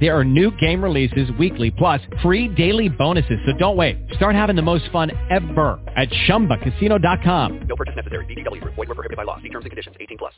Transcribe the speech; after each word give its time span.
There 0.00 0.16
are 0.16 0.24
new 0.24 0.50
game 0.58 0.82
releases 0.82 1.30
weekly, 1.38 1.70
plus 1.70 2.00
free 2.22 2.48
daily 2.48 2.88
bonuses. 2.88 3.38
So 3.46 3.52
don't 3.56 3.76
wait. 3.76 3.96
Start 4.14 4.34
having 4.34 4.56
the 4.56 4.62
most 4.62 4.90
fun 4.92 5.10
ever 5.30 5.80
at 5.96 6.10
ChumbaCasino.com. 6.28 7.60
No 7.66 7.76
purchase 7.76 7.96
necessary. 7.96 8.26
VGW. 8.26 8.62
Void 8.64 8.76
were 8.76 8.86
prohibited 8.86 9.16
by 9.16 9.22
law. 9.22 9.40
See 9.40 9.48
terms 9.48 9.64
and 9.64 9.70
conditions. 9.70 9.96
18 9.98 10.18
plus. 10.18 10.34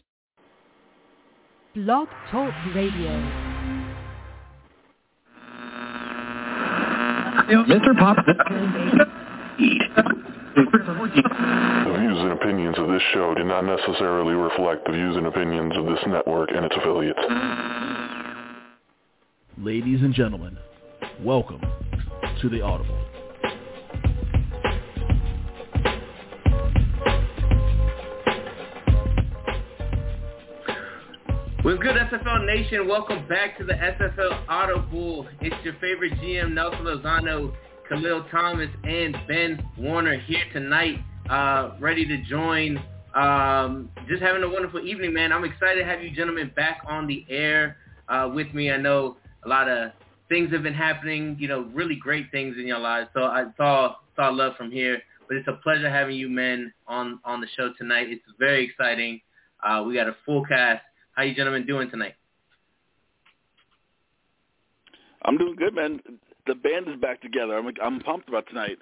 Blog 1.75 2.09
Talk 2.31 2.53
Radio. 2.75 3.11
Mr. 7.49 7.99
Pop. 7.99 8.17
The 10.59 11.97
views 11.99 12.19
and 12.19 12.33
opinions 12.33 12.79
of 12.79 12.89
this 12.89 13.03
show 13.15 13.35
do 13.35 13.45
not 13.45 13.65
necessarily 13.65 14.35
reflect 14.35 14.85
the 14.87 14.93
views 14.93 15.17
and 15.17 15.27
opinions 15.27 15.77
of 15.77 15.87
this 15.87 16.01
network 16.07 16.51
and 16.55 16.65
its 16.65 16.75
affiliates. 16.77 17.21
Ladies 19.61 20.03
and 20.03 20.15
gentlemen, 20.15 20.57
welcome 21.21 21.61
to 22.41 22.49
the 22.49 22.61
Audible. 22.61 22.97
What's 31.63 31.83
good, 31.83 31.97
SFL 31.97 32.47
Nation? 32.47 32.87
Welcome 32.87 33.27
back 33.27 33.59
to 33.59 33.65
the 33.65 33.73
SFL 33.73 34.45
Audible. 34.49 35.27
It's 35.41 35.57
your 35.65 35.75
favorite 35.81 36.13
GM, 36.21 36.53
Nelson 36.53 36.85
Lozano, 36.85 37.53
Khalil 37.89 38.27
Thomas, 38.31 38.71
and 38.85 39.17
Ben 39.27 39.61
Warner 39.77 40.21
here 40.21 40.45
tonight, 40.53 41.01
uh, 41.29 41.73
ready 41.81 42.07
to 42.07 42.23
join. 42.31 42.81
Um, 43.17 43.91
just 44.09 44.23
having 44.23 44.45
a 44.45 44.49
wonderful 44.49 44.87
evening, 44.87 45.13
man. 45.13 45.33
I'm 45.33 45.43
excited 45.43 45.81
to 45.81 45.85
have 45.85 46.01
you 46.01 46.13
gentlemen 46.15 46.53
back 46.55 46.83
on 46.87 47.09
the 47.09 47.27
air 47.29 47.77
uh, 48.09 48.31
with 48.33 48.55
me. 48.55 48.71
I 48.71 48.77
know 48.77 49.17
a 49.45 49.49
lot 49.49 49.69
of 49.69 49.93
things 50.29 50.53
have 50.53 50.63
been 50.63 50.75
happening, 50.75 51.37
you 51.39 51.49
know, 51.49 51.63
really 51.73 51.97
great 51.97 52.31
things 52.31 52.57
in 52.59 52.67
your 52.67 52.79
lives. 52.79 53.09
So 53.15 53.23
I 53.23 53.47
saw 53.57 53.97
saw 54.17 54.29
love 54.31 54.55
from 54.57 54.71
here. 54.71 55.01
But 55.27 55.37
it's 55.37 55.49
a 55.49 55.61
pleasure 55.63 55.91
having 55.91 56.17
you 56.17 56.29
men 56.29 56.73
on 56.87 57.21
on 57.25 57.41
the 57.41 57.47
show 57.57 57.73
tonight. 57.77 58.09
It's 58.09 58.23
very 58.39 58.65
exciting. 58.65 59.21
Uh, 59.63 59.85
we 59.87 59.95
got 59.95 60.09
a 60.09 60.17
full 60.25 60.45
cast 60.45 60.83
how 61.19 61.25
you 61.25 61.35
gentlemen 61.35 61.67
doing 61.67 61.91
tonight? 61.91 62.15
I'm 65.25 65.37
doing 65.37 65.57
good, 65.57 65.75
man. 65.75 66.01
The 66.47 66.55
band 66.55 66.87
is 66.87 67.01
back 67.01 67.21
together. 67.21 67.59
I'm 67.59 67.67
I'm 67.83 67.99
pumped 67.99 68.29
about 68.29 68.47
tonight. 68.47 68.79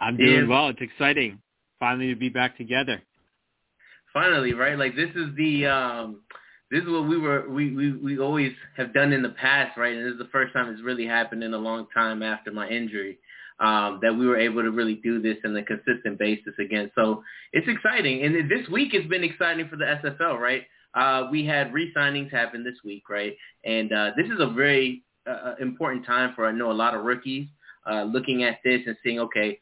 I'm 0.00 0.16
doing 0.16 0.42
yeah. 0.42 0.48
well. 0.48 0.68
It's 0.68 0.80
exciting. 0.80 1.40
Finally 1.80 2.14
to 2.14 2.16
be 2.16 2.28
back 2.28 2.56
together. 2.56 3.02
Finally, 4.12 4.54
right? 4.54 4.78
Like 4.78 4.94
this 4.94 5.10
is 5.16 5.34
the 5.36 5.66
um 5.66 6.20
this 6.70 6.82
is 6.82 6.88
what 6.88 7.08
we 7.08 7.18
were 7.18 7.48
we, 7.48 7.74
we, 7.74 7.92
we 7.92 8.18
always 8.18 8.52
have 8.76 8.94
done 8.94 9.12
in 9.12 9.22
the 9.22 9.30
past, 9.30 9.76
right? 9.76 9.94
And 9.94 10.06
this 10.06 10.12
is 10.12 10.18
the 10.18 10.28
first 10.32 10.52
time 10.52 10.72
it's 10.72 10.82
really 10.82 11.06
happened 11.06 11.42
in 11.42 11.54
a 11.54 11.58
long 11.58 11.86
time 11.92 12.22
after 12.22 12.52
my 12.52 12.68
injury 12.68 13.18
um, 13.60 13.98
that 14.02 14.16
we 14.16 14.26
were 14.26 14.38
able 14.38 14.62
to 14.62 14.70
really 14.70 14.94
do 14.96 15.20
this 15.20 15.36
on 15.44 15.56
a 15.56 15.62
consistent 15.62 16.18
basis 16.18 16.54
again. 16.58 16.90
So 16.94 17.22
it's 17.52 17.68
exciting. 17.68 18.22
And 18.22 18.50
this 18.50 18.68
week 18.68 18.92
has 18.94 19.04
been 19.06 19.24
exciting 19.24 19.68
for 19.68 19.76
the 19.76 19.84
SFL, 19.84 20.38
right? 20.38 20.62
Uh, 20.94 21.28
we 21.30 21.44
had 21.44 21.72
re-signings 21.72 22.32
happen 22.32 22.64
this 22.64 22.76
week, 22.84 23.08
right? 23.08 23.36
And 23.64 23.92
uh, 23.92 24.10
this 24.16 24.26
is 24.26 24.40
a 24.40 24.50
very 24.52 25.02
uh, 25.26 25.30
uh, 25.30 25.54
important 25.60 26.06
time 26.06 26.32
for 26.34 26.46
I 26.46 26.52
know 26.52 26.70
a 26.70 26.72
lot 26.72 26.94
of 26.94 27.04
rookies 27.04 27.46
uh, 27.90 28.04
looking 28.04 28.44
at 28.44 28.58
this 28.64 28.80
and 28.86 28.96
seeing, 29.02 29.20
okay, 29.20 29.58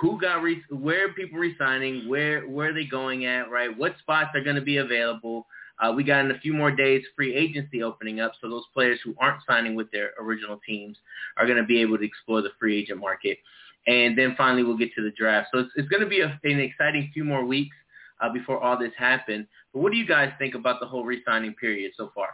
who 0.00 0.20
got 0.20 0.42
re- 0.42 0.62
where 0.70 1.06
are 1.06 1.12
people 1.12 1.38
resigning, 1.38 2.08
where 2.08 2.42
where 2.42 2.70
are 2.70 2.74
they 2.74 2.84
going 2.84 3.24
at, 3.24 3.50
right? 3.50 3.76
What 3.76 3.94
spots 4.00 4.30
are 4.34 4.42
going 4.42 4.56
to 4.56 4.62
be 4.62 4.78
available? 4.78 5.46
Uh, 5.78 5.92
we 5.92 6.02
got 6.02 6.24
in 6.24 6.30
a 6.30 6.38
few 6.38 6.54
more 6.54 6.70
days 6.70 7.02
free 7.14 7.34
agency 7.34 7.82
opening 7.82 8.20
up, 8.20 8.32
so 8.40 8.48
those 8.48 8.64
players 8.72 8.98
who 9.04 9.14
aren't 9.18 9.42
signing 9.46 9.74
with 9.74 9.90
their 9.90 10.12
original 10.20 10.58
teams 10.66 10.96
are 11.36 11.46
going 11.46 11.58
to 11.58 11.64
be 11.64 11.80
able 11.80 11.98
to 11.98 12.04
explore 12.04 12.40
the 12.40 12.50
free 12.58 12.80
agent 12.80 12.98
market. 12.98 13.38
And 13.86 14.16
then 14.16 14.34
finally, 14.36 14.64
we'll 14.64 14.78
get 14.78 14.94
to 14.94 15.02
the 15.02 15.12
draft. 15.12 15.48
So 15.52 15.60
it's, 15.60 15.70
it's 15.76 15.88
going 15.88 16.02
to 16.02 16.08
be 16.08 16.20
a, 16.20 16.40
an 16.44 16.60
exciting 16.60 17.10
few 17.12 17.24
more 17.24 17.44
weeks 17.44 17.76
uh, 18.20 18.32
before 18.32 18.58
all 18.58 18.78
this 18.78 18.92
happens. 18.96 19.46
But 19.72 19.80
what 19.80 19.92
do 19.92 19.98
you 19.98 20.06
guys 20.06 20.32
think 20.38 20.54
about 20.54 20.80
the 20.80 20.86
whole 20.86 21.04
re-signing 21.04 21.54
period 21.54 21.92
so 21.96 22.10
far? 22.14 22.30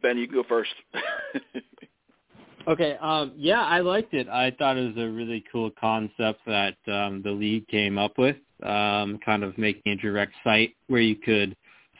Ben, 0.00 0.18
you 0.18 0.28
can 0.28 0.36
go 0.36 0.44
first. 0.48 0.70
okay. 2.68 2.96
Um, 3.00 3.32
yeah, 3.36 3.62
I 3.64 3.80
liked 3.80 4.14
it. 4.14 4.28
I 4.28 4.52
thought 4.52 4.76
it 4.76 4.94
was 4.94 5.04
a 5.04 5.10
really 5.10 5.44
cool 5.50 5.70
concept 5.78 6.40
that 6.46 6.76
um, 6.86 7.22
the 7.22 7.32
league 7.32 7.66
came 7.66 7.98
up 7.98 8.16
with 8.18 8.36
um, 8.62 9.18
kind 9.24 9.42
of 9.42 9.56
making 9.58 9.92
a 9.92 9.96
direct 9.96 10.32
site 10.44 10.74
where 10.88 11.00
you 11.00 11.16
could 11.16 11.56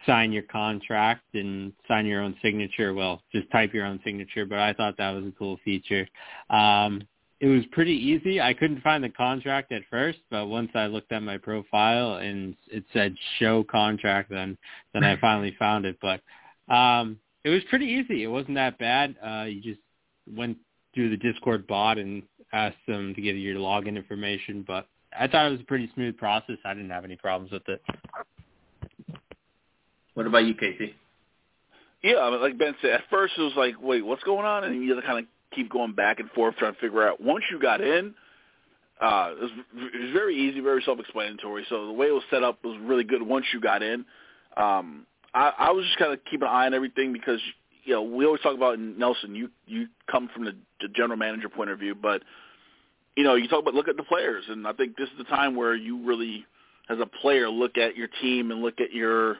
sign 0.06 0.32
your 0.32 0.44
contract 0.44 1.22
and 1.34 1.72
sign 1.88 2.06
your 2.06 2.22
own 2.22 2.36
signature. 2.42 2.94
Well, 2.94 3.22
just 3.32 3.50
type 3.50 3.74
your 3.74 3.86
own 3.86 4.00
signature, 4.04 4.46
but 4.46 4.58
I 4.58 4.72
thought 4.72 4.96
that 4.98 5.10
was 5.10 5.24
a 5.24 5.32
cool 5.38 5.58
feature. 5.64 6.06
Um, 6.50 7.02
it 7.40 7.48
was 7.48 7.64
pretty 7.72 7.92
easy. 7.92 8.40
I 8.40 8.54
couldn't 8.54 8.82
find 8.82 9.04
the 9.04 9.10
contract 9.10 9.70
at 9.72 9.82
first, 9.90 10.18
but 10.30 10.46
once 10.46 10.70
I 10.74 10.86
looked 10.86 11.12
at 11.12 11.22
my 11.22 11.36
profile 11.36 12.16
and 12.16 12.56
it 12.68 12.84
said 12.92 13.14
show 13.38 13.62
contract, 13.62 14.30
then 14.30 14.56
then 14.94 15.04
I 15.04 15.16
finally 15.20 15.54
found 15.58 15.84
it. 15.84 15.98
But 16.00 16.22
um, 16.72 17.18
it 17.44 17.50
was 17.50 17.62
pretty 17.68 17.86
easy. 17.86 18.22
It 18.22 18.28
wasn't 18.28 18.54
that 18.54 18.78
bad. 18.78 19.16
Uh, 19.24 19.44
you 19.44 19.60
just 19.60 19.80
went 20.26 20.56
through 20.94 21.10
the 21.10 21.16
Discord 21.16 21.66
bot 21.66 21.98
and 21.98 22.22
asked 22.52 22.76
them 22.88 23.14
to 23.14 23.20
give 23.20 23.36
you 23.36 23.52
your 23.52 23.60
login 23.60 23.96
information, 23.96 24.64
but 24.66 24.88
I 25.18 25.26
thought 25.28 25.46
it 25.46 25.50
was 25.50 25.60
a 25.60 25.64
pretty 25.64 25.90
smooth 25.94 26.16
process. 26.16 26.56
I 26.64 26.74
didn't 26.74 26.90
have 26.90 27.04
any 27.04 27.16
problems 27.16 27.52
with 27.52 27.68
it. 27.68 27.82
What 30.14 30.26
about 30.26 30.44
you, 30.46 30.54
KT? 30.54 30.94
Yeah, 32.02 32.18
I 32.18 32.30
mean, 32.30 32.40
like 32.40 32.58
Ben 32.58 32.74
said, 32.80 32.92
at 32.92 33.02
first 33.10 33.34
it 33.36 33.42
was 33.42 33.52
like, 33.56 33.74
wait, 33.80 34.04
what's 34.04 34.22
going 34.22 34.46
on? 34.46 34.64
And 34.64 34.82
you 34.82 34.94
had 34.94 35.00
to 35.00 35.06
kind 35.06 35.18
of 35.18 35.24
keep 35.54 35.70
going 35.70 35.92
back 35.92 36.20
and 36.20 36.30
forth 36.30 36.56
trying 36.56 36.74
to 36.74 36.80
figure 36.80 37.06
out. 37.06 37.20
Once 37.20 37.44
you 37.50 37.58
got 37.58 37.80
in, 37.80 38.14
uh, 39.00 39.32
it, 39.32 39.42
was, 39.42 39.50
it 39.74 40.02
was 40.02 40.12
very 40.12 40.36
easy, 40.36 40.60
very 40.60 40.82
self-explanatory. 40.84 41.66
So 41.68 41.86
the 41.86 41.92
way 41.92 42.06
it 42.06 42.12
was 42.12 42.22
set 42.30 42.42
up 42.42 42.64
was 42.64 42.78
really 42.82 43.04
good 43.04 43.22
once 43.22 43.46
you 43.52 43.60
got 43.60 43.82
in. 43.82 44.04
Um, 44.56 45.06
I, 45.34 45.52
I 45.58 45.72
was 45.72 45.84
just 45.84 45.98
kind 45.98 46.12
of 46.12 46.24
keeping 46.24 46.48
an 46.48 46.54
eye 46.54 46.66
on 46.66 46.74
everything 46.74 47.12
because 47.12 47.40
you 47.84 47.92
know 47.92 48.02
we 48.02 48.24
always 48.24 48.40
talk 48.40 48.54
about 48.54 48.78
Nelson. 48.78 49.34
You 49.34 49.50
you 49.66 49.88
come 50.10 50.30
from 50.32 50.46
the, 50.46 50.56
the 50.80 50.88
general 50.88 51.18
manager 51.18 51.50
point 51.50 51.68
of 51.68 51.78
view, 51.78 51.94
but 51.94 52.22
you 53.16 53.24
know, 53.24 53.34
you 53.34 53.48
talk 53.48 53.62
about 53.62 53.74
look 53.74 53.88
at 53.88 53.96
the 53.96 54.02
players, 54.02 54.44
and 54.48 54.66
I 54.66 54.72
think 54.72 54.96
this 54.96 55.08
is 55.08 55.18
the 55.18 55.24
time 55.24 55.56
where 55.56 55.74
you 55.74 56.04
really, 56.06 56.44
as 56.88 56.98
a 57.00 57.06
player, 57.06 57.48
look 57.48 57.78
at 57.78 57.96
your 57.96 58.08
team 58.20 58.50
and 58.50 58.62
look 58.62 58.80
at 58.80 58.92
your 58.92 59.38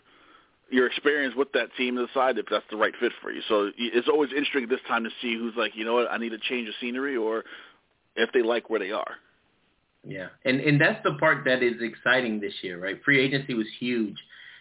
your 0.69 0.87
experience 0.87 1.35
with 1.37 1.53
that 1.53 1.69
team 1.77 1.97
and 1.97 2.09
decide 2.09 2.39
if 2.39 2.47
that's 2.51 2.65
the 2.71 2.77
right 2.77 2.93
fit 2.99 3.13
for 3.23 3.31
you. 3.31 3.41
So 3.49 3.71
it's 3.79 4.09
always 4.09 4.31
interesting 4.31 4.67
this 4.69 4.81
time 4.89 5.05
to 5.05 5.11
see 5.23 5.39
who's 5.39 5.55
like, 5.57 5.77
you 5.77 5.85
know 5.85 5.95
what, 5.95 6.11
I 6.11 6.19
need 6.19 6.31
to 6.31 6.39
change 6.39 6.67
the 6.67 6.73
scenery, 6.81 7.17
or 7.17 7.45
if 8.17 8.33
they 8.33 8.43
like 8.43 8.69
where 8.69 8.81
they 8.81 8.91
are. 8.91 9.15
Yeah, 10.05 10.29
and 10.45 10.61
and 10.61 10.81
that's 10.81 11.03
the 11.05 11.15
part 11.15 11.45
that 11.45 11.63
is 11.63 11.75
exciting 11.81 12.41
this 12.41 12.55
year, 12.63 12.81
right? 12.81 13.01
Free 13.05 13.21
agency 13.21 13.55
was 13.55 13.67
huge, 13.79 14.17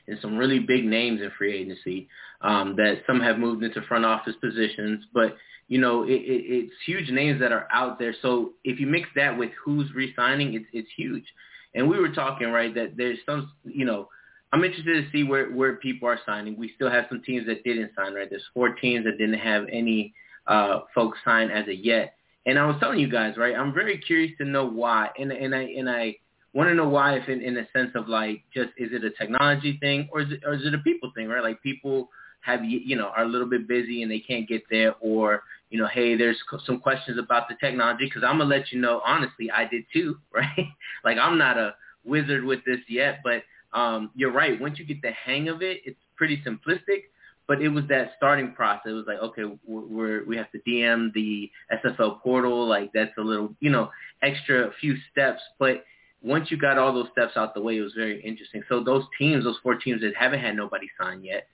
and 0.08 0.18
some 0.22 0.38
really 0.38 0.60
big 0.60 0.86
names 0.86 1.22
in 1.22 1.32
free 1.38 1.56
agency 1.56 2.08
um, 2.42 2.76
that 2.76 3.02
some 3.08 3.20
have 3.20 3.38
moved 3.38 3.64
into 3.64 3.82
front 3.84 4.06
office 4.06 4.36
positions, 4.42 5.06
but 5.14 5.36
you 5.68 5.80
know, 5.80 6.04
it, 6.04 6.12
it, 6.12 6.44
it's 6.48 6.74
huge 6.86 7.10
names 7.10 7.40
that 7.40 7.52
are 7.52 7.68
out 7.72 7.98
there. 7.98 8.14
So 8.22 8.54
if 8.64 8.80
you 8.80 8.86
mix 8.86 9.10
that 9.16 9.38
with 9.38 9.50
who's 9.64 9.92
re-signing, 9.96 10.54
it's 10.54 10.66
it's 10.74 10.90
huge. 10.96 11.26
And 11.74 11.90
we 11.90 12.00
were 12.00 12.10
talking 12.14 12.52
right 12.52 12.74
that 12.76 12.96
there's 12.96 13.18
some, 13.26 13.52
you 13.64 13.84
know, 13.84 14.08
I'm 14.54 14.64
interested 14.64 15.04
to 15.04 15.12
see 15.12 15.24
where 15.24 15.50
where 15.50 15.76
people 15.76 16.08
are 16.08 16.20
signing. 16.26 16.56
We 16.58 16.72
still 16.76 16.90
have 16.90 17.06
some 17.10 17.22
teams 17.24 17.48
that 17.48 17.64
didn't 17.64 17.92
sign. 17.96 18.14
Right, 18.14 18.30
there's 18.30 18.46
four 18.54 18.76
teams 18.76 19.06
that 19.06 19.18
didn't 19.18 19.40
have 19.40 19.66
any 19.72 20.14
uh, 20.48 20.82
folks 20.94 21.18
sign 21.26 21.50
as 21.50 21.68
of 21.68 21.74
yet. 21.74 22.16
And 22.46 22.60
I 22.60 22.66
was 22.68 22.76
telling 22.80 23.00
you 23.00 23.10
guys, 23.10 23.38
right, 23.38 23.56
I'm 23.56 23.74
very 23.74 23.98
curious 23.98 24.32
to 24.38 24.46
know 24.46 24.68
why. 24.68 25.10
And 25.18 25.32
and 25.32 25.56
I 25.56 25.62
and 25.64 25.90
I 25.90 26.16
want 26.56 26.70
to 26.70 26.74
know 26.74 26.88
why, 26.88 27.18
if 27.18 27.28
in, 27.28 27.42
in 27.42 27.58
a 27.58 27.68
sense 27.74 27.92
of 27.96 28.08
like, 28.08 28.44
just 28.54 28.70
is 28.78 28.90
it 28.94 29.04
a 29.04 29.12
technology 29.12 29.78
thing 29.82 30.08
or 30.12 30.22
is 30.22 30.32
it 30.32 30.42
or 30.46 30.54
is 30.54 30.66
it 30.66 30.74
a 30.74 30.80
people 30.80 31.12
thing, 31.14 31.28
right? 31.28 31.44
Like 31.44 31.62
people 31.62 32.10
have 32.42 32.64
you 32.64 32.96
know 32.96 33.08
are 33.16 33.24
a 33.24 33.28
little 33.28 33.50
bit 33.50 33.68
busy 33.68 34.02
and 34.02 34.12
they 34.12 34.20
can't 34.20 34.48
get 34.48 34.64
there, 34.72 34.96
or 35.02 35.44
you 35.70 35.80
know, 35.80 35.88
hey, 35.88 36.16
there's 36.16 36.38
some 36.66 36.80
questions 36.80 37.20
about 37.20 37.50
the 37.50 37.56
technology 37.60 38.06
because 38.06 38.24
I'm 38.24 38.38
gonna 38.38 38.50
let 38.50 38.72
you 38.72 38.80
know 38.80 39.02
honestly, 39.06 39.52
I 39.52 39.68
did 39.68 39.84
too, 39.92 40.18
right? 40.34 40.68
like 41.04 41.18
I'm 41.18 41.38
not 41.38 41.58
a 41.58 41.76
wizard 42.06 42.44
with 42.46 42.64
this 42.66 42.80
yet, 42.88 43.20
but 43.24 43.44
um, 43.74 44.12
you're 44.16 44.32
right. 44.32 44.60
Once 44.60 44.80
you 44.80 44.86
get 44.86 45.02
the 45.02 45.12
hang 45.12 45.50
of 45.50 45.62
it, 45.62 45.82
it's 45.86 46.00
pretty 46.16 46.42
simplistic. 46.48 47.04
But 47.48 47.62
it 47.62 47.70
was 47.70 47.84
that 47.90 48.14
starting 48.18 48.54
process. 48.54 48.88
It 48.88 48.94
was 48.94 49.06
like, 49.08 49.20
okay, 49.20 49.44
we're 49.68 50.26
we 50.26 50.36
have 50.36 50.52
to 50.52 50.60
DM 50.68 51.14
the 51.14 51.52
SFL 51.72 52.22
portal. 52.22 52.68
Like 52.68 52.92
that's 52.92 53.12
a 53.20 53.22
little, 53.22 53.54
you 53.60 53.70
know, 53.70 53.92
extra 54.24 54.72
few 54.80 54.96
steps. 55.12 55.42
But 55.60 55.84
once 56.26 56.50
you 56.50 56.58
got 56.58 56.78
all 56.78 56.92
those 56.92 57.08
steps 57.12 57.34
out 57.38 57.54
the 57.54 57.62
way, 57.62 57.78
it 57.78 57.82
was 57.82 57.94
very 57.94 58.20
interesting. 58.24 58.64
So 58.68 58.84
those 58.84 59.04
teams, 59.18 59.44
those 59.44 59.60
four 59.62 59.76
teams 59.76 60.02
that 60.02 60.14
haven't 60.18 60.40
had 60.40 60.56
nobody 60.56 60.88
sign 61.00 61.24
yet, 61.24 61.48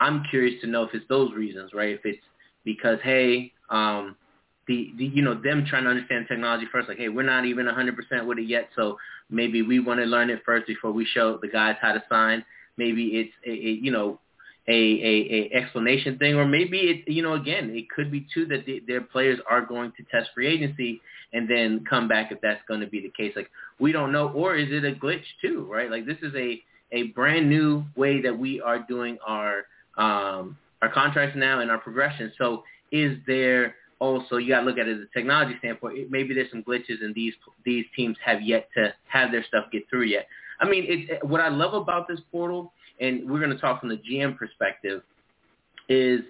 I'm 0.00 0.24
curious 0.28 0.60
to 0.62 0.66
know 0.66 0.82
if 0.82 0.90
it's 0.92 1.06
those 1.08 1.32
reasons, 1.32 1.72
right? 1.72 1.90
If 1.90 2.00
it's 2.04 2.18
because 2.64 2.98
hey, 3.02 3.52
um, 3.70 4.16
the, 4.66 4.92
the 4.98 5.04
you 5.04 5.22
know 5.22 5.34
them 5.40 5.64
trying 5.68 5.84
to 5.84 5.90
understand 5.90 6.26
technology 6.28 6.66
first, 6.70 6.88
like 6.88 6.98
hey, 6.98 7.08
we're 7.08 7.22
not 7.22 7.44
even 7.44 7.66
100% 7.66 8.26
with 8.26 8.38
it 8.38 8.48
yet, 8.48 8.68
so 8.74 8.98
maybe 9.30 9.62
we 9.62 9.78
want 9.78 10.00
to 10.00 10.06
learn 10.06 10.30
it 10.30 10.42
first 10.44 10.66
before 10.66 10.90
we 10.90 11.04
show 11.04 11.38
the 11.40 11.48
guys 11.48 11.76
how 11.80 11.92
to 11.92 12.02
sign. 12.08 12.44
Maybe 12.76 13.04
it's 13.06 13.32
a, 13.46 13.50
a 13.50 13.72
you 13.80 13.92
know 13.92 14.18
a, 14.66 14.72
a, 14.72 15.50
a 15.54 15.56
explanation 15.56 16.18
thing, 16.18 16.34
or 16.34 16.44
maybe 16.44 16.78
it 16.78 17.12
you 17.12 17.22
know 17.22 17.34
again 17.34 17.70
it 17.70 17.88
could 17.88 18.10
be 18.10 18.26
too 18.34 18.46
that 18.46 18.66
the, 18.66 18.82
their 18.86 19.00
players 19.00 19.38
are 19.48 19.64
going 19.64 19.92
to 19.96 20.02
test 20.10 20.30
free 20.34 20.48
agency 20.48 21.00
and 21.32 21.48
then 21.48 21.84
come 21.88 22.08
back 22.08 22.32
if 22.32 22.40
that's 22.40 22.60
going 22.68 22.80
to 22.80 22.86
be 22.86 23.00
the 23.00 23.12
case. 23.16 23.32
Like 23.36 23.50
we 23.80 23.92
don't 23.92 24.12
know, 24.12 24.28
or 24.30 24.56
is 24.56 24.68
it 24.70 24.84
a 24.84 24.92
glitch 24.92 25.24
too, 25.40 25.68
right? 25.70 25.90
Like 25.90 26.06
this 26.06 26.18
is 26.22 26.34
a 26.34 26.62
a 26.92 27.04
brand 27.08 27.48
new 27.48 27.84
way 27.96 28.22
that 28.22 28.36
we 28.36 28.60
are 28.60 28.78
doing 28.78 29.18
our 29.26 29.64
um, 29.96 30.56
our 30.82 30.90
contracts 30.92 31.36
now 31.36 31.60
and 31.60 31.70
our 31.70 31.78
progression. 31.78 32.32
So 32.38 32.62
is 32.92 33.18
there 33.26 33.74
also 33.98 34.36
you 34.36 34.48
got 34.48 34.60
to 34.60 34.66
look 34.66 34.78
at 34.78 34.88
it 34.88 34.96
as 34.96 35.04
a 35.04 35.18
technology 35.18 35.54
standpoint. 35.58 36.10
Maybe 36.10 36.34
there's 36.34 36.50
some 36.50 36.62
glitches 36.62 37.02
and 37.02 37.14
these 37.14 37.34
these 37.64 37.84
teams 37.96 38.16
have 38.24 38.42
yet 38.42 38.68
to 38.76 38.94
have 39.08 39.30
their 39.30 39.44
stuff 39.44 39.66
get 39.72 39.88
through 39.90 40.04
yet. 40.04 40.26
I 40.60 40.68
mean, 40.68 40.84
it, 40.88 41.24
what 41.24 41.40
I 41.40 41.48
love 41.48 41.74
about 41.74 42.08
this 42.08 42.20
portal, 42.32 42.72
and 43.00 43.30
we're 43.30 43.38
going 43.38 43.52
to 43.52 43.58
talk 43.58 43.80
from 43.80 43.90
the 43.90 43.98
GM 43.98 44.36
perspective, 44.36 45.02
is 45.88 46.20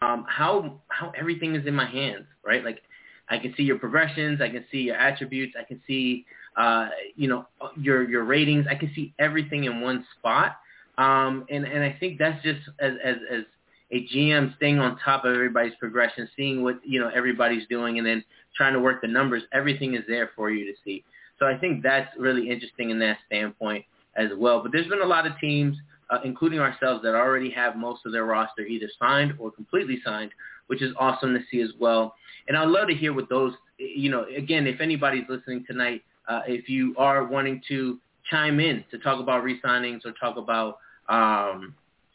um, 0.00 0.24
how 0.28 0.80
how 0.88 1.12
everything 1.18 1.54
is 1.54 1.66
in 1.66 1.74
my 1.74 1.86
hands, 1.86 2.26
right? 2.44 2.64
Like 2.64 2.82
I 3.28 3.38
can 3.38 3.54
see 3.56 3.62
your 3.62 3.78
progressions, 3.78 4.40
I 4.40 4.48
can 4.48 4.64
see 4.70 4.78
your 4.78 4.96
attributes, 4.96 5.54
I 5.58 5.64
can 5.64 5.80
see 5.86 6.24
uh, 6.56 6.88
you 7.16 7.28
know 7.28 7.46
your 7.76 8.08
your 8.08 8.24
ratings, 8.24 8.66
I 8.70 8.74
can 8.74 8.90
see 8.94 9.14
everything 9.18 9.64
in 9.64 9.80
one 9.80 10.04
spot. 10.18 10.56
Um, 10.98 11.46
and 11.50 11.64
and 11.64 11.82
I 11.82 11.96
think 11.98 12.18
that's 12.18 12.42
just 12.42 12.60
as 12.78 12.92
as 13.02 13.16
as 13.30 13.44
a 13.90 14.06
GM 14.06 14.56
staying 14.56 14.78
on 14.78 14.98
top 14.98 15.24
of 15.24 15.34
everybody's 15.34 15.74
progression, 15.78 16.28
seeing 16.36 16.62
what 16.62 16.80
you 16.84 17.00
know 17.00 17.10
everybody's 17.14 17.66
doing, 17.68 17.98
and 17.98 18.06
then 18.06 18.24
trying 18.56 18.72
to 18.74 18.80
work 18.80 19.00
the 19.00 19.08
numbers. 19.08 19.42
Everything 19.52 19.94
is 19.94 20.02
there 20.08 20.30
for 20.36 20.50
you 20.50 20.64
to 20.64 20.72
see. 20.84 21.04
So 21.38 21.46
I 21.46 21.56
think 21.56 21.82
that's 21.82 22.08
really 22.18 22.50
interesting 22.50 22.90
in 22.90 22.98
that 23.00 23.18
standpoint 23.26 23.84
as 24.16 24.28
well. 24.36 24.62
But 24.62 24.72
there's 24.72 24.86
been 24.86 25.00
a 25.00 25.06
lot 25.06 25.26
of 25.26 25.32
teams, 25.40 25.76
uh, 26.10 26.18
including 26.24 26.60
ourselves, 26.60 27.02
that 27.02 27.14
already 27.14 27.50
have 27.50 27.76
most 27.76 28.06
of 28.06 28.12
their 28.12 28.24
roster 28.24 28.62
either 28.62 28.88
signed 28.98 29.34
or 29.38 29.50
completely 29.50 29.98
signed, 30.04 30.30
which 30.68 30.82
is 30.82 30.94
awesome 30.98 31.34
to 31.34 31.40
see 31.50 31.60
as 31.60 31.70
well. 31.80 32.14
And 32.48 32.56
I'd 32.56 32.68
love 32.68 32.88
to 32.88 32.94
hear 32.94 33.12
what 33.12 33.28
those, 33.28 33.54
you 33.78 34.10
know, 34.10 34.26
again, 34.36 34.66
if 34.66 34.80
anybody's 34.80 35.24
listening 35.28 35.64
tonight, 35.66 36.02
uh, 36.28 36.42
if 36.46 36.68
you 36.68 36.94
are 36.98 37.24
wanting 37.24 37.60
to 37.68 37.98
chime 38.30 38.60
in 38.60 38.84
to 38.90 38.98
talk 38.98 39.20
about 39.20 39.42
re-signings 39.42 40.04
or 40.04 40.12
talk 40.12 40.36
about 40.36 40.78
um, 41.08 41.74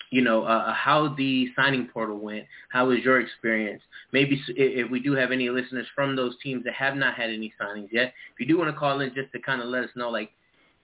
you 0.10 0.22
know, 0.22 0.44
uh, 0.44 0.74
how 0.74 1.14
the 1.16 1.48
signing 1.56 1.90
portal 1.94 2.18
went. 2.18 2.46
How 2.70 2.88
was 2.88 3.00
your 3.00 3.20
experience? 3.20 3.82
Maybe 4.14 4.42
if 4.50 4.90
we 4.90 5.00
do 5.02 5.14
have 5.14 5.32
any 5.32 5.50
listeners 5.50 5.86
from 5.94 6.16
those 6.16 6.36
teams 6.42 6.64
that 6.64 6.74
have 6.76 6.96
not 6.96 7.16
had 7.16 7.30
any 7.30 7.54
signings 7.60 7.90
yet, 7.92 8.14
if 8.34 8.40
you 8.40 8.46
do 8.46 8.58
want 8.58 8.74
to 8.74 8.78
call 8.78 9.02
in 9.02 9.14
just 9.14 9.32
to 9.34 9.40
kind 9.40 9.62
of 9.62 9.68
let 9.68 9.84
us 9.84 9.90
know, 9.96 10.10
like, 10.10 10.32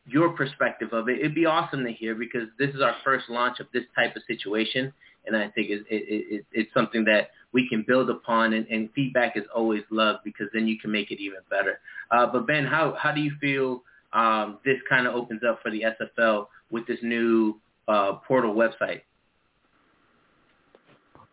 your 0.05 0.31
perspective 0.31 0.91
of 0.91 1.07
it, 1.07 1.19
it'd 1.19 1.33
be 1.33 1.45
awesome 1.45 1.85
to 1.85 1.91
hear 1.91 2.13
because 2.13 2.49
this 2.59 2.69
is 2.71 2.81
our 2.81 2.95
first 3.05 3.29
launch 3.29 3.61
of 3.61 3.67
this 3.73 3.83
type 3.95 4.13
of 4.17 4.23
situation. 4.27 4.91
And 5.25 5.37
I 5.37 5.49
think 5.51 5.69
it's, 5.69 5.85
it, 5.89 6.03
it, 6.09 6.45
it's 6.51 6.73
something 6.73 7.05
that 7.05 7.29
we 7.53 7.69
can 7.69 7.83
build 7.87 8.09
upon, 8.09 8.53
and, 8.53 8.67
and 8.67 8.89
feedback 8.93 9.37
is 9.37 9.43
always 9.55 9.83
loved 9.89 10.19
because 10.23 10.47
then 10.53 10.67
you 10.67 10.79
can 10.79 10.91
make 10.91 11.11
it 11.11 11.21
even 11.21 11.39
better. 11.49 11.79
Uh, 12.11 12.27
but 12.27 12.47
Ben, 12.47 12.65
how 12.65 12.95
how 12.99 13.11
do 13.11 13.21
you 13.21 13.31
feel 13.39 13.83
um, 14.11 14.59
this 14.65 14.77
kind 14.89 15.07
of 15.07 15.15
opens 15.15 15.41
up 15.47 15.61
for 15.61 15.71
the 15.71 15.83
SFL 15.99 16.47
with 16.71 16.85
this 16.87 16.99
new 17.01 17.59
uh, 17.87 18.13
portal 18.27 18.53
website? 18.53 19.01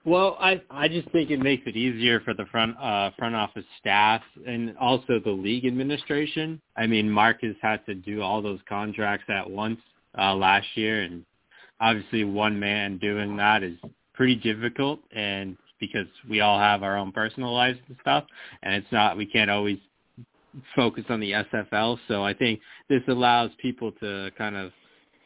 Well, 0.05 0.39
I 0.41 0.63
I 0.71 0.89
just 0.89 1.11
think 1.11 1.31
it 1.31 1.41
makes 1.41 1.63
it 1.67 1.77
easier 1.77 2.21
for 2.21 2.33
the 2.33 2.47
front 2.47 2.77
uh, 2.81 3.11
front 3.19 3.35
office 3.35 3.67
staff 3.79 4.23
and 4.47 4.77
also 4.79 5.21
the 5.23 5.31
league 5.31 5.67
administration. 5.67 6.61
I 6.77 6.87
mean, 6.87 7.11
Mark 7.11 7.43
has 7.43 7.55
had 7.61 7.85
to 7.87 7.95
do 7.95 8.23
all 8.23 8.41
those 8.41 8.61
contracts 8.69 9.27
at 9.29 9.49
once 9.49 9.81
uh, 10.19 10.35
last 10.35 10.67
year, 10.75 11.03
and 11.03 11.25
obviously 11.81 12.25
one 12.25 12.59
man 12.59 12.97
doing 12.99 13.37
that 13.37 13.63
is 13.63 13.77
pretty 14.15 14.37
difficult. 14.37 15.01
And 15.13 15.57
because 15.81 16.07
we 16.29 16.41
all 16.41 16.59
have 16.59 16.83
our 16.83 16.97
own 16.97 17.13
personal 17.13 17.53
lives 17.53 17.79
and 17.89 17.97
stuff, 18.01 18.25
and 18.63 18.75
it's 18.75 18.93
not 18.93 19.17
we 19.17 19.27
can't 19.27 19.51
always 19.51 19.79
focus 20.75 21.05
on 21.09 21.21
the 21.21 21.33
SFL. 21.33 21.99
So 22.09 22.25
I 22.25 22.35
think 22.35 22.61
this 22.89 23.03
allows 23.09 23.51
people 23.61 23.93
to 24.01 24.31
kind 24.37 24.57
of 24.57 24.73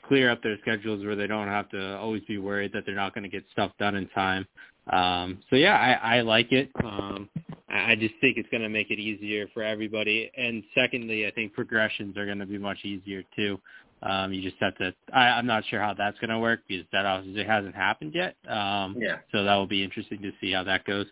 clear 0.06 0.30
up 0.30 0.42
their 0.42 0.58
schedules 0.60 1.04
where 1.04 1.16
they 1.16 1.26
don't 1.26 1.48
have 1.48 1.68
to 1.70 1.96
always 1.96 2.22
be 2.24 2.38
worried 2.38 2.72
that 2.74 2.84
they're 2.86 2.94
not 2.94 3.14
going 3.14 3.24
to 3.24 3.30
get 3.30 3.44
stuff 3.52 3.72
done 3.78 3.94
in 3.96 4.08
time. 4.08 4.46
Um, 4.92 5.38
so 5.48 5.56
yeah, 5.56 5.76
I, 6.02 6.18
I 6.18 6.20
like 6.20 6.52
it. 6.52 6.70
Um, 6.82 7.28
I 7.70 7.96
just 7.96 8.14
think 8.20 8.36
it's 8.36 8.48
going 8.50 8.62
to 8.62 8.68
make 8.68 8.90
it 8.90 8.98
easier 8.98 9.46
for 9.54 9.62
everybody. 9.62 10.30
And 10.36 10.62
secondly, 10.74 11.26
I 11.26 11.30
think 11.30 11.54
progressions 11.54 12.16
are 12.16 12.26
going 12.26 12.38
to 12.38 12.46
be 12.46 12.58
much 12.58 12.84
easier 12.84 13.22
too. 13.34 13.58
Um, 14.04 14.32
you 14.32 14.42
just 14.42 14.60
have 14.60 14.76
to. 14.76 14.94
I, 15.12 15.30
I'm 15.30 15.46
not 15.46 15.64
sure 15.68 15.80
how 15.80 15.94
that's 15.94 16.18
going 16.18 16.30
to 16.30 16.38
work 16.38 16.60
because 16.68 16.84
that 16.92 17.06
obviously 17.06 17.44
hasn't 17.44 17.74
happened 17.74 18.14
yet. 18.14 18.36
Um, 18.48 18.96
yeah. 18.98 19.16
So 19.32 19.44
that 19.44 19.54
will 19.54 19.66
be 19.66 19.82
interesting 19.82 20.20
to 20.22 20.30
see 20.40 20.52
how 20.52 20.64
that 20.64 20.84
goes. 20.84 21.06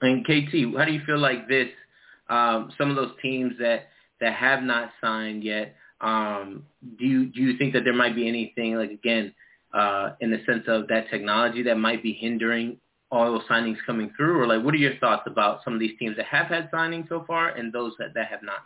And 0.00 0.24
KT, 0.24 0.76
how 0.76 0.84
do 0.84 0.92
you 0.92 1.02
feel 1.06 1.18
like 1.18 1.46
this? 1.48 1.68
Um, 2.28 2.72
some 2.78 2.90
of 2.90 2.96
those 2.96 3.12
teams 3.20 3.52
that 3.58 3.88
that 4.20 4.34
have 4.34 4.62
not 4.62 4.90
signed 5.00 5.44
yet 5.44 5.74
um, 6.02 6.66
do 6.98 7.06
you 7.06 7.26
do 7.26 7.40
you 7.40 7.56
think 7.56 7.72
that 7.74 7.84
there 7.84 7.94
might 7.94 8.14
be 8.14 8.28
anything 8.28 8.74
like 8.74 8.90
again 8.90 9.32
uh, 9.72 10.10
in 10.20 10.30
the 10.30 10.42
sense 10.44 10.64
of 10.66 10.88
that 10.88 11.08
technology 11.10 11.62
that 11.62 11.78
might 11.78 12.02
be 12.02 12.12
hindering 12.12 12.76
all 13.10 13.30
those 13.32 13.46
signings 13.48 13.76
coming 13.86 14.12
through, 14.16 14.40
or 14.40 14.46
like 14.46 14.64
what 14.64 14.74
are 14.74 14.78
your 14.78 14.96
thoughts 14.96 15.22
about 15.26 15.60
some 15.64 15.74
of 15.74 15.80
these 15.80 15.96
teams 15.98 16.16
that 16.16 16.26
have 16.26 16.46
had 16.46 16.70
signings 16.72 17.08
so 17.08 17.24
far 17.26 17.50
and 17.50 17.72
those 17.72 17.92
that, 17.98 18.14
that 18.14 18.26
have 18.26 18.42
not? 18.42 18.64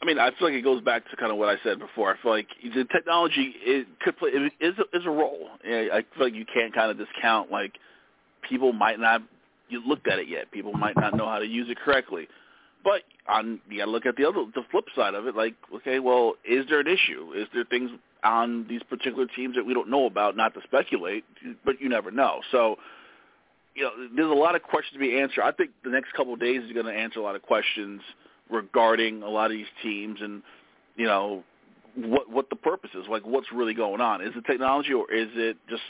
I 0.00 0.04
mean, 0.04 0.18
I 0.18 0.30
feel 0.38 0.48
like 0.48 0.54
it 0.54 0.62
goes 0.62 0.82
back 0.82 1.08
to 1.10 1.16
kind 1.16 1.32
of 1.32 1.38
what 1.38 1.48
I 1.48 1.56
said 1.64 1.78
before. 1.78 2.12
I 2.12 2.22
feel 2.22 2.32
like 2.32 2.48
the 2.62 2.84
technology 2.92 3.54
it 3.60 3.86
could 4.00 4.16
play 4.18 4.30
it 4.32 4.52
is 4.60 4.74
is 4.92 5.06
a 5.06 5.10
role. 5.10 5.48
I 5.64 6.04
feel 6.14 6.26
like 6.26 6.34
you 6.34 6.44
can't 6.52 6.74
kind 6.74 6.90
of 6.90 6.98
discount 6.98 7.50
like 7.50 7.72
people 8.48 8.72
might 8.72 9.00
not 9.00 9.22
you 9.68 9.82
looked 9.86 10.06
at 10.06 10.18
it 10.18 10.28
yet. 10.28 10.50
People 10.52 10.72
might 10.72 10.96
not 10.96 11.16
know 11.16 11.26
how 11.26 11.38
to 11.38 11.46
use 11.46 11.68
it 11.70 11.78
correctly. 11.78 12.28
But 12.84 13.02
on 13.28 13.60
you 13.68 13.78
got 13.78 13.86
to 13.86 13.90
look 13.90 14.06
at 14.06 14.16
the 14.16 14.26
other 14.26 14.44
the 14.54 14.62
flip 14.70 14.84
side 14.94 15.14
of 15.14 15.26
it. 15.26 15.34
Like, 15.34 15.54
okay, 15.76 15.98
well, 15.98 16.34
is 16.44 16.66
there 16.68 16.80
an 16.80 16.86
issue? 16.86 17.32
Is 17.34 17.48
there 17.54 17.64
things 17.64 17.90
on 18.22 18.66
these 18.68 18.82
particular 18.82 19.26
teams 19.34 19.56
that 19.56 19.64
we 19.64 19.74
don't 19.74 19.90
know 19.90 20.06
about? 20.06 20.36
Not 20.36 20.54
to 20.54 20.60
speculate, 20.62 21.24
but 21.64 21.80
you 21.80 21.88
never 21.88 22.10
know. 22.10 22.42
So, 22.52 22.76
you 23.74 23.82
know, 23.82 23.90
there's 24.14 24.30
a 24.30 24.34
lot 24.34 24.54
of 24.54 24.62
questions 24.62 24.92
to 24.92 24.98
be 25.00 25.18
answered. 25.18 25.42
I 25.42 25.52
think 25.52 25.70
the 25.82 25.90
next 25.90 26.12
couple 26.12 26.34
of 26.34 26.40
days 26.40 26.62
is 26.62 26.72
going 26.72 26.86
to 26.86 26.92
answer 26.92 27.18
a 27.18 27.22
lot 27.22 27.34
of 27.34 27.42
questions 27.42 28.02
regarding 28.50 29.22
a 29.22 29.28
lot 29.28 29.46
of 29.46 29.52
these 29.52 29.66
teams 29.82 30.18
and 30.20 30.42
you 30.96 31.06
know 31.06 31.42
what 31.96 32.30
what 32.30 32.50
the 32.50 32.56
purpose 32.56 32.90
is. 32.94 33.06
Like, 33.08 33.26
what's 33.26 33.50
really 33.52 33.74
going 33.74 34.00
on? 34.00 34.20
Is 34.22 34.32
it 34.36 34.44
technology 34.46 34.92
or 34.92 35.10
is 35.12 35.28
it 35.34 35.56
just 35.68 35.82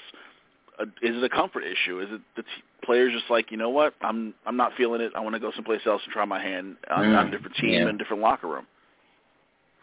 a, 0.79 0.85
is 0.85 1.17
it 1.17 1.25
a 1.25 1.29
comfort 1.29 1.65
issue? 1.65 2.01
Is 2.01 2.09
it 2.11 2.21
the 2.37 2.43
t- 2.43 2.49
players 2.85 3.13
just 3.13 3.31
like 3.31 3.51
you 3.51 3.57
know 3.57 3.71
what 3.71 3.95
I'm 4.01 4.35
I'm 4.47 4.57
not 4.57 4.73
feeling 4.77 5.01
it. 5.01 5.13
I 5.15 5.21
want 5.21 5.35
to 5.35 5.41
go 5.41 5.53
someplace 5.55 5.81
else 5.87 6.03
and 6.05 6.13
try 6.13 6.25
my 6.25 6.41
hand 6.41 6.77
on, 6.91 7.05
mm. 7.05 7.19
on 7.19 7.29
a 7.29 7.31
different 7.31 7.57
team 7.57 7.73
yeah. 7.73 7.89
and 7.89 7.99
different 7.99 8.23
locker 8.23 8.49
room. 8.49 8.67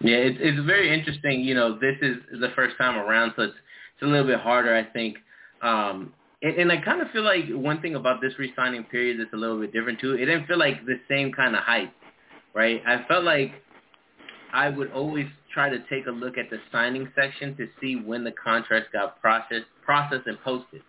Yeah, 0.02 0.18
it's 0.18 0.38
it's 0.40 0.66
very 0.66 0.94
interesting. 0.94 1.42
You 1.42 1.56
know, 1.56 1.78
this 1.78 1.96
is 2.02 2.18
the 2.40 2.50
first 2.56 2.78
time 2.78 2.98
around, 2.98 3.34
so 3.36 3.44
it's 3.44 3.54
it's 3.96 4.04
a 4.04 4.06
little 4.06 4.28
bit 4.28 4.40
harder, 4.40 4.76
I 4.76 4.84
think. 4.84 5.18
Um, 5.62 6.14
and, 6.42 6.56
and 6.56 6.72
I 6.72 6.78
kind 6.78 7.02
of 7.02 7.10
feel 7.12 7.24
like 7.24 7.46
one 7.50 7.82
thing 7.82 7.96
about 7.96 8.22
this 8.22 8.34
re-signing 8.38 8.84
period 8.86 9.20
that's 9.20 9.34
a 9.34 9.38
little 9.38 9.60
bit 9.60 9.72
different 9.72 10.00
too. 10.00 10.14
It 10.14 10.26
didn't 10.26 10.46
feel 10.46 10.60
like 10.60 10.86
the 10.86 11.00
same 11.10 11.32
kind 11.32 11.56
of 11.56 11.64
hype, 11.64 11.94
right? 12.54 12.82
I 12.86 13.06
felt 13.08 13.24
like 13.24 13.52
I 14.54 14.70
would 14.70 14.92
always 14.92 15.28
try 15.54 15.70
to 15.70 15.80
take 15.90 16.08
a 16.08 16.12
look 16.12 16.38
at 16.38 16.50
the 16.50 16.58
signing 16.72 17.12
section 17.16 17.56
to 17.58 17.68
see 17.82 17.96
when 17.96 18.24
the 18.24 18.32
contracts 18.32 18.90
got 18.94 19.20
processed, 19.22 19.66
processed 19.84 20.28
and 20.28 20.40
posted. 20.44 20.82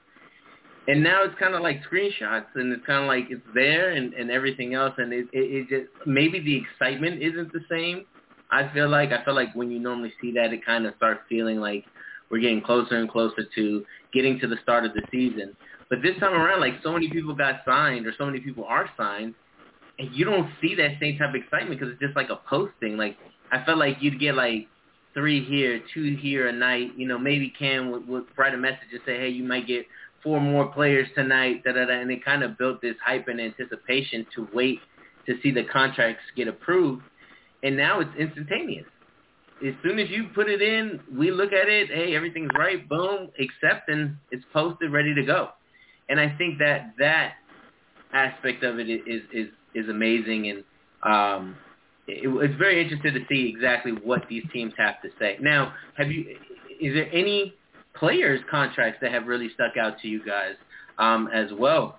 And 0.87 1.03
now 1.03 1.25
it's 1.25 1.35
kind 1.39 1.55
of 1.55 1.63
like 1.63 1.81
screenshots, 1.91 2.47
and 2.57 2.71
it's 2.73 2.85
kind 2.87 3.03
of 3.03 3.09
like 3.09 3.27
it's 3.31 3.43
there 3.55 3.93
and, 3.93 4.13
and 4.13 4.31
everything 4.31 4.75
else, 4.75 4.93
and 4.99 5.13
it, 5.13 5.27
it, 5.33 5.39
it 5.39 5.69
just 5.69 6.07
maybe 6.07 6.41
the 6.41 6.57
excitement 6.57 7.23
isn't 7.23 7.53
the 7.53 7.65
same. 7.71 8.05
I 8.51 8.71
feel 8.75 8.91
like 8.91 9.11
I 9.11 9.25
feel 9.25 9.35
like 9.35 9.55
when 9.55 9.71
you 9.71 9.79
normally 9.79 10.13
see 10.21 10.31
that, 10.33 10.53
it 10.53 10.65
kind 10.65 10.87
of 10.87 10.93
starts 10.97 11.21
feeling 11.29 11.59
like 11.59 11.85
we're 12.31 12.41
getting 12.41 12.61
closer 12.61 12.97
and 12.97 13.11
closer 13.11 13.45
to 13.55 13.85
getting 14.13 14.39
to 14.41 14.47
the 14.47 14.57
start 14.63 14.85
of 14.85 14.93
the 14.93 15.03
season. 15.11 15.57
But 15.89 16.03
this 16.03 16.19
time 16.21 16.35
around, 16.35 16.61
like 16.61 16.75
so 16.83 16.93
many 16.93 17.09
people 17.09 17.35
got 17.35 17.63
signed, 17.65 18.07
or 18.07 18.13
so 18.19 18.27
many 18.27 18.41
people 18.41 18.65
are 18.65 18.91
signed, 18.99 19.35
and 19.99 20.15
you 20.15 20.25
don't 20.25 20.51
see 20.61 20.75
that 20.77 20.93
same 21.01 21.19
type 21.19 21.31
of 21.31 21.35
excitement 21.37 21.79
because 21.79 21.93
it's 21.93 22.01
just 22.01 22.17
like 22.17 22.31
a 22.31 22.41
posting. 22.49 22.97
Like 22.97 23.17
I 23.53 23.65
felt 23.65 23.79
like 23.79 23.99
you'd 24.01 24.19
get 24.21 24.35
like 24.35 24.67
three 25.15 25.45
here, 25.45 25.81
two 25.93 26.17
here 26.21 26.49
a 26.49 26.53
night. 26.53 26.91
You 26.97 27.07
know, 27.07 27.19
maybe 27.19 27.53
Cam 27.57 27.91
would, 27.93 28.07
would 28.09 28.25
write 28.37 28.55
a 28.55 28.59
message 28.59 28.89
and 28.93 29.01
say, 29.07 29.19
hey, 29.19 29.29
you 29.29 29.45
might 29.45 29.67
get 29.67 29.87
four 30.23 30.41
more 30.41 30.67
players 30.67 31.07
tonight, 31.15 31.63
da 31.65 31.73
da 31.73 31.85
da, 31.85 32.01
and 32.01 32.11
it 32.11 32.25
kind 32.25 32.43
of 32.43 32.59
built 32.59 32.81
this 32.81 32.97
hype 33.05 33.29
and 33.29 33.41
anticipation 33.41 34.27
to 34.35 34.49
wait 34.53 34.81
to 35.27 35.35
see 35.43 35.51
the 35.51 35.65
contracts 35.65 36.23
get 36.37 36.49
approved. 36.49 37.03
and 37.63 37.77
now 37.77 38.01
it's 38.01 38.11
instantaneous. 38.19 38.87
As 39.67 39.75
soon 39.83 39.99
as 39.99 40.11
you 40.11 40.25
put 40.35 40.49
it 40.51 40.61
in, 40.61 41.01
we 41.17 41.31
look 41.31 41.53
at 41.53 41.69
it. 41.69 41.89
Hey, 41.89 42.17
everything's 42.17 42.51
right. 42.59 42.87
Boom, 42.89 43.31
accept, 43.39 43.89
and 43.89 44.17
it's 44.31 44.45
posted, 44.53 44.93
ready 44.93 45.15
to 45.15 45.23
go. 45.23 45.51
And 46.09 46.19
I 46.19 46.35
think 46.37 46.59
that 46.59 46.95
that 46.99 47.35
aspect 48.13 48.65
of 48.65 48.79
it 48.79 48.91
is 48.91 49.23
is 49.33 49.49
is 49.75 49.89
amazing, 49.89 50.49
and 50.51 50.65
um, 51.03 51.57
it, 52.07 52.29
it's 52.29 52.55
very 52.59 52.81
interesting 52.83 53.15
to 53.15 53.21
see 53.29 53.49
exactly 53.49 53.93
what 53.93 54.23
these 54.29 54.45
teams 54.53 54.73
have 54.79 55.01
to 55.03 55.09
say. 55.19 55.37
Now, 55.41 55.75
have 55.97 56.11
you? 56.11 56.37
Is 56.81 56.95
there 56.95 57.09
any 57.13 57.55
players' 57.95 58.41
contracts 58.51 58.99
that 59.01 59.13
have 59.13 59.27
really 59.27 59.49
stuck 59.55 59.77
out 59.77 59.99
to 60.01 60.09
you 60.09 60.25
guys 60.25 60.55
um, 60.99 61.29
as 61.33 61.51
well? 61.59 61.99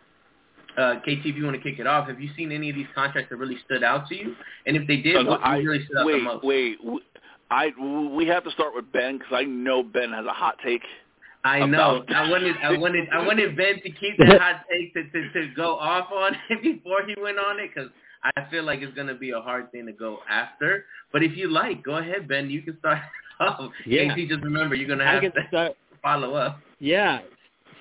Uh, 0.78 0.96
KT, 1.00 1.24
if 1.26 1.36
you 1.38 1.46
want 1.46 1.56
to 1.56 1.62
kick 1.62 1.80
it 1.80 1.88
off, 1.88 2.08
have 2.10 2.20
you 2.20 2.30
seen 2.36 2.52
any 2.52 2.70
of 2.70 2.76
these 2.76 2.88
contracts 2.94 3.30
that 3.30 3.38
really 3.38 3.58
stood 3.64 3.82
out 3.82 4.08
to 4.10 4.16
you? 4.16 4.36
And 4.66 4.76
if 4.76 4.86
they 4.88 4.98
did, 4.98 5.16
Uh, 5.16 5.24
what 5.24 5.40
I- 5.42 5.58
really 5.60 5.86
stood 5.86 5.98
out 5.98 6.06
wait, 6.06 6.14
the 6.14 6.20
most? 6.20 6.44
wait. 6.44 6.78
I 7.50 7.72
we 8.16 8.26
have 8.26 8.44
to 8.44 8.52
start 8.52 8.76
with 8.76 8.92
Ben 8.92 9.18
because 9.18 9.32
I 9.34 9.44
know 9.44 9.84
Ben 9.84 10.12
has 10.12 10.26
a 10.26 10.34
hot 10.34 10.58
take. 10.66 10.82
I 11.46 11.66
know. 11.66 12.04
I 12.10 12.30
wanted, 12.30 12.56
I 12.64 12.78
wanted, 12.78 13.08
I 13.14 13.26
wanted 13.26 13.56
Ben 13.56 13.76
to 13.76 13.90
keep 13.92 14.18
that 14.18 14.42
hot 14.42 14.66
take 14.70 14.94
to, 14.96 15.04
to, 15.04 15.32
to 15.34 15.54
go 15.56 15.78
off 15.78 16.12
on 16.12 16.34
it 16.50 16.62
before 16.62 17.06
he 17.06 17.16
went 17.22 17.38
on 17.38 17.60
it 17.60 17.70
because 17.74 17.92
I 18.36 18.50
feel 18.50 18.64
like 18.64 18.82
it's 18.82 18.96
going 18.96 19.08
to 19.08 19.16
be 19.16 19.30
a 19.30 19.40
hard 19.40 19.72
thing 19.72 19.86
to 19.86 19.94
go 19.94 20.20
after. 20.30 20.86
But 21.14 21.22
if 21.22 21.38
you 21.38 21.52
like, 21.52 21.84
go 21.84 21.98
ahead, 21.98 22.28
Ben. 22.28 22.50
You 22.50 22.64
can 22.64 22.78
start 22.80 22.98
off. 23.40 23.72
Yeah. 23.86 24.14
KT, 24.14 24.28
just 24.28 24.44
remember, 24.44 24.74
you're 24.74 24.88
going 24.88 25.00
to 25.00 25.06
have 25.06 25.22
to 25.22 25.32
start. 25.50 25.74
follow 26.02 26.34
up. 26.34 26.60
Yeah. 26.80 27.20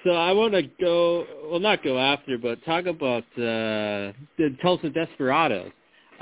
So 0.05 0.11
I 0.11 0.33
want 0.33 0.53
to 0.53 0.63
go, 0.79 1.25
well, 1.51 1.59
not 1.59 1.83
go 1.83 1.99
after, 1.99 2.37
but 2.37 2.63
talk 2.67 2.85
about 2.85 3.25
uh, 3.39 4.13
the 4.37 4.55
Tulsa 4.61 4.91
Desperados 4.91 5.73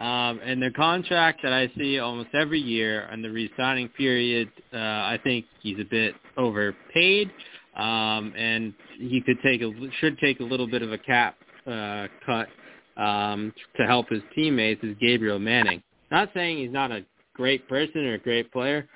um, 0.02 0.40
and 0.44 0.60
their 0.60 0.72
contract 0.72 1.40
that 1.44 1.52
I 1.52 1.70
see 1.78 2.00
almost 2.00 2.30
every 2.34 2.58
year 2.58 3.02
and 3.12 3.22
the 3.22 3.30
re-signing 3.30 3.88
period. 3.90 4.50
Uh, 4.74 4.78
I 4.78 5.18
think 5.22 5.44
he's 5.62 5.78
a 5.78 5.84
bit 5.84 6.16
overpaid, 6.36 7.30
um, 7.76 8.34
and 8.36 8.74
he 8.98 9.22
could 9.24 9.36
take 9.44 9.62
a 9.62 9.70
should 10.00 10.18
take 10.18 10.40
a 10.40 10.42
little 10.42 10.66
bit 10.66 10.82
of 10.82 10.90
a 10.90 10.98
cap 10.98 11.36
uh, 11.68 12.08
cut 12.26 12.48
um, 12.96 13.54
to 13.76 13.86
help 13.86 14.08
his 14.08 14.22
teammates. 14.34 14.82
Is 14.82 14.96
Gabriel 15.00 15.38
Manning? 15.38 15.80
Not 16.10 16.30
saying 16.34 16.58
he's 16.58 16.72
not 16.72 16.90
a 16.90 17.04
great 17.34 17.68
person 17.68 18.04
or 18.04 18.14
a 18.14 18.18
great 18.18 18.50
player, 18.50 18.88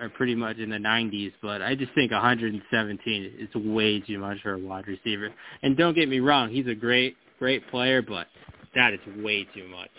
are 0.00 0.08
pretty 0.08 0.36
much 0.36 0.58
in 0.58 0.70
the 0.70 0.76
90s, 0.76 1.32
but 1.42 1.62
I 1.62 1.74
just 1.74 1.92
think 1.94 2.12
117 2.12 3.32
is 3.38 3.54
way 3.56 4.00
too 4.00 4.18
much 4.18 4.38
for 4.42 4.52
a 4.52 4.58
wide 4.58 4.86
receiver. 4.86 5.30
And 5.62 5.76
don't 5.76 5.94
get 5.94 6.08
me 6.08 6.20
wrong, 6.20 6.50
he's 6.50 6.68
a 6.68 6.74
great, 6.74 7.16
great 7.40 7.68
player, 7.70 8.00
but 8.00 8.28
that 8.76 8.92
is 8.94 9.00
way 9.22 9.46
too 9.54 9.66
much. 9.68 9.90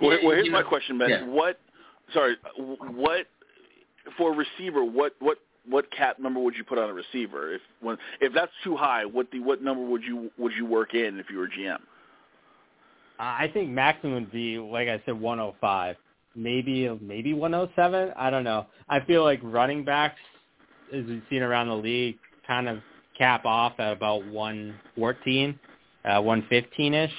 Well, 0.00 0.18
well 0.22 0.34
here's 0.34 0.50
my 0.50 0.62
question, 0.62 0.98
Ben. 0.98 1.10
yeah. 1.10 1.24
What? 1.26 1.60
Sorry, 2.12 2.36
what 2.56 3.26
for 4.16 4.32
a 4.32 4.36
receiver? 4.36 4.84
What 4.84 5.14
what 5.20 5.38
what 5.68 5.90
cap 5.90 6.18
number 6.18 6.40
would 6.40 6.54
you 6.54 6.64
put 6.64 6.78
on 6.78 6.90
a 6.90 6.92
receiver? 6.92 7.54
If 7.54 7.62
when 7.80 7.96
if 8.20 8.32
that's 8.34 8.52
too 8.62 8.76
high, 8.76 9.04
what 9.04 9.30
the 9.30 9.40
what 9.40 9.62
number 9.62 9.84
would 9.84 10.02
you 10.02 10.30
would 10.38 10.52
you 10.52 10.66
work 10.66 10.94
in 10.94 11.18
if 11.18 11.26
you 11.30 11.38
were 11.38 11.48
GM? 11.48 11.78
I 13.18 13.48
think 13.52 13.70
maximum 13.70 14.14
would 14.14 14.32
be, 14.32 14.58
like 14.58 14.88
I 14.88 15.00
said, 15.06 15.18
105. 15.20 15.96
Maybe 16.36 16.88
maybe 17.00 17.32
107. 17.32 18.12
I 18.16 18.30
don't 18.30 18.44
know. 18.44 18.66
I 18.88 19.00
feel 19.00 19.22
like 19.22 19.40
running 19.42 19.84
backs, 19.84 20.18
as 20.92 21.04
we've 21.04 21.22
seen 21.30 21.42
around 21.42 21.68
the 21.68 21.76
league, 21.76 22.18
kind 22.46 22.68
of 22.68 22.80
cap 23.16 23.44
off 23.44 23.74
at 23.78 23.92
about 23.92 24.26
114, 24.26 25.58
uh, 26.04 26.08
115ish. 26.20 27.10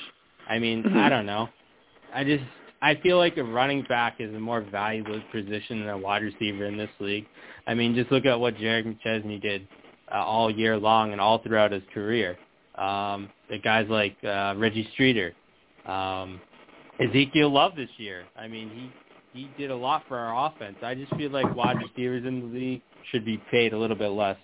I 0.50 0.60
mean, 0.60 0.86
I 0.98 1.08
don't 1.08 1.26
know. 1.26 1.48
I 2.14 2.24
just 2.26 2.44
I 2.82 2.96
feel 2.96 3.18
like 3.18 3.38
a 3.38 3.44
running 3.44 3.84
back 3.84 4.18
is 4.20 4.34
a 4.36 4.40
more 4.40 4.62
valuable 4.62 5.22
position 5.32 5.80
than 5.80 5.90
a 5.90 5.98
wide 5.98 6.22
receiver 6.22 6.66
in 6.66 6.78
this 6.78 6.90
league. 7.00 7.26
I 7.68 7.74
mean, 7.74 7.96
just 7.96 8.12
look 8.12 8.26
at 8.26 8.40
what 8.40 8.58
Jared 8.58 8.86
McChesney 8.86 9.42
did 9.42 9.68
uh, 10.14 10.18
all 10.18 10.52
year 10.52 10.78
long 10.78 11.12
and 11.12 11.22
all 11.22 11.40
throughout 11.40 11.72
his 11.72 11.84
career. 11.94 12.38
Um, 12.76 13.30
the 13.50 13.58
guys 13.58 13.88
like 13.90 14.18
uh, 14.24 14.54
Reggie 14.58 14.88
Streeter, 14.94 15.34
um, 15.86 16.42
Ezekiel 17.00 17.50
Love 17.50 17.76
this 17.76 17.90
year. 17.98 18.26
I 18.38 18.48
mean, 18.48 18.70
he 18.70 18.92
he 19.36 19.50
did 19.58 19.70
a 19.70 19.76
lot 19.76 20.04
for 20.08 20.18
our 20.18 20.48
offense. 20.48 20.78
I 20.82 20.96
just 20.96 21.14
feel 21.16 21.30
like 21.30 21.54
wide 21.56 21.78
receivers 21.78 22.26
in 22.26 22.40
the 22.40 22.58
league 22.58 22.82
should 23.12 23.26
be 23.26 23.42
paid 23.52 23.74
a 23.74 23.78
little 23.78 23.98
bit 23.98 24.10
less 24.10 24.38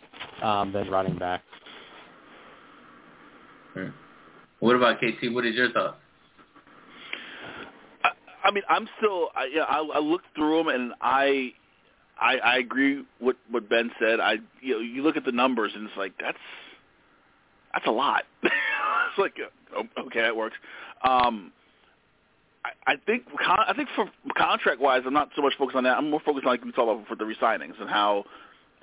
um, 0.44 0.74
than 0.74 0.90
running 0.90 1.18
backs. 1.18 1.44
Hmm. 3.74 3.88
What 4.60 4.76
about 4.76 4.98
KT? 4.98 5.32
What 5.34 5.46
is 5.46 5.56
your 5.56 5.72
thought? 5.72 6.00
I, 8.44 8.52
mean, 8.52 8.64
I'm 8.70 8.88
still. 8.98 9.30
I, 9.36 9.50
yeah, 9.54 9.64
I, 9.64 9.80
I 9.80 10.00
looked 10.00 10.26
through 10.36 10.58
them 10.64 10.68
and 10.70 10.94
I, 11.02 11.54
I, 12.20 12.38
I 12.38 12.58
agree 12.58 13.04
with 13.20 13.36
what 13.50 13.70
Ben 13.70 13.92
said. 14.00 14.20
I, 14.20 14.36
you 14.62 14.76
know, 14.76 14.80
you 14.80 15.04
look 15.04 15.18
at 15.18 15.26
the 15.26 15.32
numbers 15.32 15.72
and 15.76 15.88
it's 15.88 15.98
like 15.98 16.14
that's, 16.20 16.38
that's 17.74 17.88
a 17.88 17.92
lot. 17.92 18.24
it's 18.44 19.18
like, 19.18 19.36
uh, 19.76 20.02
okay, 20.02 20.22
that 20.22 20.36
works. 20.36 20.56
Um, 21.04 21.52
I, 22.64 22.94
I 22.94 22.96
think, 23.06 23.24
I 23.48 23.74
think 23.76 23.90
for 23.96 24.06
contract 24.38 24.80
wise, 24.80 25.04
I'm 25.06 25.14
not 25.14 25.30
so 25.36 25.42
much 25.42 25.54
focused 25.58 25.76
on 25.76 25.84
that. 25.86 25.98
I'm 25.98 26.10
more 26.10 26.20
focused 26.20 26.46
on 26.46 26.52
like 26.52 26.64
we 26.64 26.72
talked 26.72 26.90
about 26.92 27.08
for 27.08 27.16
the 27.16 27.24
resignings 27.24 27.80
and 27.80 27.90
how 27.90 28.26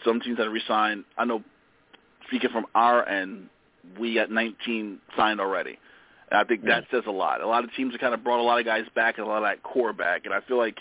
some 0.04 0.20
teams 0.20 0.38
had 0.38 0.48
resign. 0.48 1.04
I 1.16 1.24
know, 1.24 1.42
speaking 2.26 2.50
from 2.50 2.66
our 2.74 3.06
end, 3.08 3.48
we 3.98 4.14
got 4.14 4.30
19 4.30 4.98
signed 5.16 5.40
already. 5.40 5.78
And 6.30 6.38
I 6.38 6.44
think 6.44 6.64
that 6.66 6.84
says 6.90 7.04
a 7.06 7.10
lot. 7.10 7.40
A 7.40 7.46
lot 7.46 7.64
of 7.64 7.70
teams 7.74 7.92
have 7.92 8.00
kind 8.00 8.14
of 8.14 8.22
brought 8.22 8.40
a 8.40 8.42
lot 8.42 8.58
of 8.58 8.66
guys 8.66 8.84
back 8.94 9.18
and 9.18 9.26
a 9.26 9.28
lot 9.28 9.38
of 9.38 9.44
that 9.44 9.62
core 9.62 9.92
back. 9.92 10.26
And 10.26 10.34
I 10.34 10.40
feel 10.42 10.58
like 10.58 10.76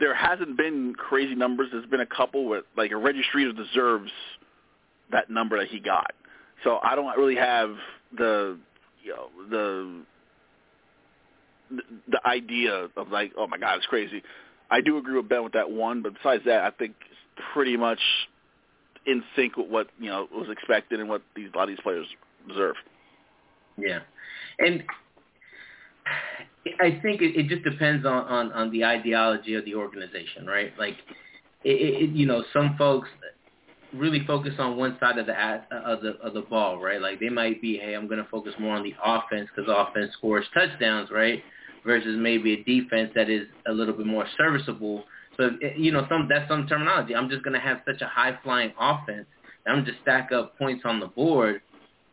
there 0.00 0.14
hasn't 0.14 0.56
been 0.56 0.94
crazy 0.94 1.34
numbers. 1.34 1.68
There's 1.70 1.86
been 1.86 2.00
a 2.00 2.06
couple 2.06 2.46
where, 2.46 2.62
like, 2.76 2.90
a 2.90 2.96
registry 2.96 3.50
deserves 3.52 4.10
that 5.12 5.30
number 5.30 5.58
that 5.58 5.68
he 5.68 5.78
got. 5.78 6.12
So 6.64 6.78
I 6.82 6.96
don't 6.96 7.16
really 7.16 7.36
have 7.36 7.76
the, 8.16 8.58
you 9.02 9.10
know, 9.10 9.28
the 9.50 10.02
the, 11.70 11.82
the 12.08 12.26
idea 12.26 12.88
of 12.96 13.10
like, 13.10 13.32
oh 13.38 13.46
my 13.46 13.58
God, 13.58 13.76
it's 13.76 13.86
crazy. 13.86 14.22
I 14.70 14.80
do 14.80 14.98
agree 14.98 15.16
with 15.16 15.28
Ben 15.28 15.44
with 15.44 15.52
that 15.52 15.70
one, 15.70 16.02
but 16.02 16.14
besides 16.14 16.42
that, 16.46 16.62
I 16.62 16.70
think 16.70 16.94
it's 17.10 17.46
pretty 17.52 17.76
much 17.76 18.00
in 19.06 19.22
sync 19.36 19.56
with 19.56 19.68
what 19.68 19.88
you 20.00 20.08
know 20.08 20.26
was 20.32 20.48
expected 20.50 21.00
and 21.00 21.08
what 21.08 21.22
these 21.36 21.50
a 21.52 21.56
lot 21.56 21.64
of 21.64 21.68
these 21.68 21.80
players 21.82 22.06
deserve. 22.48 22.76
Yeah, 23.76 24.00
and 24.58 24.82
I 26.80 26.98
think 27.02 27.20
it, 27.20 27.36
it 27.36 27.48
just 27.48 27.64
depends 27.64 28.06
on, 28.06 28.24
on 28.24 28.52
on 28.52 28.70
the 28.70 28.84
ideology 28.84 29.54
of 29.54 29.64
the 29.64 29.74
organization, 29.74 30.46
right? 30.46 30.72
Like, 30.78 30.96
it, 31.64 32.02
it, 32.02 32.10
you 32.10 32.26
know, 32.26 32.44
some 32.52 32.76
folks 32.78 33.08
really 33.94 34.24
focus 34.26 34.54
on 34.58 34.76
one 34.76 34.96
side 35.00 35.18
of 35.18 35.26
the 35.26 35.34
of 35.72 36.02
the 36.02 36.16
of 36.22 36.34
the 36.34 36.42
ball, 36.42 36.80
right? 36.80 37.00
Like 37.00 37.20
they 37.20 37.28
might 37.28 37.60
be, 37.62 37.78
hey, 37.78 37.94
I'm 37.94 38.06
going 38.06 38.22
to 38.22 38.28
focus 38.30 38.52
more 38.58 38.74
on 38.76 38.82
the 38.82 38.94
offense 39.04 39.48
because 39.54 39.70
offense 39.72 40.12
scores 40.18 40.46
touchdowns, 40.52 41.10
right? 41.10 41.42
Versus 41.84 42.16
maybe 42.18 42.54
a 42.54 42.62
defense 42.64 43.10
that 43.14 43.28
is 43.28 43.46
a 43.66 43.72
little 43.72 43.94
bit 43.94 44.06
more 44.06 44.26
serviceable. 44.36 45.04
So 45.36 45.50
eh, 45.62 45.74
you 45.76 45.92
know, 45.92 46.06
some 46.08 46.28
that's 46.28 46.48
some 46.48 46.66
terminology. 46.66 47.14
I'm 47.14 47.28
just 47.28 47.42
going 47.42 47.54
to 47.54 47.60
have 47.60 47.78
such 47.86 48.00
a 48.00 48.06
high 48.06 48.38
flying 48.42 48.72
offense. 48.78 49.26
I'm 49.66 49.84
just 49.84 49.98
stack 50.02 50.30
up 50.32 50.58
points 50.58 50.82
on 50.84 51.00
the 51.00 51.06
board, 51.06 51.62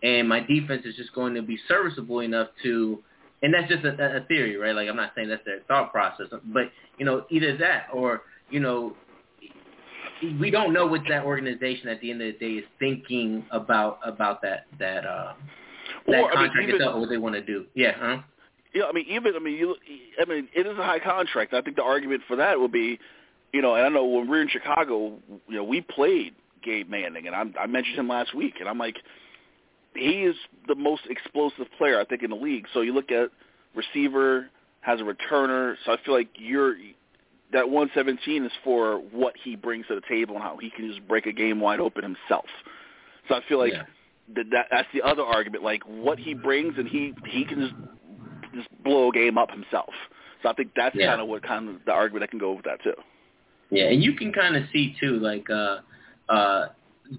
and 0.03 0.27
my 0.27 0.39
defense 0.39 0.83
is 0.85 0.95
just 0.95 1.13
going 1.13 1.33
to 1.35 1.41
be 1.41 1.57
serviceable 1.67 2.19
enough 2.21 2.49
to. 2.63 2.99
And 3.43 3.51
that's 3.51 3.67
just 3.67 3.83
a, 3.83 4.17
a 4.17 4.25
theory, 4.27 4.55
right? 4.55 4.75
Like 4.75 4.87
I'm 4.87 4.95
not 4.95 5.13
saying 5.15 5.29
that's 5.29 5.43
their 5.45 5.61
thought 5.67 5.91
process, 5.91 6.27
but 6.53 6.71
you 6.99 7.05
know, 7.05 7.25
either 7.31 7.57
that 7.57 7.87
or 7.91 8.21
you 8.51 8.59
know, 8.59 8.95
we 10.39 10.51
don't 10.51 10.73
know 10.73 10.85
what 10.85 11.01
that 11.09 11.23
organization 11.23 11.87
at 11.89 11.99
the 12.01 12.11
end 12.11 12.21
of 12.21 12.33
the 12.33 12.39
day 12.39 12.51
is 12.59 12.65
thinking 12.79 13.43
about 13.51 13.99
about 14.05 14.41
that 14.43 14.65
that 14.79 15.05
uh, 15.05 15.33
that 16.07 16.21
Or, 16.21 16.31
I 16.31 16.41
mean, 16.43 16.49
contract 16.49 16.63
even- 16.63 16.75
itself 16.75 16.95
or 16.95 16.99
what 16.99 17.09
they 17.09 17.17
want 17.17 17.35
to 17.35 17.41
do. 17.41 17.65
Yeah, 17.73 17.93
huh? 17.97 18.17
Yeah, 18.73 18.83
I 18.85 18.93
mean, 18.93 19.05
even 19.09 19.35
I 19.35 19.39
mean, 19.39 19.55
you, 19.57 19.75
I 20.21 20.25
mean, 20.25 20.47
it 20.55 20.65
is 20.65 20.77
a 20.77 20.83
high 20.83 20.99
contract. 20.99 21.53
I 21.53 21.61
think 21.61 21.75
the 21.75 21.83
argument 21.83 22.21
for 22.27 22.37
that 22.37 22.59
would 22.59 22.71
be, 22.71 22.99
you 23.51 23.61
know, 23.61 23.75
and 23.75 23.85
I 23.85 23.89
know 23.89 24.05
when 24.05 24.23
we 24.23 24.29
were 24.29 24.41
in 24.41 24.47
Chicago, 24.47 25.17
you 25.49 25.55
know, 25.57 25.63
we 25.63 25.81
played 25.81 26.35
Gabe 26.63 26.89
Manning, 26.89 27.27
and 27.27 27.35
I, 27.35 27.43
I 27.59 27.67
mentioned 27.67 27.97
him 27.97 28.07
last 28.07 28.33
week, 28.33 28.55
and 28.59 28.69
I'm 28.69 28.77
like, 28.77 28.95
he 29.95 30.23
is 30.23 30.35
the 30.67 30.75
most 30.75 31.03
explosive 31.09 31.65
player 31.77 31.99
I 31.99 32.05
think 32.05 32.23
in 32.23 32.29
the 32.29 32.35
league. 32.35 32.65
So 32.73 32.81
you 32.81 32.93
look 32.93 33.11
at 33.11 33.29
receiver, 33.75 34.49
has 34.81 34.99
a 34.99 35.03
returner, 35.03 35.75
so 35.85 35.93
I 35.93 35.97
feel 36.03 36.13
like 36.13 36.29
you're 36.35 36.75
that 37.53 37.69
117 37.69 38.45
is 38.45 38.51
for 38.63 38.97
what 39.11 39.35
he 39.43 39.55
brings 39.55 39.85
to 39.87 39.95
the 39.95 40.01
table 40.07 40.35
and 40.35 40.43
how 40.43 40.57
he 40.57 40.69
can 40.69 40.87
just 40.87 41.05
break 41.07 41.25
a 41.25 41.33
game 41.33 41.59
wide 41.59 41.79
open 41.81 42.01
himself. 42.03 42.45
So 43.27 43.35
I 43.35 43.41
feel 43.47 43.59
like 43.59 43.73
Yeah. 43.73 43.83
that, 44.35 44.45
that 44.51 44.67
that's 44.71 44.87
the 44.93 45.01
other 45.01 45.23
argument, 45.23 45.63
like 45.63 45.83
what 45.85 46.17
he 46.19 46.33
brings 46.33 46.75
and 46.77 46.87
he 46.87 47.13
he 47.25 47.45
can 47.45 47.59
just 47.59 47.73
just 48.53 48.83
blow 48.83 49.09
a 49.09 49.11
game 49.11 49.37
up 49.37 49.49
himself. 49.51 49.93
So 50.43 50.49
I 50.49 50.53
think 50.53 50.71
that's 50.75 50.95
Yeah. 50.95 51.07
kind 51.07 51.21
of 51.21 51.27
what 51.27 51.43
kind 51.43 51.69
of 51.69 51.75
the 51.85 51.91
argument 51.91 52.23
I 52.23 52.27
can 52.27 52.39
go 52.39 52.53
with 52.53 52.65
that 52.65 52.81
too. 52.83 52.95
Yeah, 53.69 53.85
and 53.85 54.03
you 54.03 54.13
can 54.13 54.33
kind 54.33 54.55
of 54.55 54.63
see 54.73 54.95
too, 54.99 55.19
like 55.19 55.49
uh, 55.49 55.79
uh, 56.29 56.69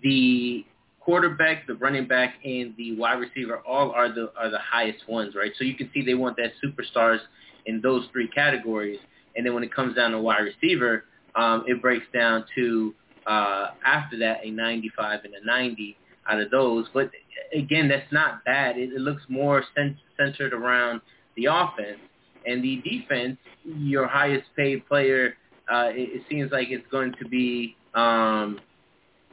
the 0.03 0.65
quarterback, 1.05 1.67
the 1.67 1.75
running 1.75 2.07
back, 2.07 2.35
and 2.45 2.75
the 2.77 2.97
wide 2.97 3.19
receiver 3.19 3.59
all 3.67 3.91
are 3.93 4.13
the 4.13 4.33
are 4.37 4.51
the 4.51 4.59
highest 4.59 5.09
ones, 5.09 5.35
right? 5.35 5.53
So 5.59 5.65
you 5.65 5.75
can 5.75 5.91
see 5.93 6.05
they 6.05 6.15
want 6.15 6.37
that 6.37 6.53
superstars 6.65 7.19
in 7.67 7.81
those 7.81 8.07
three 8.13 8.29
categories, 8.29 8.99
and 9.37 9.45
then 9.45 9.55
when 9.55 9.63
it 9.63 9.75
comes 9.75 9.95
down 9.97 10.13
to 10.13 10.21
wide 10.21 10.41
receiver, 10.41 11.05
um, 11.35 11.65
it 11.67 11.81
breaks 11.81 12.07
down 12.13 12.45
to 12.55 12.95
uh, 13.27 13.69
after 13.85 14.19
that 14.19 14.45
a 14.45 14.51
95 14.51 15.25
and 15.25 15.35
a 15.35 15.45
90 15.45 15.97
out 16.29 16.41
of 16.41 16.51
those. 16.51 16.87
But 16.93 17.11
again, 17.55 17.89
that's 17.89 18.11
not 18.13 18.45
bad. 18.45 18.77
It, 18.79 18.93
it 18.93 19.01
looks 19.01 19.23
more 19.29 19.65
cent- 19.77 19.97
centered 20.17 20.53
around 20.53 21.01
the 21.37 21.47
offense 21.47 21.99
and 22.47 22.63
the 22.63 22.83
defense. 22.83 23.39
Your 23.65 24.07
highest 24.07 24.47
paid 24.57 24.87
player 24.89 25.37
uh, 25.71 25.89
it, 25.89 26.11
it 26.13 26.23
seems 26.29 26.51
like 26.53 26.69
it's 26.71 26.87
going 26.91 27.15
to 27.19 27.29
be 27.29 27.77
um, 27.95 28.61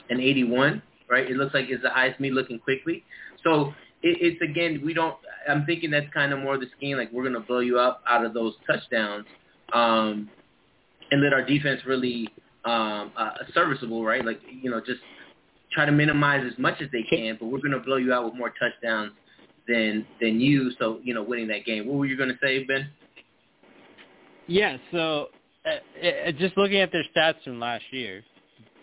an 0.09 0.19
81, 0.19 0.81
right? 1.09 1.29
It 1.29 1.35
looks 1.35 1.53
like 1.53 1.65
it's 1.69 1.83
the 1.83 1.89
highest 1.89 2.19
me 2.19 2.31
looking 2.31 2.59
quickly. 2.59 3.03
So 3.43 3.73
it, 4.01 4.17
it's 4.21 4.41
again, 4.41 4.81
we 4.85 4.93
don't. 4.93 5.15
I'm 5.47 5.65
thinking 5.65 5.91
that's 5.91 6.11
kind 6.13 6.33
of 6.33 6.39
more 6.39 6.57
the 6.57 6.67
scheme. 6.77 6.97
Like 6.97 7.11
we're 7.11 7.23
to 7.33 7.39
blow 7.39 7.59
you 7.59 7.79
up 7.79 8.03
out 8.07 8.25
of 8.25 8.33
those 8.33 8.53
touchdowns, 8.67 9.25
um, 9.73 10.29
and 11.11 11.21
let 11.21 11.33
our 11.33 11.43
defense 11.43 11.81
really 11.85 12.29
um, 12.65 13.11
uh, 13.17 13.31
serviceable, 13.53 14.03
right? 14.03 14.23
Like 14.23 14.39
you 14.49 14.69
know, 14.69 14.79
just 14.79 15.01
try 15.71 15.85
to 15.85 15.91
minimize 15.91 16.43
as 16.49 16.57
much 16.57 16.81
as 16.81 16.89
they 16.91 17.03
can, 17.03 17.37
but 17.39 17.47
we're 17.47 17.59
to 17.71 17.79
blow 17.79 17.97
you 17.97 18.13
out 18.13 18.25
with 18.25 18.35
more 18.35 18.53
touchdowns 18.59 19.11
than 19.67 20.05
than 20.21 20.39
you. 20.39 20.71
So 20.79 20.99
you 21.03 21.13
know, 21.13 21.23
winning 21.23 21.47
that 21.47 21.65
game. 21.65 21.87
What 21.87 21.97
were 21.97 22.05
you 22.05 22.17
to 22.29 22.37
say, 22.41 22.63
Ben? 22.63 22.89
Yeah, 24.47 24.77
so 24.91 25.27
uh, 25.65 26.07
uh, 26.07 26.31
just 26.31 26.57
looking 26.57 26.77
at 26.77 26.91
their 26.91 27.05
stats 27.15 27.43
from 27.43 27.59
last 27.59 27.83
year, 27.91 28.23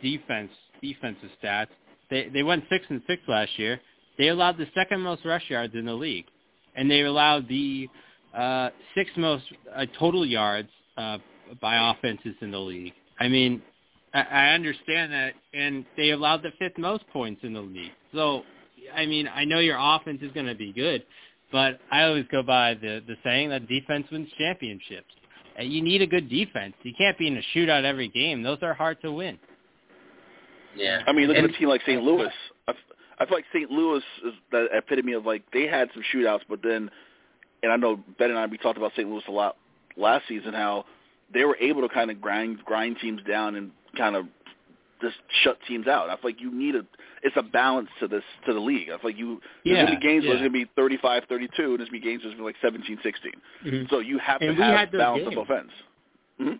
defense 0.02 0.50
defensive 0.80 1.30
stats, 1.42 1.68
they 2.10 2.28
they 2.28 2.42
went 2.42 2.64
six 2.70 2.84
and 2.88 3.02
six 3.06 3.22
last 3.28 3.58
year. 3.58 3.80
They 4.18 4.28
allowed 4.28 4.56
the 4.58 4.66
second 4.75 5.00
most 5.00 5.25
rush 5.25 5.48
yards 5.48 5.75
in 5.75 5.84
the 5.86 5.94
league, 5.94 6.26
and 6.75 6.90
they 6.90 7.02
allowed 7.02 7.48
the 7.48 7.88
uh, 8.34 8.70
sixth 8.94 9.16
most 9.16 9.44
uh, 9.75 9.86
total 9.98 10.25
yards 10.25 10.68
uh, 10.96 11.18
by 11.60 11.90
offenses 11.90 12.34
in 12.40 12.50
the 12.50 12.58
league. 12.58 12.92
I 13.18 13.28
mean, 13.28 13.62
I, 14.14 14.20
I 14.20 14.48
understand 14.54 15.12
that, 15.12 15.34
and 15.54 15.84
they 15.96 16.10
allowed 16.10 16.42
the 16.42 16.52
fifth 16.58 16.78
most 16.78 17.04
points 17.12 17.40
in 17.44 17.52
the 17.52 17.60
league. 17.60 17.92
So, 18.14 18.42
I 18.94 19.06
mean, 19.06 19.28
I 19.28 19.44
know 19.44 19.58
your 19.58 19.78
offense 19.78 20.20
is 20.22 20.32
going 20.32 20.46
to 20.46 20.54
be 20.54 20.72
good, 20.72 21.04
but 21.52 21.80
I 21.90 22.04
always 22.04 22.25
go 22.30 22.42
by 22.42 22.75
the 22.75 23.02
the 23.06 23.16
saying 23.25 23.50
that 23.50 23.68
defense 23.68 24.06
wins 24.10 24.28
championships. 24.38 25.08
You 25.58 25.82
need 25.82 26.02
a 26.02 26.06
good 26.06 26.28
defense. 26.28 26.75
You 26.82 26.92
can't 26.98 27.16
be 27.16 27.28
in 27.28 27.36
a 27.38 27.42
shootout 27.54 27.84
every 27.84 28.08
game. 28.08 28.42
Those 28.42 28.58
are 28.60 28.75
hard 28.75 29.00
to 29.02 29.12
win. 29.12 29.38
Yeah, 30.76 31.02
I 31.06 31.12
mean, 31.12 31.28
look 31.28 31.36
And- 31.36 31.47
at 31.49 31.54
a 31.54 31.58
team 31.58 31.69
like 31.69 31.82
St. 31.82 32.02
Louis. 32.02 32.30
I, 32.69 32.71
f- 32.73 32.76
I 33.19 33.25
feel 33.26 33.36
like 33.39 33.45
St. 33.52 33.71
Louis 33.71 34.02
is 34.25 34.34
the 34.50 34.69
epitome 34.73 35.12
of 35.12 35.25
like 35.26 35.43
they 35.52 35.67
had 35.67 35.91
some 35.95 36.02
shootouts, 36.15 36.43
but 36.49 36.62
then, 36.62 36.91
and 37.62 37.73
I 37.73 37.76
know 37.76 37.97
Ben 38.19 38.30
and 38.30 38.39
I 38.39 38.47
we 38.47 38.58
talked 38.58 38.76
about 38.78 38.93
St. 38.97 39.08
Louis 39.08 39.23
a 39.28 39.32
lot 39.32 39.56
last 39.97 40.28
season 40.28 40.52
how 40.52 40.84
they 41.32 41.45
were 41.45 41.56
able 41.60 41.80
to 41.82 41.89
kind 41.89 42.10
of 42.10 42.21
grind 42.21 42.65
grind 42.65 42.99
teams 43.00 43.21
down 43.28 43.54
and 43.56 43.71
kind 43.97 44.15
of 44.17 44.26
just 45.00 45.17
shut 45.43 45.58
teams 45.69 45.86
out. 45.86 46.08
I 46.08 46.15
feel 46.17 46.30
like 46.30 46.41
you 46.41 46.50
need 46.52 46.75
a 46.75 46.84
it's 47.23 47.36
a 47.36 47.43
balance 47.43 47.89
to 48.00 48.08
this 48.08 48.23
to 48.47 48.52
the 48.52 48.60
league. 48.60 48.89
I 48.91 48.99
feel 48.99 49.10
like 49.10 49.19
you 49.19 49.41
there's 49.65 49.76
Yeah, 49.78 49.84
gonna 49.86 49.99
be 49.99 50.06
games 50.06 50.25
where 50.25 50.34
yeah. 50.34 50.41
there's 50.41 50.52
gonna 50.52 50.65
be 50.65 50.71
35, 50.76 51.25
32, 51.28 51.62
and 51.62 51.78
there's 51.78 51.89
gonna 51.89 51.91
be 51.91 52.00
games 52.00 52.23
where 52.23 52.30
there's 52.30 52.39
gonna 52.39 52.50
be 52.50 52.54
like 52.54 52.62
17, 52.62 52.99
16. 53.02 53.32
Mhm. 53.65 53.91
So 53.91 53.99
you 54.00 54.19
have 54.19 54.41
And 54.43 54.56
to 54.56 54.62
have 54.62 54.93
balance 54.93 55.25
games. 55.25 55.36
of 55.36 55.43
offense. 55.43 55.73
hmm 56.39 56.52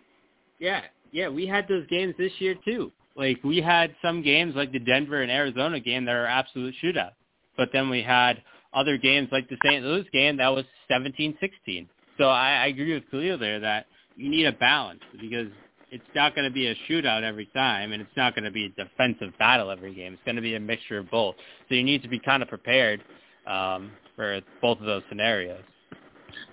Yeah, 0.59 0.81
yeah, 1.11 1.29
we 1.29 1.45
had 1.45 1.67
those 1.67 1.85
games 1.87 2.15
this 2.17 2.31
year 2.41 2.55
too. 2.65 2.91
Like 3.17 3.43
we 3.43 3.59
had 3.61 3.95
some 4.01 4.21
games 4.21 4.55
like 4.55 4.71
the 4.71 4.79
Denver 4.79 5.21
and 5.21 5.31
Arizona 5.31 5.79
game 5.79 6.05
that 6.05 6.15
are 6.15 6.27
absolute 6.27 6.75
shootouts. 6.83 7.15
But 7.57 7.69
then 7.73 7.89
we 7.89 8.03
had 8.03 8.43
other 8.73 8.97
games 8.97 9.29
like 9.31 9.49
the 9.49 9.57
St. 9.65 9.83
Louis 9.83 10.05
game 10.13 10.37
that 10.37 10.49
was 10.49 10.65
17-16. 10.91 11.87
So 12.17 12.25
I, 12.25 12.51
I 12.51 12.67
agree 12.67 12.93
with 12.93 13.09
Khalil 13.09 13.39
there 13.39 13.59
that 13.59 13.87
you 14.15 14.29
need 14.29 14.45
a 14.45 14.51
balance 14.51 15.01
because 15.19 15.47
it's 15.89 16.03
not 16.15 16.35
going 16.35 16.47
to 16.47 16.53
be 16.53 16.67
a 16.67 16.75
shootout 16.87 17.23
every 17.23 17.47
time 17.55 17.91
and 17.91 18.01
it's 18.01 18.17
not 18.17 18.35
going 18.35 18.43
to 18.43 18.51
be 18.51 18.65
a 18.65 18.83
defensive 18.83 19.37
battle 19.39 19.71
every 19.71 19.95
game. 19.95 20.13
It's 20.13 20.23
going 20.23 20.35
to 20.35 20.41
be 20.41 20.55
a 20.55 20.59
mixture 20.59 20.99
of 20.99 21.09
both. 21.09 21.35
So 21.69 21.75
you 21.75 21.83
need 21.83 22.03
to 22.03 22.09
be 22.09 22.19
kind 22.19 22.43
of 22.43 22.49
prepared 22.49 23.03
um, 23.47 23.91
for 24.15 24.41
both 24.61 24.79
of 24.79 24.85
those 24.85 25.03
scenarios. 25.09 25.63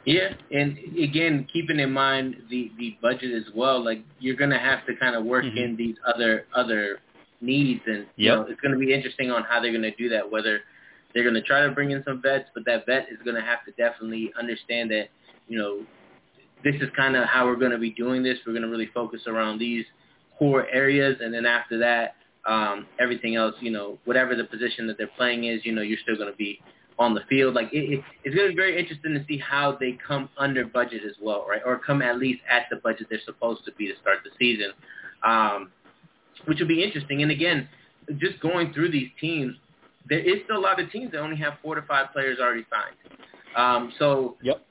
Yeah, 0.05 0.35
and 0.51 0.77
again, 1.03 1.47
keeping 1.53 1.79
in 1.81 1.90
mind 1.92 2.37
the 2.51 2.70
the 2.79 2.97
budget 3.01 3.33
as 3.33 3.53
well, 3.55 3.83
like 3.83 4.01
you're 4.20 4.37
gonna 4.37 4.59
have 4.59 4.85
to 4.87 4.94
kind 4.97 5.16
of 5.16 5.25
work 5.25 5.44
Mhm. 5.44 5.57
in 5.57 5.77
these 5.77 5.97
other 6.07 6.47
other 6.55 7.01
needs, 7.40 7.81
and 7.87 8.07
you 8.16 8.29
know 8.29 8.42
it's 8.42 8.61
gonna 8.61 8.79
be 8.79 8.92
interesting 8.92 9.31
on 9.31 9.42
how 9.44 9.61
they're 9.61 9.73
gonna 9.73 9.94
do 9.97 10.09
that. 10.11 10.31
Whether 10.31 10.62
they're 11.14 11.25
gonna 11.25 11.40
try 11.42 11.64
to 11.64 11.70
bring 11.70 11.90
in 11.90 12.03
some 12.05 12.20
vets, 12.20 12.51
but 12.55 12.64
that 12.66 12.87
vet 12.87 13.09
is 13.11 13.18
gonna 13.25 13.40
have 13.40 13.64
to 13.64 13.70
definitely 13.73 14.33
understand 14.38 14.90
that 14.90 15.09
you 15.49 15.59
know 15.59 15.87
this 16.62 16.75
is 16.77 16.90
kind 16.90 17.16
of 17.16 17.25
how 17.25 17.47
we're 17.47 17.57
gonna 17.57 17.79
be 17.79 17.90
doing 17.90 18.23
this. 18.23 18.38
We're 18.47 18.55
gonna 18.55 18.68
really 18.68 18.87
focus 18.87 19.27
around 19.27 19.59
these 19.59 19.87
core 20.38 20.66
areas, 20.70 21.20
and 21.20 21.33
then 21.33 21.47
after 21.47 21.79
that, 21.79 22.16
um, 22.47 22.87
everything 22.99 23.37
else, 23.37 23.55
you 23.61 23.70
know, 23.70 23.99
whatever 24.05 24.35
the 24.35 24.44
position 24.44 24.87
that 24.88 24.99
they're 24.99 25.07
playing 25.07 25.44
is, 25.44 25.64
you 25.64 25.73
know, 25.73 25.83
you're 25.83 25.99
still 25.99 26.16
gonna 26.16 26.33
be 26.33 26.61
on 26.98 27.14
the 27.14 27.20
field. 27.28 27.54
Like 27.54 27.72
it, 27.72 27.98
it, 27.98 28.04
it's 28.24 28.35
going 28.35 28.48
to 28.48 28.52
be 28.52 28.57
very 28.57 28.78
interesting 28.78 29.14
to 29.14 29.24
see 29.26 29.38
how 29.38 29.76
they 29.78 29.98
come 30.07 30.28
under 30.38 30.64
budget 30.64 31.02
as 31.04 31.16
well, 31.20 31.46
right? 31.48 31.62
Or 31.64 31.78
come 31.78 32.02
at 32.02 32.18
least 32.18 32.40
at 32.50 32.66
the 32.70 32.76
budget 32.76 33.09
they're 33.11 33.20
supposed 33.24 33.64
to 33.64 33.72
be 33.72 33.87
to 33.88 33.94
start 34.00 34.18
the 34.24 34.30
season, 34.38 34.72
um, 35.22 35.70
which 36.46 36.61
will 36.61 36.68
be 36.68 36.83
interesting. 36.83 37.22
And 37.22 37.30
again, 37.30 37.68
just 38.18 38.40
going 38.40 38.72
through 38.72 38.90
these 38.90 39.09
teams, 39.20 39.57
there 40.09 40.20
is 40.20 40.42
still 40.44 40.59
a 40.59 40.61
lot 40.61 40.80
of 40.80 40.90
teams 40.90 41.12
that 41.12 41.18
only 41.18 41.37
have 41.37 41.54
four 41.62 41.74
to 41.74 41.83
five 41.83 42.12
players 42.12 42.38
already 42.40 42.66
signed. 42.70 43.16
Um, 43.57 43.92
so 43.98 44.37
Yep. 44.42 44.62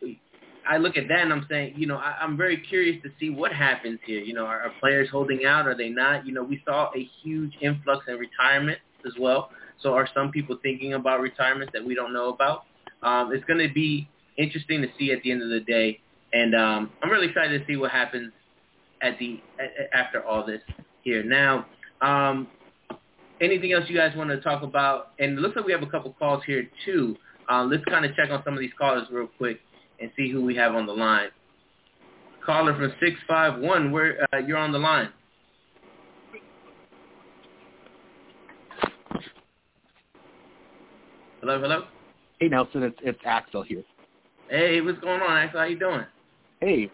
I 0.68 0.78
look 0.78 0.96
at 0.96 1.08
that 1.10 1.20
and 1.20 1.34
I'm 1.34 1.46
saying, 1.50 1.74
you 1.76 1.88
know, 1.88 1.98
I, 1.98 2.16
I'm 2.22 2.38
very 2.38 2.58
curious 2.58 3.02
to 3.04 3.10
see 3.20 3.30
what 3.30 3.52
happens 3.52 4.00
here. 4.06 4.22
You 4.22 4.34
know, 4.34 4.46
are, 4.46 4.62
are 4.62 4.72
players 4.80 5.10
holding 5.12 5.46
out? 5.46 5.68
Are 5.68 5.76
they 5.76 5.90
not? 5.90 6.26
You 6.26 6.34
know, 6.34 6.44
we 6.44 6.62
saw 6.66 6.90
a 6.96 7.10
huge 7.22 7.54
influx 7.62 8.06
in 8.08 8.18
retirement 8.18 8.78
as 9.06 9.14
well. 9.20 9.50
So 9.82 9.94
are 9.94 10.08
some 10.14 10.32
people 10.32 10.58
thinking 10.62 10.94
about 10.94 11.20
retirement 11.22 11.72
that 11.74 11.86
we 11.86 11.96
don't 11.96 12.14
know 12.14 12.30
about? 12.30 12.64
Um, 13.02 13.32
it's 13.34 13.44
going 13.46 13.66
to 13.66 13.74
be 13.74 14.08
interesting 14.38 14.82
to 14.82 14.88
see 14.98 15.12
at 15.12 15.22
the 15.24 15.32
end 15.32 15.42
of 15.42 15.50
the 15.50 15.60
day, 15.60 16.00
and 16.32 16.56
um, 16.56 16.92
I'm 17.02 17.10
really 17.10 17.28
excited 17.28 17.60
to 17.60 17.66
see 17.66 17.78
what 17.78 17.92
happens 17.92 18.32
at 19.02 19.20
the 19.20 19.42
after 19.94 20.24
all 20.24 20.46
this 20.46 20.62
here. 21.04 21.24
Now, 21.24 21.66
um, 22.02 22.48
anything 23.42 23.74
else 23.74 23.86
you 23.88 23.96
guys 23.96 24.16
want 24.16 24.30
to 24.30 24.40
talk 24.42 24.64
about? 24.64 25.12
And 25.20 25.38
it 25.38 25.42
looks 25.42 25.56
like 25.56 25.66
we 25.66 25.74
have 25.74 25.84
a 25.84 25.88
couple 25.88 26.14
calls 26.14 26.44
here 26.46 26.68
too. 26.86 27.16
Uh, 27.52 27.64
let's 27.64 27.84
kind 27.86 28.06
of 28.06 28.16
check 28.16 28.30
on 28.30 28.42
some 28.46 28.54
of 28.54 28.60
these 28.62 28.72
callers 28.78 29.08
real 29.12 29.28
quick 29.38 29.60
and 30.00 30.10
see 30.16 30.32
who 30.32 30.44
we 30.44 30.56
have 30.56 30.74
on 30.76 30.86
the 30.86 30.94
line. 30.94 31.30
Caller 32.46 32.74
from 32.76 32.94
six 33.00 33.18
five 33.28 33.60
one, 33.60 33.92
where 33.92 34.26
uh, 34.34 34.38
you're 34.38 34.58
on 34.58 34.72
the 34.72 34.80
line. 34.80 35.10
Hello, 41.44 41.60
hello. 41.60 41.84
Hey 42.40 42.48
Nelson, 42.48 42.84
it's 42.84 42.98
it's 43.04 43.20
Axel 43.26 43.64
here. 43.64 43.84
Hey, 44.50 44.80
what's 44.80 44.98
going 45.00 45.22
on, 45.22 45.38
Axel? 45.38 45.60
How 45.60 45.66
you 45.66 45.78
doing? 45.78 46.06
Hey. 46.62 46.90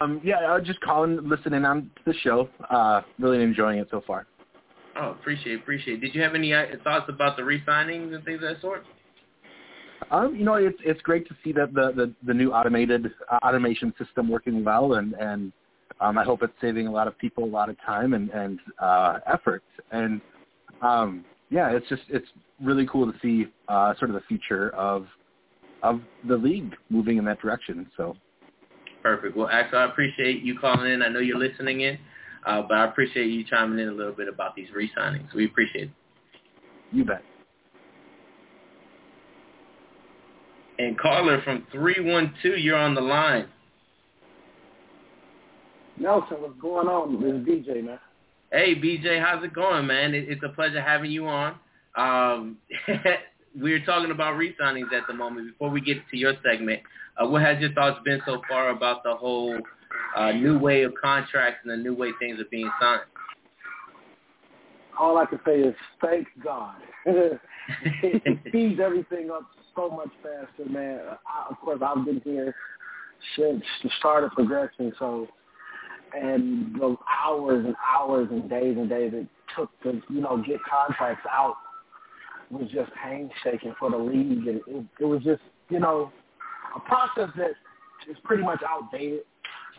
Um, 0.00 0.22
yeah, 0.24 0.36
I 0.36 0.56
was 0.56 0.66
just 0.66 0.80
calling, 0.80 1.18
listening 1.28 1.66
on 1.66 1.90
to 1.96 2.02
the 2.06 2.14
show. 2.14 2.48
Uh, 2.70 3.02
really 3.18 3.42
enjoying 3.42 3.78
it 3.78 3.88
so 3.90 4.02
far. 4.06 4.26
Oh, 4.96 5.10
appreciate, 5.10 5.60
appreciate. 5.60 6.00
Did 6.00 6.14
you 6.14 6.22
have 6.22 6.34
any 6.34 6.54
uh, 6.54 6.64
thoughts 6.82 7.10
about 7.10 7.36
the 7.36 7.44
re-signings 7.44 8.14
and 8.14 8.24
things 8.24 8.36
of 8.36 8.48
that 8.48 8.62
sort? 8.62 8.86
Um, 10.10 10.34
you 10.34 10.46
know, 10.46 10.54
it's 10.54 10.78
it's 10.82 11.02
great 11.02 11.28
to 11.28 11.36
see 11.44 11.52
that 11.52 11.74
the 11.74 11.92
the, 11.94 12.14
the 12.26 12.32
new 12.32 12.52
automated 12.52 13.12
uh, 13.30 13.38
automation 13.46 13.92
system 14.02 14.30
working 14.30 14.64
well, 14.64 14.94
and 14.94 15.12
and 15.12 15.52
um, 16.00 16.16
I 16.16 16.24
hope 16.24 16.42
it's 16.42 16.54
saving 16.58 16.86
a 16.86 16.90
lot 16.90 17.06
of 17.06 17.18
people 17.18 17.44
a 17.44 17.52
lot 17.52 17.68
of 17.68 17.76
time 17.84 18.14
and 18.14 18.30
and 18.30 18.60
uh, 18.78 19.18
effort. 19.26 19.62
And 19.92 20.22
um, 20.80 21.26
yeah, 21.50 21.70
it's 21.70 21.88
just 21.88 22.02
it's 22.08 22.28
really 22.62 22.86
cool 22.90 23.10
to 23.10 23.18
see 23.20 23.46
uh, 23.68 23.94
sort 23.98 24.10
of 24.10 24.14
the 24.14 24.22
future 24.28 24.70
of 24.70 25.06
of 25.82 26.00
the 26.26 26.36
league 26.36 26.74
moving 26.90 27.18
in 27.18 27.24
that 27.24 27.40
direction. 27.40 27.86
So 27.96 28.16
Perfect. 29.02 29.36
Well, 29.36 29.48
Axel, 29.48 29.78
I 29.78 29.84
appreciate 29.84 30.42
you 30.42 30.58
calling 30.58 30.92
in. 30.92 31.02
I 31.02 31.08
know 31.08 31.20
you're 31.20 31.38
listening 31.38 31.82
in, 31.82 31.98
uh, 32.46 32.62
but 32.62 32.76
I 32.76 32.84
appreciate 32.86 33.26
you 33.26 33.44
chiming 33.44 33.78
in 33.78 33.88
a 33.88 33.92
little 33.92 34.12
bit 34.12 34.28
about 34.28 34.56
these 34.56 34.68
re-signings. 34.74 35.32
We 35.34 35.46
appreciate 35.46 35.84
it. 35.84 35.90
You 36.92 37.04
bet. 37.04 37.22
And 40.78 40.98
caller 40.98 41.40
from 41.42 41.66
312, 41.72 42.58
you're 42.58 42.76
on 42.76 42.94
the 42.94 43.00
line. 43.00 43.46
Nelson, 45.96 46.36
what's 46.40 46.60
going 46.60 46.86
on? 46.86 47.20
This 47.20 47.32
is 47.32 47.66
BJ, 47.66 47.84
man. 47.84 47.98
Hey, 48.50 48.74
BJ, 48.74 49.20
how's 49.22 49.44
it 49.44 49.52
going, 49.52 49.86
man? 49.86 50.14
It, 50.14 50.26
it's 50.28 50.42
a 50.42 50.48
pleasure 50.48 50.80
having 50.80 51.10
you 51.10 51.26
on. 51.26 51.54
Um, 51.96 52.56
we're 53.54 53.84
talking 53.84 54.10
about 54.10 54.36
re-signings 54.38 54.90
at 54.92 55.06
the 55.06 55.12
moment. 55.12 55.52
Before 55.52 55.68
we 55.68 55.82
get 55.82 55.98
to 56.10 56.16
your 56.16 56.32
segment, 56.42 56.80
uh, 57.18 57.28
what 57.28 57.42
has 57.42 57.60
your 57.60 57.72
thoughts 57.72 58.00
been 58.06 58.22
so 58.24 58.40
far 58.48 58.70
about 58.70 59.02
the 59.02 59.14
whole 59.14 59.58
uh, 60.16 60.32
new 60.32 60.58
way 60.58 60.82
of 60.84 60.94
contracts 61.00 61.60
and 61.62 61.72
the 61.72 61.76
new 61.76 61.94
way 61.94 62.12
things 62.18 62.40
are 62.40 62.48
being 62.50 62.70
signed? 62.80 63.02
All 64.98 65.18
I 65.18 65.26
can 65.26 65.40
say 65.44 65.60
is 65.60 65.74
thank 66.00 66.26
God. 66.42 66.76
it 67.04 68.38
speeds 68.48 68.80
everything 68.82 69.30
up 69.30 69.42
so 69.76 69.90
much 69.90 70.10
faster, 70.22 70.70
man. 70.70 71.00
I, 71.06 71.50
of 71.50 71.58
course, 71.58 71.80
I've 71.84 72.04
been 72.06 72.22
here 72.24 72.54
since 73.36 73.62
the 73.82 73.90
start 73.98 74.24
of 74.24 74.32
progression, 74.32 74.92
so 74.98 75.28
and 76.14 76.74
the 76.74 76.96
hours 77.24 77.64
and 77.64 77.74
hours 77.94 78.28
and 78.30 78.48
days 78.48 78.76
and 78.76 78.88
days 78.88 79.12
it 79.14 79.26
took 79.56 79.70
to 79.82 80.00
you 80.10 80.20
know 80.20 80.42
get 80.46 80.58
contracts 80.64 81.26
out 81.30 81.56
was 82.50 82.68
just 82.70 82.90
painstaking 83.04 83.74
for 83.78 83.90
the 83.90 83.96
league, 83.96 84.46
and 84.46 84.60
it, 84.66 84.84
it 85.00 85.04
was 85.04 85.22
just 85.22 85.42
you 85.68 85.80
know 85.80 86.10
a 86.76 86.80
process 86.80 87.30
that 87.36 87.52
is 88.10 88.16
pretty 88.24 88.42
much 88.42 88.60
outdated. 88.66 89.20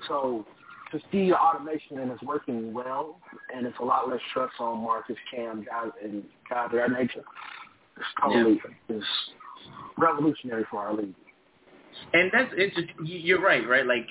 So 0.07 0.45
to 0.91 0.99
see 1.11 1.29
the 1.29 1.37
automation 1.37 1.99
and 1.99 2.11
it's 2.11 2.21
working 2.23 2.73
well, 2.73 3.19
and 3.55 3.65
it's 3.65 3.77
a 3.79 3.85
lot 3.85 4.09
less 4.09 4.19
stress 4.31 4.49
on 4.59 4.83
Marcus, 4.83 5.17
Cam, 5.33 5.65
guys, 5.65 5.91
and 6.03 6.23
guys 6.49 6.69
of 6.71 6.71
that 6.73 6.91
nature. 6.91 7.23
It's 7.97 8.05
totally 8.21 8.59
yeah. 8.89 8.97
is 8.97 9.03
revolutionary 9.97 10.65
for 10.71 10.79
our 10.79 10.93
league. 10.95 11.13
And 12.13 12.31
that's 12.31 12.49
it's 12.53 12.77
you're 13.03 13.41
right, 13.41 13.67
right? 13.67 13.85
Like 13.85 14.07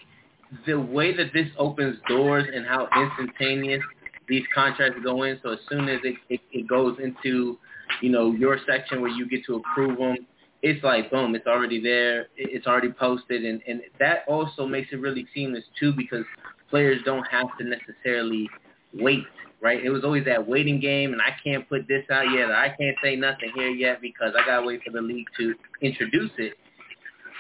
the 0.67 0.79
way 0.81 1.17
that 1.17 1.33
this 1.33 1.49
opens 1.59 1.99
doors 2.09 2.47
and 2.53 2.67
how 2.67 2.89
instantaneous 2.97 3.83
these 4.29 4.45
contracts 4.55 4.99
go 5.03 5.23
in. 5.23 5.39
So 5.43 5.51
as 5.51 5.59
soon 5.71 5.89
as 5.89 6.01
it, 6.05 6.17
it, 6.29 6.41
it 6.53 6.69
goes 6.69 6.99
into, 7.03 7.59
you 8.03 8.11
know, 8.11 8.33
your 8.33 8.59
section 8.67 9.01
where 9.01 9.11
you 9.11 9.29
get 9.29 9.45
to 9.47 9.57
approve 9.57 9.99
them, 9.99 10.27
it's 10.63 10.83
like 10.83 11.11
boom, 11.11 11.35
it's 11.35 11.47
already 11.47 11.81
there, 11.81 12.27
it's 12.37 12.67
already 12.67 12.91
posted, 12.91 13.45
and 13.45 13.63
and 13.69 13.81
that 14.01 14.25
also 14.27 14.67
makes 14.67 14.89
it 14.93 14.97
really 14.97 15.27
seamless 15.33 15.65
too 15.79 15.93
because 15.97 16.25
players 16.69 17.01
don't 17.05 17.25
have 17.31 17.47
to 17.59 17.65
necessarily 17.65 18.49
wait, 18.93 19.25
right? 19.61 19.83
It 19.85 19.91
was 19.91 20.03
always 20.03 20.25
that 20.25 20.47
waiting 20.47 20.81
game, 20.81 21.13
and 21.13 21.23
I 21.23 21.37
can't 21.45 21.69
put 21.69 21.87
this 21.87 22.05
out 22.11 22.25
yet, 22.35 22.51
or 22.51 22.57
I 22.57 22.71
can't 22.71 22.97
say 23.03 23.15
nothing 23.15 23.53
here 23.55 23.71
yet 23.71 24.01
because 24.01 24.35
I 24.37 24.45
gotta 24.45 24.67
wait 24.67 24.83
for 24.85 24.91
the 24.91 25.01
league 25.01 25.29
to 25.39 25.55
introduce 25.81 26.33
it. 26.39 26.55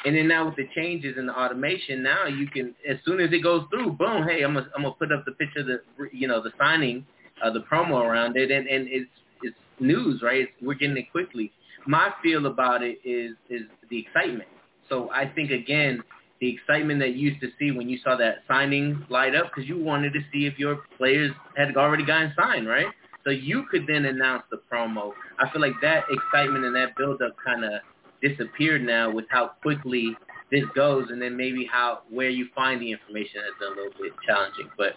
And 0.05 0.17
then 0.17 0.29
now 0.29 0.47
with 0.47 0.57
the 0.57 0.69
changes 0.77 1.17
in 1.19 1.27
the 1.27 1.37
automation, 1.37 2.03
now 2.03 2.27
you 2.27 2.47
can, 2.47 2.75
as 2.89 2.99
soon 3.05 3.21
as 3.21 3.33
it 3.33 3.43
goes 3.43 3.65
through, 3.71 3.93
boom, 3.93 4.27
hey, 4.29 4.43
I'm 4.43 4.55
gonna, 4.55 4.69
I'm 4.77 4.83
gonna 4.83 4.95
put 4.95 5.13
up 5.13 5.25
the 5.25 5.33
picture, 5.33 5.61
of 5.61 5.67
the 5.67 5.81
you 6.13 6.29
know, 6.29 6.43
the 6.43 6.53
signing, 6.59 7.05
uh, 7.45 7.51
the 7.51 7.61
promo 7.61 8.03
around 8.03 8.37
it, 8.37 8.51
and 8.51 8.67
and 8.69 8.87
it's 8.89 9.11
it's 9.43 9.57
news, 9.81 10.23
right? 10.23 10.43
It's, 10.43 10.53
we're 10.63 10.75
getting 10.75 10.97
it 10.97 11.11
quickly. 11.11 11.53
My 11.87 12.11
feel 12.23 12.47
about 12.47 12.83
it 12.83 12.99
is 13.05 13.33
is 13.51 13.63
the 13.91 13.99
excitement. 13.99 14.49
So 14.89 15.11
I 15.11 15.27
think 15.27 15.51
again, 15.51 16.03
the 16.41 16.55
excitement 16.55 17.01
that 17.01 17.15
you 17.15 17.31
used 17.31 17.41
to 17.41 17.49
see 17.59 17.73
when 17.73 17.89
you 17.89 17.99
saw 18.03 18.17
that 18.17 18.45
signing 18.47 19.05
light 19.11 19.35
up, 19.35 19.51
because 19.53 19.69
you 19.69 19.83
wanted 19.83 20.13
to 20.13 20.21
see 20.33 20.47
if 20.47 20.59
your 20.59 20.79
players 20.97 21.33
had 21.57 21.77
already 21.77 22.05
gotten 22.05 22.33
signed, 22.37 22.69
right? 22.69 22.87
So 23.25 23.31
you 23.31 23.65
could 23.71 23.87
then 23.87 24.05
announce 24.05 24.45
the 24.51 24.61
promo. 24.73 25.13
I 25.39 25.51
feel 25.51 25.61
like 25.61 25.75
that 25.83 26.05
excitement 26.11 26.65
and 26.65 26.75
that 26.77 26.97
build 26.97 27.21
up 27.21 27.37
kind 27.45 27.65
of 27.65 27.73
disappeared 28.21 28.83
now 28.83 29.11
with 29.11 29.25
how 29.29 29.53
quickly 29.63 30.17
this 30.51 30.65
goes, 30.75 31.09
and 31.11 31.21
then 31.21 31.37
maybe 31.37 31.69
how 31.71 32.01
where 32.11 32.31
you 32.31 32.49
find 32.55 32.81
the 32.81 32.91
information 32.91 33.41
has 33.43 33.55
been 33.61 33.79
a 33.79 33.83
little 33.83 34.01
bit 34.01 34.13
challenging. 34.27 34.71
But 34.77 34.95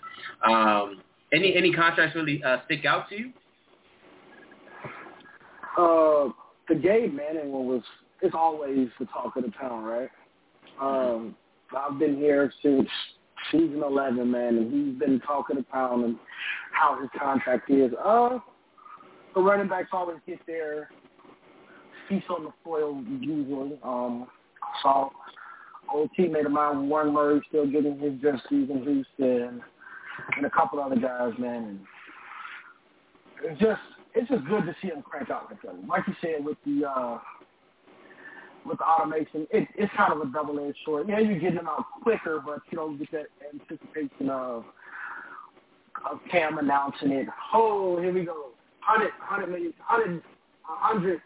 um, 0.49 1.01
any 1.33 1.55
any 1.55 1.73
contracts 1.73 2.15
really 2.15 2.41
uh, 2.43 2.57
stick 2.65 2.85
out 2.85 3.09
to 3.09 3.15
you? 3.15 3.33
Uh, 5.77 6.31
the 6.67 6.75
Gabe 6.75 7.13
Manning 7.13 7.51
one 7.51 7.67
was 7.67 7.83
it's 8.21 8.35
always 8.35 8.87
the 8.99 9.05
talk 9.05 9.35
of 9.35 9.43
the 9.43 9.51
town, 9.51 9.83
right? 9.83 10.09
Um, 10.81 11.35
I've 11.77 11.99
been 11.99 12.15
here 12.15 12.51
since 12.61 12.87
season 13.51 13.81
eleven, 13.83 14.31
man, 14.31 14.57
and 14.57 14.73
he's 14.73 14.99
been 14.99 15.19
talking 15.21 15.57
to 15.57 15.63
town 15.63 16.03
and 16.03 16.15
how 16.71 16.99
his 16.99 17.09
contract 17.19 17.69
is. 17.69 17.91
Uh, 18.03 18.39
the 19.33 19.41
running 19.41 19.67
backs 19.67 19.89
always 19.91 20.17
get 20.27 20.39
there 20.45 20.89
piece 22.11 22.23
on 22.29 22.43
the 22.43 22.51
foil 22.63 23.01
usually. 23.19 23.79
Um, 23.83 24.27
saw 24.81 25.09
old 25.93 26.09
teammate 26.17 26.45
of 26.45 26.51
mine, 26.51 26.89
Warren 26.89 27.13
Murray, 27.13 27.41
still 27.47 27.65
getting 27.65 27.97
his 27.99 28.13
just 28.21 28.43
season 28.49 28.83
Houston, 28.83 29.61
and 30.37 30.45
a 30.45 30.49
couple 30.49 30.79
other 30.79 30.97
guys, 30.97 31.33
man. 31.39 31.79
And 33.43 33.51
it's 33.51 33.61
just 33.61 33.81
it's 34.13 34.29
just 34.29 34.45
good 34.45 34.65
to 34.65 34.75
see 34.81 34.89
them 34.89 35.01
crank 35.01 35.29
out 35.29 35.47
like 35.49 35.61
that. 35.61 35.87
Like 35.87 36.03
you 36.07 36.13
said, 36.21 36.43
with 36.43 36.57
the 36.65 36.87
uh, 36.87 37.19
with 38.65 38.77
the 38.77 38.83
automation, 38.83 39.47
it, 39.51 39.67
it's 39.75 39.91
kind 39.95 40.13
of 40.13 40.21
a 40.21 40.31
double-edged 40.31 40.77
sword. 40.85 41.07
Yeah, 41.09 41.19
you're 41.19 41.39
getting 41.39 41.55
them 41.55 41.67
out 41.67 41.85
quicker, 42.03 42.41
but 42.45 42.59
you 42.69 42.77
don't 42.77 42.97
get 42.97 43.11
that 43.11 43.27
anticipation 43.53 44.29
of 44.29 44.65
of 46.09 46.19
Cam 46.29 46.57
announcing 46.57 47.11
it. 47.11 47.27
Oh, 47.53 47.99
here 48.01 48.13
we 48.13 48.25
go, 48.25 48.51
hundred, 48.81 49.11
hundred 49.19 49.47
million, 49.47 49.73
hundred, 49.79 50.21
hundred 50.63 51.21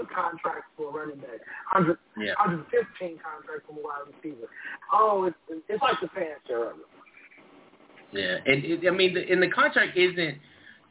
a 0.00 0.06
contract 0.06 0.72
for 0.76 0.90
a 0.90 0.92
running 0.92 1.18
back, 1.18 1.40
100, 1.72 1.98
yeah. 2.18 2.34
115 2.38 3.18
contract 3.18 3.66
for 3.66 3.72
a 3.72 3.82
wide 3.82 4.06
receiver. 4.08 4.48
Oh, 4.92 5.24
it's 5.24 5.62
it's 5.68 5.82
like 5.82 6.00
the 6.00 6.08
fanfare 6.08 6.70
of. 6.70 6.76
Yeah, 8.12 8.36
and 8.44 8.64
it, 8.64 8.86
I 8.86 8.90
mean, 8.90 9.14
the, 9.14 9.30
and 9.30 9.42
the 9.42 9.48
contract 9.48 9.96
isn't 9.96 10.38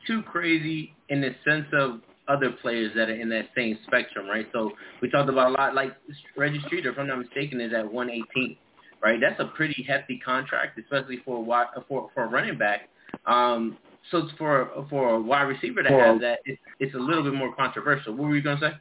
too 0.08 0.24
crazy 0.24 0.94
in 1.10 1.22
the 1.22 1.36
sense 1.46 1.68
of 1.74 2.02
other 2.28 2.52
players 2.62 2.92
that 2.96 3.10
are 3.10 3.16
in 3.16 3.30
that 3.30 3.50
same 3.56 3.78
spectrum, 3.86 4.28
right? 4.28 4.48
So 4.54 4.72
we 5.02 5.10
talked 5.10 5.30
about 5.30 5.50
a 5.50 5.54
lot, 5.54 5.76
like 5.76 5.92
Reggie 6.38 6.62
Streeter, 6.66 6.92
if 6.92 6.98
I'm 6.98 7.08
not 7.08 7.20
mistaken, 7.20 7.60
is 7.62 7.74
at 7.74 7.92
118, 7.92 8.58
right? 9.04 9.20
That's 9.20 9.40
a 9.40 9.46
pretty 9.56 9.86
hefty 9.88 10.20
contract, 10.24 10.80
especially 10.80 11.20
for 11.26 11.44
a 11.44 11.82
for 11.88 12.10
for 12.14 12.24
a 12.24 12.28
running 12.28 12.58
back. 12.58 12.90
Um, 13.26 13.78
so 14.10 14.28
for 14.38 14.86
for 14.90 15.16
a 15.16 15.22
wide 15.22 15.44
receiver 15.44 15.84
to 15.84 15.92
well, 15.92 16.14
have 16.14 16.22
that, 16.22 16.40
it's, 16.46 16.62
it's 16.80 16.96
a 16.96 17.00
little 17.00 17.24
bit 17.24 17.34
more 17.34 17.54
controversial. 17.56 18.14
What 18.14 18.30
were 18.30 18.36
you 18.36 18.42
gonna 18.42 18.60
say? 18.60 18.72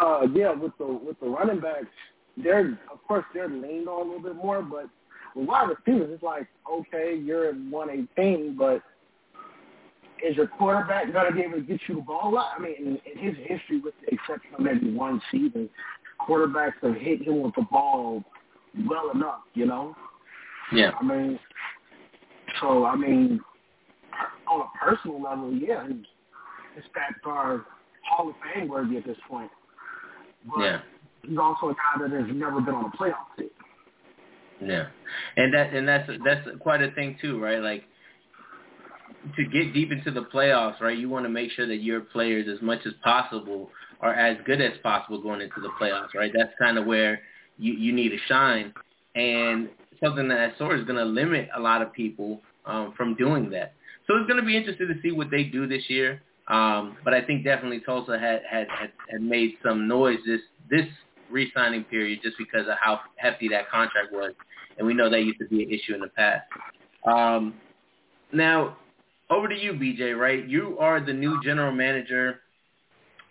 Uh, 0.00 0.26
yeah, 0.34 0.52
with 0.52 0.72
the 0.78 0.86
with 0.86 1.18
the 1.20 1.26
running 1.26 1.60
backs, 1.60 1.86
they're 2.36 2.78
of 2.92 3.02
course 3.06 3.24
they're 3.34 3.48
leaned 3.48 3.88
on 3.88 4.00
a 4.00 4.04
little 4.04 4.22
bit 4.22 4.36
more, 4.36 4.62
but 4.62 4.86
with 5.34 5.48
wide 5.48 5.68
receivers, 5.68 6.10
it's 6.12 6.22
like 6.22 6.46
okay, 6.70 7.14
you're 7.14 7.48
at 7.48 7.56
118, 7.56 8.56
but 8.56 8.82
is 10.26 10.36
your 10.36 10.46
quarterback 10.46 11.12
going 11.12 11.26
to 11.28 11.34
be 11.34 11.42
able 11.42 11.54
to 11.54 11.60
get 11.62 11.80
you 11.88 11.96
the 11.96 12.00
ball? 12.02 12.36
I 12.38 12.60
mean, 12.60 12.74
in, 12.78 12.98
in 13.10 13.18
his 13.18 13.36
history, 13.46 13.80
with 13.80 13.94
the 14.02 14.14
exception 14.14 14.54
of 14.54 14.60
maybe 14.60 14.92
one 14.92 15.20
season, 15.30 15.68
quarterbacks 16.28 16.74
have 16.82 16.96
hit 16.96 17.22
him 17.22 17.42
with 17.42 17.54
the 17.54 17.66
ball 17.70 18.22
well 18.88 19.10
enough, 19.14 19.40
you 19.54 19.66
know. 19.66 19.94
Yeah. 20.72 20.92
I 21.00 21.02
mean, 21.02 21.38
so 22.60 22.84
I 22.84 22.96
mean, 22.96 23.40
on 24.50 24.60
a 24.60 24.84
personal 24.84 25.22
level, 25.22 25.52
yeah, 25.52 25.86
his, 25.86 25.96
his 26.74 26.84
stats 26.84 27.28
are 27.28 27.64
Hall 28.08 28.28
of 28.28 28.34
Fame 28.54 28.68
worthy 28.68 28.96
at 28.96 29.04
this 29.04 29.16
point. 29.28 29.50
But 30.44 30.62
yeah. 30.62 30.80
he's 31.22 31.38
also 31.38 31.70
a 31.70 31.74
guy 31.74 32.08
that 32.08 32.10
has 32.10 32.34
never 32.34 32.60
been 32.60 32.74
on 32.74 32.86
a 32.86 32.96
playoff 32.96 33.36
team. 33.38 33.50
Yeah, 34.62 34.86
and 35.36 35.54
that 35.54 35.72
and 35.72 35.88
that's 35.88 36.10
that's 36.24 36.48
quite 36.60 36.82
a 36.82 36.90
thing 36.92 37.16
too, 37.20 37.42
right? 37.42 37.60
Like 37.60 37.84
to 39.36 39.44
get 39.44 39.72
deep 39.72 39.92
into 39.92 40.10
the 40.10 40.22
playoffs, 40.22 40.80
right? 40.80 40.96
You 40.96 41.08
want 41.08 41.24
to 41.24 41.30
make 41.30 41.50
sure 41.52 41.66
that 41.66 41.76
your 41.76 42.00
players, 42.00 42.46
as 42.48 42.60
much 42.62 42.80
as 42.86 42.92
possible, 43.02 43.70
are 44.00 44.14
as 44.14 44.38
good 44.44 44.60
as 44.60 44.72
possible 44.82 45.20
going 45.20 45.40
into 45.40 45.60
the 45.60 45.70
playoffs, 45.80 46.14
right? 46.14 46.32
That's 46.34 46.52
kind 46.58 46.78
of 46.78 46.86
where 46.86 47.20
you 47.58 47.72
you 47.72 47.92
need 47.92 48.10
to 48.10 48.18
shine, 48.28 48.72
and 49.14 49.68
something 50.02 50.28
that 50.28 50.56
sort 50.58 50.74
of 50.74 50.80
is 50.80 50.86
going 50.86 50.98
to 50.98 51.04
limit 51.04 51.48
a 51.56 51.60
lot 51.60 51.82
of 51.82 51.92
people 51.92 52.40
um, 52.66 52.92
from 52.96 53.14
doing 53.16 53.50
that. 53.50 53.74
So 54.06 54.16
it's 54.16 54.26
going 54.26 54.40
to 54.40 54.46
be 54.46 54.56
interesting 54.56 54.88
to 54.88 55.00
see 55.02 55.12
what 55.12 55.30
they 55.30 55.44
do 55.44 55.66
this 55.66 55.84
year. 55.88 56.22
Um, 56.50 56.96
but 57.04 57.14
I 57.14 57.22
think 57.22 57.44
definitely 57.44 57.80
Tulsa 57.80 58.18
had, 58.18 58.42
had, 58.50 58.66
had, 58.68 58.90
had 59.08 59.22
made 59.22 59.54
some 59.64 59.86
noise 59.86 60.18
this, 60.26 60.40
this 60.68 60.86
re-signing 61.30 61.84
period 61.84 62.20
just 62.22 62.36
because 62.38 62.66
of 62.66 62.74
how 62.80 63.00
hefty 63.16 63.48
that 63.48 63.70
contract 63.70 64.08
was. 64.12 64.32
And 64.76 64.86
we 64.86 64.92
know 64.92 65.08
that 65.08 65.20
used 65.20 65.38
to 65.38 65.46
be 65.46 65.62
an 65.62 65.70
issue 65.70 65.94
in 65.94 66.00
the 66.00 66.08
past. 66.08 66.42
Um, 67.06 67.54
now, 68.32 68.76
over 69.30 69.48
to 69.48 69.54
you, 69.56 69.74
BJ, 69.74 70.18
right? 70.18 70.46
You 70.46 70.76
are 70.78 71.00
the 71.00 71.12
new 71.12 71.40
general 71.44 71.72
manager 71.72 72.40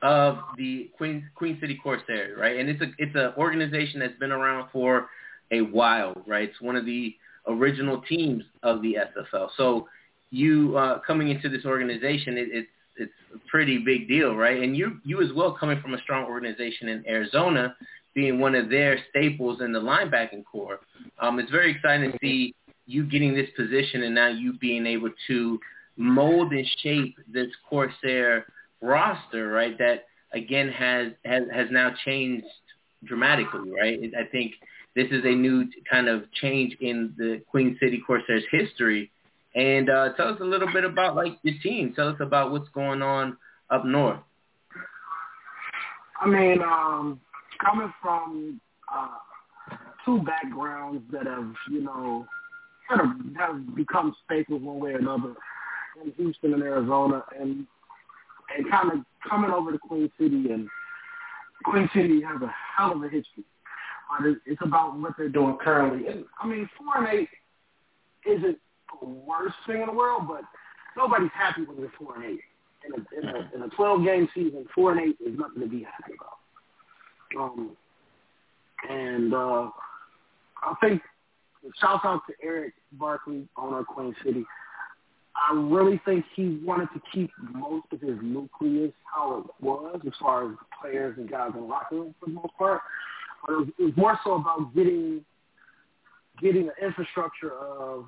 of 0.01 0.38
the 0.58 0.89
Queen 0.95 1.29
Queen 1.36 1.58
City 1.60 1.77
Corsairs, 1.82 2.38
right? 2.39 2.58
And 2.58 2.69
it's 2.69 2.82
a 2.82 2.88
it's 2.97 3.15
an 3.15 3.34
organization 3.38 3.99
that's 3.99 4.17
been 4.17 4.32
around 4.32 4.69
for 4.71 5.10
a 5.51 5.62
while, 5.62 6.13
right? 6.25 6.49
It's 6.49 6.62
one 6.62 6.77
of 6.77 6.86
the 6.86 7.15
original 7.47 8.01
teams 8.01 8.43
of 8.63 8.82
the 8.82 8.95
SFL. 8.95 9.49
So 9.58 9.89
you 10.32 10.77
uh, 10.77 10.99
coming 11.05 11.29
into 11.29 11.49
this 11.49 11.65
organization, 11.65 12.38
it, 12.38 12.47
it's 12.51 12.69
it's 12.99 13.12
a 13.33 13.39
pretty 13.49 13.77
big 13.79 14.07
deal, 14.07 14.35
right? 14.35 14.62
And 14.62 14.75
you 14.75 14.99
you 15.03 15.21
as 15.21 15.31
well 15.33 15.51
coming 15.51 15.81
from 15.81 15.93
a 15.93 16.01
strong 16.01 16.25
organization 16.25 16.89
in 16.89 17.03
Arizona, 17.07 17.75
being 18.13 18.39
one 18.39 18.55
of 18.55 18.69
their 18.69 18.99
staples 19.09 19.62
in 19.62 19.71
the 19.71 19.79
linebacking 19.79 20.43
core. 20.45 20.79
Um, 21.19 21.39
it's 21.39 21.51
very 21.51 21.71
exciting 21.71 22.12
to 22.12 22.17
see 22.21 22.55
you 22.85 23.03
getting 23.03 23.35
this 23.35 23.49
position 23.55 24.03
and 24.03 24.15
now 24.15 24.27
you 24.27 24.53
being 24.53 24.85
able 24.85 25.12
to 25.27 25.59
mold 25.95 26.51
and 26.53 26.65
shape 26.81 27.15
this 27.31 27.47
Corsair 27.69 28.45
roster, 28.81 29.49
right? 29.49 29.77
That 29.77 30.05
again 30.33 30.69
has 30.69 31.13
has 31.25 31.43
has 31.53 31.67
now 31.71 31.93
changed 32.05 32.47
dramatically, 33.05 33.71
right? 33.71 33.99
I 34.17 34.25
think 34.25 34.53
this 34.95 35.07
is 35.12 35.23
a 35.23 35.35
new 35.35 35.65
kind 35.89 36.07
of 36.07 36.31
change 36.33 36.75
in 36.81 37.13
the 37.17 37.41
Queen 37.49 37.77
City 37.79 38.01
Corsairs 38.05 38.43
history. 38.51 39.12
And 39.55 39.89
uh, 39.89 40.13
tell 40.13 40.27
us 40.27 40.38
a 40.41 40.45
little 40.45 40.71
bit 40.71 40.85
about 40.85 41.15
like 41.15 41.39
your 41.43 41.55
team. 41.63 41.93
Tell 41.95 42.09
us 42.09 42.17
about 42.19 42.51
what's 42.51 42.69
going 42.69 43.01
on 43.01 43.38
up 43.69 43.85
north. 43.85 44.19
I 46.21 46.27
mean, 46.27 46.62
um, 46.62 47.19
coming 47.63 47.91
from 48.01 48.62
uh, 48.93 49.75
two 50.05 50.21
backgrounds 50.23 51.03
that 51.12 51.25
have, 51.25 51.53
you 51.71 51.81
know, 51.81 52.27
kind 52.89 53.01
of 53.01 53.35
have 53.38 53.75
become 53.75 54.15
staples 54.25 54.62
one 54.62 54.79
way 54.79 54.91
or 54.91 54.97
another 54.97 55.33
in 56.03 56.12
Houston 56.13 56.53
and 56.53 56.63
Arizona, 56.63 57.23
and 57.39 57.65
and 58.55 58.69
kind 58.69 58.91
of 58.91 58.99
coming 59.27 59.51
over 59.51 59.71
to 59.71 59.77
Queen 59.77 60.12
City, 60.19 60.51
and 60.51 60.67
Queen 61.63 61.89
City 61.93 62.21
has 62.21 62.41
a 62.41 62.53
hell 62.77 62.93
of 62.93 63.03
a 63.03 63.09
history. 63.09 63.43
It's 64.45 64.62
about 64.62 64.97
what 64.97 65.13
they're 65.17 65.29
doing 65.29 65.57
currently. 65.62 66.07
And 66.07 66.25
I 66.41 66.47
mean, 66.47 66.67
four 66.77 67.05
and 67.05 67.19
eight 67.19 67.29
isn't 68.25 68.57
worst 69.02 69.56
thing 69.67 69.82
in 69.82 69.88
the 69.88 69.93
world, 69.93 70.23
but 70.28 70.41
nobody's 70.97 71.32
happy 71.34 71.63
when 71.63 71.78
you're 71.78 71.91
four 71.97 72.15
and 72.15 72.25
eight. 72.25 72.41
In 72.86 72.93
a, 72.93 73.19
in 73.19 73.36
a, 73.36 73.52
in 73.56 73.62
a 73.63 73.69
12 73.75 74.06
game 74.06 74.30
season, 74.34 74.65
four 74.73 74.93
and 74.93 75.02
eight 75.02 75.17
is 75.25 75.38
nothing 75.38 75.62
to 75.62 75.67
be 75.67 75.84
happy 75.84 76.13
about. 76.17 77.43
Um, 77.43 77.75
and 78.89 79.34
uh, 79.34 79.69
I 80.63 80.73
think 80.82 81.02
shout 81.80 81.99
out 82.06 82.21
to 82.28 82.34
Eric 82.41 82.73
Barkley, 82.93 83.47
owner 83.58 83.80
of 83.80 83.88
Queen 83.88 84.15
City. 84.23 84.45
I 85.36 85.54
really 85.54 86.02
think 86.06 86.25
he 86.36 86.60
wanted 86.63 86.89
to 86.93 87.02
keep 87.13 87.32
most 87.54 87.88
of 87.91 88.02
his 88.02 88.17
nucleus 88.21 88.91
how 89.13 89.39
it 89.39 89.63
was 89.63 89.99
as 90.06 90.13
far 90.19 90.49
as 90.49 90.58
players 90.82 91.17
and 91.17 91.30
guys 91.30 91.52
in 91.54 91.62
the 91.62 91.65
locker 91.65 91.95
room 91.95 92.15
for 92.19 92.25
the 92.28 92.34
most 92.34 92.54
part. 92.58 92.82
But 93.45 93.54
it 93.54 93.58
was, 93.58 93.67
it 93.80 93.84
was 93.84 93.93
more 93.97 94.19
so 94.23 94.34
about 94.36 94.73
getting 94.75 95.23
getting 96.41 96.63
an 96.63 96.73
infrastructure 96.82 97.54
of 97.54 98.06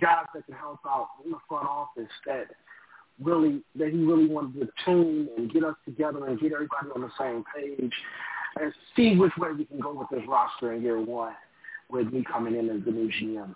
guys 0.00 0.26
that 0.34 0.46
can 0.46 0.54
help 0.54 0.80
out 0.86 1.08
in 1.24 1.30
the 1.30 1.38
front 1.48 1.66
office 1.66 2.10
that 2.26 2.46
really 3.22 3.62
that 3.76 3.90
he 3.90 3.98
really 3.98 4.26
wanted 4.26 4.60
to 4.60 4.68
tune 4.84 5.28
and 5.36 5.52
get 5.52 5.64
us 5.64 5.76
together 5.84 6.26
and 6.26 6.40
get 6.40 6.52
everybody 6.52 6.88
on 6.94 7.02
the 7.02 7.10
same 7.18 7.44
page 7.54 7.92
and 8.60 8.72
see 8.96 9.16
which 9.16 9.32
way 9.38 9.50
we 9.52 9.64
can 9.64 9.80
go 9.80 9.94
with 9.94 10.08
this 10.10 10.26
roster 10.28 10.72
in 10.72 10.82
year 10.82 11.00
one 11.00 11.34
with 11.90 12.12
me 12.12 12.24
coming 12.30 12.56
in 12.56 12.70
as 12.70 12.84
the 12.84 12.90
new 12.90 13.08
GM. 13.08 13.54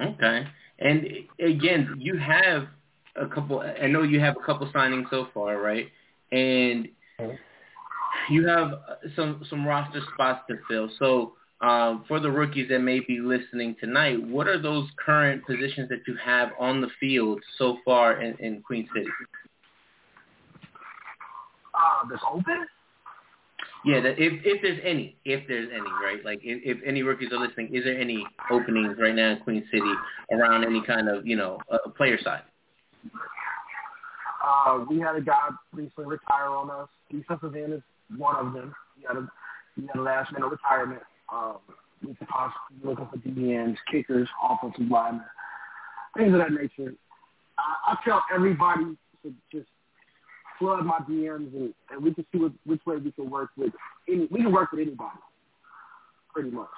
Okay. 0.00 0.46
And 0.78 1.06
again, 1.40 1.94
you 1.98 2.18
have 2.18 2.68
a 3.16 3.26
couple. 3.26 3.60
I 3.60 3.86
know 3.86 4.02
you 4.02 4.20
have 4.20 4.36
a 4.36 4.44
couple 4.44 4.70
signings 4.72 5.08
so 5.10 5.28
far, 5.32 5.60
right? 5.60 5.88
And 6.32 6.88
mm-hmm. 7.18 8.32
you 8.32 8.46
have 8.46 8.72
some 9.14 9.44
some 9.48 9.66
roster 9.66 10.00
spots 10.14 10.42
to 10.48 10.56
fill. 10.68 10.90
So 10.98 11.32
um, 11.60 12.04
for 12.06 12.20
the 12.20 12.30
rookies 12.30 12.68
that 12.68 12.80
may 12.80 13.00
be 13.00 13.20
listening 13.20 13.76
tonight, 13.80 14.22
what 14.22 14.46
are 14.46 14.60
those 14.60 14.88
current 15.04 15.44
positions 15.46 15.88
that 15.88 16.00
you 16.06 16.16
have 16.22 16.50
on 16.58 16.80
the 16.80 16.88
field 17.00 17.40
so 17.58 17.78
far 17.84 18.20
in, 18.20 18.36
in 18.38 18.62
Queen 18.62 18.88
City? 18.94 19.08
Uh, 21.74 22.08
that's 22.10 22.22
open. 22.30 22.66
Yeah, 23.84 24.00
that 24.00 24.18
if 24.18 24.42
if 24.44 24.62
there's 24.62 24.80
any, 24.82 25.16
if 25.24 25.46
there's 25.46 25.68
any, 25.72 25.88
right? 26.02 26.24
Like 26.24 26.40
if, 26.42 26.60
if 26.64 26.82
any 26.84 27.02
rookies 27.02 27.30
are 27.32 27.38
listening, 27.38 27.74
is 27.74 27.84
there 27.84 27.98
any 27.98 28.24
openings 28.50 28.96
right 28.98 29.14
now 29.14 29.32
in 29.32 29.38
Queen 29.40 29.64
City 29.70 29.92
around 30.32 30.64
any 30.64 30.82
kind 30.84 31.08
of 31.08 31.26
you 31.26 31.36
know 31.36 31.58
uh, 31.70 31.88
player 31.96 32.18
side? 32.22 32.42
Uh, 34.44 34.84
we 34.90 34.98
had 34.98 35.14
a 35.14 35.20
guy 35.20 35.50
recently 35.72 36.06
retire 36.06 36.48
on 36.48 36.70
us. 36.70 36.88
Defensive 37.10 37.54
end 37.54 37.74
is 37.74 37.82
one 38.16 38.34
of 38.34 38.52
them. 38.52 38.74
He 38.98 39.04
had 39.06 39.16
a 39.18 39.28
he 39.76 39.86
had 39.86 40.00
a 40.00 40.02
last 40.02 40.32
minute 40.32 40.48
retirement. 40.48 41.02
Um, 41.32 41.58
looking 42.02 42.26
for 43.10 43.16
DBNs, 43.16 43.76
kickers, 43.90 44.28
offensive 44.42 44.90
linemen, 44.90 45.24
things 46.16 46.32
of 46.32 46.38
that 46.38 46.52
nature. 46.52 46.94
I, 47.58 47.92
I 47.92 47.96
tell 48.04 48.22
everybody 48.34 48.96
to 49.22 49.34
just 49.52 49.66
flood 50.58 50.84
my 50.84 50.98
DMs 51.08 51.54
and, 51.54 51.74
and 51.90 52.02
we 52.02 52.14
can 52.14 52.24
see 52.32 52.38
what, 52.38 52.52
which 52.64 52.80
way 52.86 52.96
we 52.96 53.12
can 53.12 53.30
work 53.30 53.50
with. 53.56 53.72
Any, 54.08 54.28
we 54.30 54.42
can 54.42 54.52
work 54.52 54.72
with 54.72 54.80
anybody, 54.80 55.18
pretty 56.32 56.50
much, 56.50 56.68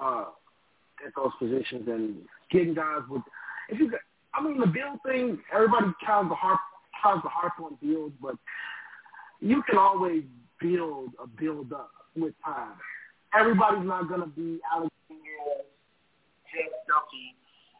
uh, 0.00 0.26
at 1.04 1.12
those 1.16 1.32
positions 1.38 1.86
and 1.88 2.16
getting 2.50 2.74
guys 2.74 3.02
with. 3.08 3.22
If 3.68 3.78
you, 3.78 3.92
I 4.34 4.42
mean, 4.42 4.58
the 4.58 4.66
build 4.66 5.00
thing, 5.06 5.38
everybody 5.52 5.86
tries 6.04 6.28
to 6.28 6.34
harp 6.34 6.60
tries 7.02 7.22
to 7.22 7.28
harp 7.28 7.52
on 7.62 7.76
build, 7.82 8.12
but 8.22 8.36
you 9.40 9.62
can 9.68 9.78
always 9.78 10.22
build 10.60 11.10
a 11.22 11.26
build 11.26 11.72
up 11.72 11.90
with 12.16 12.32
time. 12.44 12.72
Everybody's 13.38 13.86
not 13.86 14.08
gonna 14.08 14.26
be 14.26 14.60
Alex 14.72 14.94
Ramirez, 15.10 15.66
Jeff 16.52 16.70
Duffy, 16.86 17.34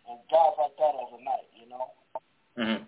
and 0.09 0.19
guys 0.31 0.55
like 0.59 0.77
that 0.79 0.95
overnight, 1.01 1.49
you 1.61 1.69
know. 1.69 1.85
Mm-hmm. 2.59 2.85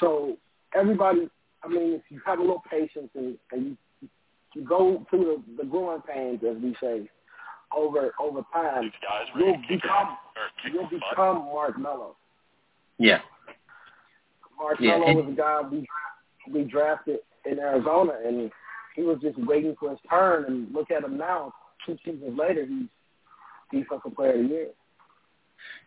So 0.00 0.36
everybody, 0.74 1.28
I 1.62 1.68
mean, 1.68 1.94
if 1.94 2.02
you 2.10 2.20
have 2.26 2.38
a 2.38 2.42
little 2.42 2.62
patience 2.70 3.10
and, 3.14 3.36
and 3.52 3.76
you, 4.02 4.08
you 4.54 4.64
go 4.64 5.04
through 5.10 5.42
the, 5.58 5.62
the 5.64 5.68
growing 5.68 6.02
pains, 6.02 6.40
as 6.48 6.56
we 6.62 6.76
say, 6.80 7.08
over 7.76 8.12
over 8.20 8.42
time, 8.52 8.92
you'll 9.36 9.56
become 9.68 10.16
you'll 10.72 10.88
become 10.88 11.36
Mark 11.52 11.78
Mello. 11.78 12.16
Yeah. 12.98 13.18
Mark 14.56 14.76
Yeah, 14.78 14.98
Mello 14.98 15.06
and- 15.06 15.16
was 15.18 15.32
a 15.32 15.36
guy 15.36 15.60
we 15.68 15.86
we 16.52 16.62
drafted 16.70 17.18
in 17.44 17.58
Arizona, 17.58 18.12
and 18.24 18.50
he 18.94 19.02
was 19.02 19.18
just 19.20 19.38
waiting 19.38 19.76
for 19.78 19.90
his 19.90 19.98
turn. 20.08 20.44
And 20.46 20.72
look 20.72 20.90
at 20.90 21.04
him 21.04 21.16
now, 21.16 21.52
two 21.84 21.96
seasons 22.04 22.38
later, 22.38 22.66
he's 22.66 23.82
defensive 23.82 24.14
player 24.14 24.40
of 24.40 24.42
the 24.42 24.48
year. 24.48 24.68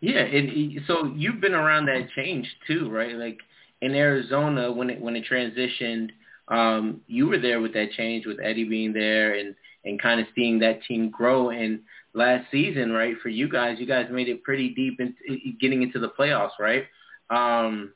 Yeah, 0.02 0.22
and 0.22 0.82
so 0.88 1.12
you've 1.15 1.41
been 1.41 1.54
around 1.54 1.86
that 1.86 2.10
change 2.15 2.48
too, 2.67 2.89
right? 2.89 3.15
Like 3.15 3.39
in 3.82 3.93
Arizona 3.93 4.72
when 4.72 4.89
it 4.89 5.02
when 5.02 5.15
it 5.15 5.26
transitioned, 5.30 6.10
um, 6.48 7.02
you 7.08 7.28
were 7.28 7.39
there 7.39 7.62
with 7.62 7.74
that 7.74 7.91
change 7.91 8.26
with 8.26 8.39
Eddie 8.41 8.63
being 8.63 8.93
there 8.93 9.34
and 9.36 9.56
and 9.86 10.02
kind 10.02 10.20
of 10.20 10.28
seeing 10.36 10.60
that 10.60 10.84
team 10.84 11.10
grow. 11.10 11.50
And 11.52 11.80
last 12.13 12.46
season, 12.52 12.91
right, 12.91 13.15
for 13.22 13.30
you 13.30 13.50
guys, 13.50 13.78
you 13.80 13.86
guys 13.86 14.08
made 14.12 14.30
it 14.30 14.43
pretty 14.43 14.70
deep 14.70 15.00
in 15.00 15.15
getting 15.60 15.82
into 15.84 16.00
the 16.00 16.10
playoffs, 16.10 16.60
right? 16.60 16.86
Um, 17.30 17.93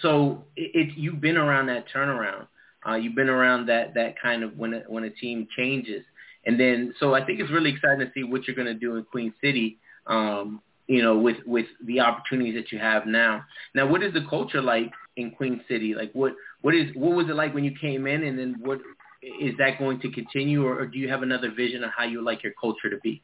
so 0.00 0.44
it, 0.56 0.70
it 0.74 0.96
you've 0.96 1.20
been 1.20 1.36
around 1.36 1.66
that 1.66 1.86
turnaround. 1.94 2.46
Uh, 2.86 2.94
you've 2.94 3.14
been 3.14 3.28
around 3.28 3.66
that 3.66 3.94
that 3.94 4.14
kind 4.20 4.42
of 4.42 4.56
when 4.56 4.74
a, 4.74 4.80
when 4.88 5.04
a 5.04 5.10
team 5.10 5.46
changes, 5.56 6.04
and 6.46 6.58
then 6.58 6.94
so 6.98 7.14
I 7.14 7.24
think 7.24 7.40
it's 7.40 7.50
really 7.50 7.70
exciting 7.70 8.00
to 8.00 8.12
see 8.14 8.24
what 8.24 8.46
you're 8.46 8.56
going 8.56 8.66
to 8.66 8.74
do 8.74 8.96
in 8.96 9.04
Queen 9.04 9.32
City. 9.42 9.78
Um, 10.06 10.60
you 10.88 11.02
know, 11.02 11.16
with 11.16 11.36
with 11.46 11.66
the 11.86 12.00
opportunities 12.00 12.54
that 12.54 12.72
you 12.72 12.78
have 12.78 13.06
now. 13.06 13.44
Now, 13.74 13.88
what 13.88 14.02
is 14.02 14.12
the 14.12 14.26
culture 14.28 14.60
like 14.60 14.90
in 15.16 15.30
Queen 15.30 15.62
City? 15.68 15.94
Like, 15.94 16.10
what 16.12 16.34
what 16.60 16.74
is 16.74 16.86
what 16.94 17.16
was 17.16 17.28
it 17.28 17.36
like 17.36 17.54
when 17.54 17.64
you 17.64 17.72
came 17.80 18.06
in, 18.06 18.24
and 18.24 18.38
then 18.38 18.56
what 18.60 18.80
is 19.22 19.54
that 19.58 19.78
going 19.78 20.00
to 20.00 20.10
continue, 20.10 20.64
or, 20.64 20.80
or 20.80 20.86
do 20.86 20.98
you 20.98 21.08
have 21.08 21.22
another 21.22 21.52
vision 21.52 21.84
of 21.84 21.90
how 21.96 22.04
you 22.04 22.20
like 22.20 22.42
your 22.42 22.52
culture 22.60 22.90
to 22.90 22.98
be? 22.98 23.22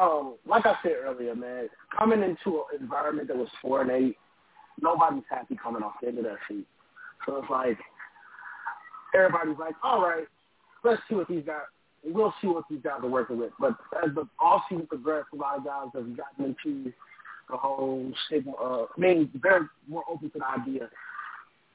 um, 0.00 0.34
like 0.46 0.66
I 0.66 0.74
said 0.82 0.92
earlier, 1.04 1.34
man, 1.34 1.68
coming 1.96 2.22
into 2.22 2.62
an 2.72 2.80
environment 2.80 3.28
that 3.28 3.36
was 3.36 3.48
four 3.62 3.82
and 3.82 3.90
eight, 3.90 4.16
nobody's 4.80 5.24
happy 5.30 5.56
coming 5.62 5.82
off 5.82 5.94
the 6.00 6.08
end 6.08 6.18
of 6.18 6.24
that 6.24 6.38
seat. 6.48 6.66
So 7.24 7.36
it's 7.36 7.50
like 7.50 7.78
everybody's 9.14 9.58
like, 9.58 9.74
all 9.82 10.02
right, 10.02 10.26
let's 10.84 11.00
see 11.08 11.14
what 11.14 11.28
these 11.28 11.44
guys. 11.44 11.62
We'll 12.04 12.34
see 12.40 12.46
what 12.46 12.64
these 12.70 12.80
guys 12.84 13.00
are 13.02 13.08
working 13.08 13.38
with. 13.38 13.50
But 13.58 13.72
as 14.04 14.14
the 14.14 14.28
off 14.38 14.62
season 14.68 14.86
progressed, 14.86 15.28
a 15.32 15.36
lot 15.36 15.58
of 15.58 15.64
guys 15.64 15.86
have 15.94 16.16
gotten 16.16 16.44
into 16.44 16.92
the 17.50 17.56
whole 17.56 18.12
stigma. 18.26 18.52
Uh, 18.52 18.86
I 18.96 19.00
mean, 19.00 19.30
they're 19.42 19.68
more 19.88 20.04
open 20.08 20.30
to 20.30 20.38
the 20.38 20.46
idea. 20.46 20.88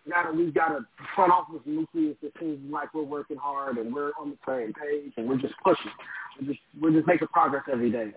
Now 0.08 0.24
that 0.24 0.36
we've 0.36 0.54
got 0.54 0.72
a 0.72 0.86
front 1.16 1.32
office 1.32 1.62
nucleus 1.66 2.16
that 2.24 2.32
seems 2.40 2.60
like 2.72 2.94
we're 2.94 3.04
working 3.04 3.38
hard 3.38 3.78
and 3.78 3.94
we're 3.94 4.12
on 4.20 4.32
the 4.32 4.38
same 4.48 4.74
page 4.74 5.12
and 5.18 5.28
we're 5.28 5.38
just 5.38 5.54
pushing. 5.64 5.92
We're 6.40 6.48
just 6.48 6.60
we're 6.82 6.92
just 6.92 7.08
making 7.08 7.28
progress 7.28 7.64
every 7.72 7.92
day. 7.92 8.12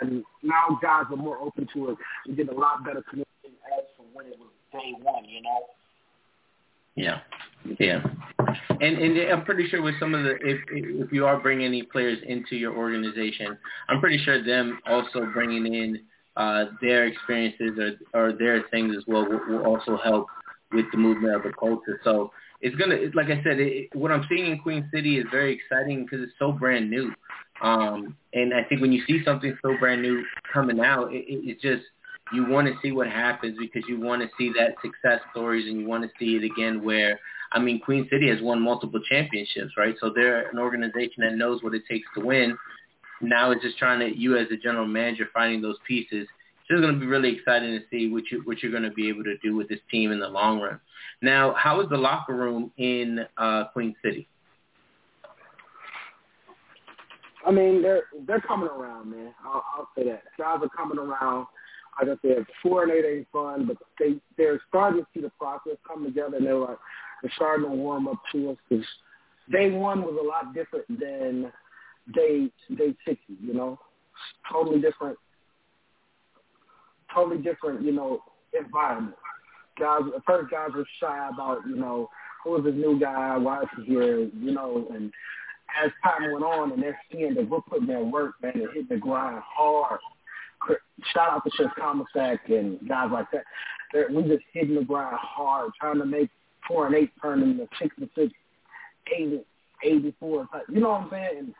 And 0.00 0.22
now 0.42 0.78
guys 0.80 1.04
are 1.10 1.16
more 1.16 1.38
open 1.38 1.68
to 1.74 1.90
it. 1.90 1.98
We're 2.26 2.34
getting 2.34 2.54
a 2.54 2.58
lot 2.58 2.84
better 2.84 3.02
communication 3.02 3.27
when 4.12 4.26
it 4.26 4.38
was 4.38 4.50
day 4.72 4.94
one. 5.00 5.24
You 5.24 5.42
know. 5.42 5.60
Yeah, 6.94 7.20
yeah, 7.78 8.02
and 8.80 8.98
and 8.98 9.30
I'm 9.30 9.44
pretty 9.44 9.68
sure 9.68 9.82
with 9.82 9.94
some 10.00 10.14
of 10.14 10.24
the 10.24 10.32
if 10.40 10.58
if 10.70 11.12
you 11.12 11.26
are 11.26 11.38
bringing 11.38 11.66
any 11.66 11.82
players 11.82 12.18
into 12.26 12.56
your 12.56 12.76
organization, 12.76 13.56
I'm 13.88 14.00
pretty 14.00 14.18
sure 14.24 14.42
them 14.44 14.80
also 14.86 15.26
bringing 15.32 15.72
in 15.72 16.00
uh, 16.36 16.66
their 16.80 17.06
experiences 17.06 17.78
or 17.78 18.20
or 18.20 18.32
their 18.32 18.64
things 18.70 18.96
as 18.96 19.04
well 19.06 19.28
will, 19.28 19.40
will 19.48 19.64
also 19.64 19.96
help 20.02 20.26
with 20.72 20.86
the 20.92 20.98
movement 20.98 21.34
of 21.34 21.42
the 21.42 21.52
culture. 21.58 22.00
So 22.04 22.32
it's 22.60 22.76
gonna, 22.76 22.96
like 23.14 23.26
I 23.26 23.42
said, 23.42 23.60
it, 23.60 23.94
what 23.94 24.10
I'm 24.10 24.26
seeing 24.28 24.50
in 24.50 24.58
Queen 24.58 24.88
City 24.92 25.18
is 25.18 25.26
very 25.30 25.54
exciting 25.54 26.04
because 26.04 26.20
it's 26.22 26.32
so 26.38 26.52
brand 26.52 26.90
new. 26.90 27.12
Um, 27.62 28.16
and 28.34 28.54
I 28.54 28.62
think 28.64 28.80
when 28.80 28.92
you 28.92 29.02
see 29.06 29.22
something 29.24 29.56
so 29.62 29.76
brand 29.78 30.02
new 30.02 30.24
coming 30.52 30.80
out, 30.80 31.12
it, 31.12 31.24
it, 31.28 31.40
it's 31.44 31.62
just 31.62 31.82
you 32.32 32.46
want 32.46 32.66
to 32.66 32.74
see 32.82 32.92
what 32.92 33.06
happens 33.08 33.56
because 33.58 33.82
you 33.88 34.00
want 34.00 34.22
to 34.22 34.28
see 34.36 34.52
that 34.58 34.74
success 34.82 35.20
stories 35.30 35.66
and 35.66 35.80
you 35.80 35.86
want 35.86 36.04
to 36.04 36.10
see 36.18 36.36
it 36.36 36.44
again 36.44 36.84
where 36.84 37.18
I 37.52 37.58
mean 37.58 37.80
Queen 37.80 38.06
City 38.10 38.28
has 38.28 38.40
won 38.42 38.60
multiple 38.60 39.00
championships, 39.08 39.72
right? 39.76 39.94
So 40.00 40.12
they're 40.14 40.48
an 40.50 40.58
organization 40.58 41.22
that 41.22 41.34
knows 41.34 41.62
what 41.62 41.74
it 41.74 41.82
takes 41.88 42.06
to 42.16 42.24
win. 42.24 42.56
Now 43.20 43.50
it's 43.50 43.62
just 43.62 43.78
trying 43.78 44.00
to 44.00 44.16
you 44.16 44.36
as 44.36 44.46
a 44.52 44.56
general 44.56 44.86
manager 44.86 45.28
finding 45.32 45.62
those 45.62 45.76
pieces. 45.86 46.26
It's 46.60 46.68
just 46.68 46.82
going 46.82 46.94
to 46.94 47.00
be 47.00 47.06
really 47.06 47.34
exciting 47.34 47.70
to 47.70 47.84
see 47.90 48.10
what 48.10 48.24
you 48.30 48.42
what 48.44 48.62
you're 48.62 48.72
going 48.72 48.84
to 48.84 48.90
be 48.90 49.08
able 49.08 49.24
to 49.24 49.36
do 49.38 49.56
with 49.56 49.68
this 49.68 49.80
team 49.90 50.12
in 50.12 50.20
the 50.20 50.28
long 50.28 50.60
run. 50.60 50.80
Now, 51.22 51.54
how 51.54 51.80
is 51.80 51.88
the 51.88 51.96
locker 51.96 52.34
room 52.34 52.70
in 52.76 53.20
uh, 53.36 53.64
Queen 53.72 53.94
City? 54.04 54.28
I 57.46 57.50
mean, 57.50 57.80
they're 57.82 58.04
they're 58.26 58.40
coming 58.40 58.68
around, 58.68 59.10
man. 59.10 59.32
I'll, 59.44 59.64
I'll 59.74 59.88
say 59.96 60.04
that 60.04 60.22
guys 60.36 60.58
are 60.62 60.68
coming 60.68 60.98
around. 60.98 61.46
Like 62.00 62.10
I 62.10 62.28
said, 62.28 62.46
four 62.62 62.84
and 62.84 62.92
eight 62.92 63.04
ain't 63.04 63.26
fun, 63.32 63.66
but 63.66 63.76
they 63.98 64.16
they're 64.36 64.60
starting 64.68 65.00
to 65.00 65.06
see 65.12 65.20
the 65.20 65.30
process 65.38 65.76
come 65.86 66.04
together, 66.04 66.36
and 66.36 66.46
they're 66.46 66.56
like 66.56 66.78
they're 67.22 67.32
starting 67.34 67.68
to 67.68 67.74
warm 67.74 68.08
up 68.08 68.20
to 68.32 68.50
us 68.50 68.56
because 68.68 68.84
day 69.50 69.70
one 69.70 70.02
was 70.02 70.16
a 70.20 70.26
lot 70.26 70.54
different 70.54 70.86
than 70.88 71.52
day 72.14 72.50
day 72.76 72.94
sixty. 73.04 73.34
You 73.42 73.54
know, 73.54 73.78
totally 74.50 74.80
different, 74.80 75.18
totally 77.12 77.42
different. 77.42 77.82
You 77.82 77.92
know, 77.92 78.22
environment. 78.58 79.16
Guys, 79.78 80.00
at 80.14 80.24
first 80.24 80.50
guys 80.50 80.70
were 80.74 80.86
shy 81.00 81.30
about 81.32 81.58
you 81.68 81.76
know 81.76 82.08
who 82.44 82.56
is 82.56 82.64
this 82.64 82.74
new 82.74 82.98
guy, 82.98 83.36
why 83.36 83.62
is 83.62 83.68
he 83.76 83.84
here, 83.84 84.18
you 84.18 84.52
know, 84.52 84.86
and 84.94 85.12
as 85.84 85.90
time 86.02 86.32
went 86.32 86.44
on 86.44 86.72
and 86.72 86.82
they're 86.82 86.98
seeing 87.10 87.34
that 87.34 87.48
we're 87.48 87.60
putting 87.60 87.88
in 87.88 88.10
work, 88.10 88.34
man, 88.42 88.52
and 88.54 88.68
hitting 88.72 88.86
the 88.88 88.96
grind 88.96 89.42
hard. 89.44 90.00
Shout 91.14 91.30
out 91.30 91.44
to 91.44 91.50
Chef 91.56 91.70
Comstock 91.78 92.40
and 92.48 92.78
guys 92.88 93.10
like 93.12 93.30
that. 93.32 93.44
They're, 93.92 94.08
we 94.10 94.22
just 94.24 94.44
hitting 94.52 94.74
the 94.74 94.84
grind 94.84 95.16
hard, 95.18 95.70
trying 95.80 95.98
to 95.98 96.04
make 96.04 96.30
four 96.66 96.86
and 96.86 96.94
eight 96.94 97.10
turn 97.22 97.42
into 97.42 97.66
six 97.80 97.94
and 97.98 98.10
six, 98.14 98.32
eight, 99.16 99.46
eighty-four. 99.84 100.48
You 100.68 100.80
know 100.80 100.90
what 100.90 101.02
I'm 101.02 101.10
saying? 101.10 101.38
And 101.38 101.54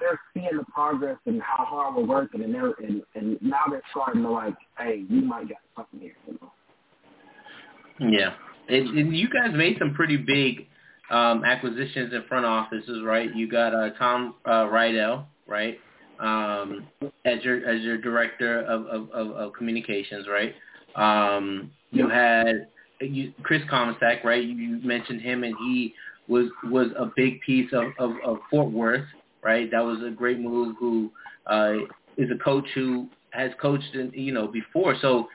they're 0.00 0.20
seeing 0.34 0.56
the 0.56 0.64
progress 0.72 1.16
and 1.26 1.42
how 1.42 1.64
hard 1.64 1.96
we're 1.96 2.04
working, 2.06 2.44
and 2.44 2.54
they're 2.54 2.74
and, 2.78 3.02
and 3.14 3.38
now 3.42 3.62
they're 3.70 3.82
starting 3.90 4.22
to 4.22 4.30
like, 4.30 4.54
hey, 4.78 5.04
you 5.08 5.22
might 5.22 5.48
got 5.48 5.58
something 5.76 6.00
here, 6.00 6.14
you 6.26 6.38
know. 6.40 6.52
Yeah, 7.98 8.34
and, 8.68 8.96
and 8.96 9.16
you 9.16 9.28
guys 9.28 9.50
made 9.52 9.76
some 9.80 9.94
pretty 9.94 10.16
big 10.16 10.68
um, 11.10 11.44
acquisitions 11.44 12.12
in 12.12 12.22
front 12.28 12.46
offices, 12.46 13.02
right? 13.04 13.34
You 13.34 13.50
got 13.50 13.74
uh, 13.74 13.90
Tom 13.98 14.36
uh, 14.44 14.66
Rydell, 14.66 15.24
right, 15.48 15.80
um, 16.20 16.86
as 17.24 17.42
your 17.42 17.66
as 17.68 17.82
your 17.82 17.98
director 17.98 18.62
of, 18.62 18.86
of, 18.86 19.10
of, 19.10 19.30
of 19.32 19.52
communications, 19.52 20.26
right? 20.28 20.54
Um, 20.96 21.70
you 21.90 22.08
had 22.08 22.68
you, 23.00 23.32
Chris 23.42 23.62
Comstock, 23.70 24.24
right? 24.24 24.42
You 24.42 24.80
mentioned 24.82 25.20
him, 25.20 25.44
and 25.44 25.54
he 25.58 25.94
was 26.28 26.46
was 26.64 26.88
a 26.98 27.10
big 27.16 27.40
piece 27.40 27.70
of, 27.72 27.84
of, 27.98 28.16
of 28.24 28.38
Fort 28.50 28.70
Worth, 28.70 29.06
right? 29.42 29.70
That 29.70 29.84
was 29.84 30.02
a 30.06 30.10
great 30.10 30.40
move. 30.40 30.76
Who 30.78 31.10
uh, 31.46 31.74
is 32.16 32.30
a 32.30 32.42
coach 32.42 32.66
who 32.74 33.08
has 33.30 33.50
coached, 33.60 33.94
in, 33.94 34.10
you 34.14 34.32
know, 34.32 34.46
before, 34.48 34.96
so 35.00 35.28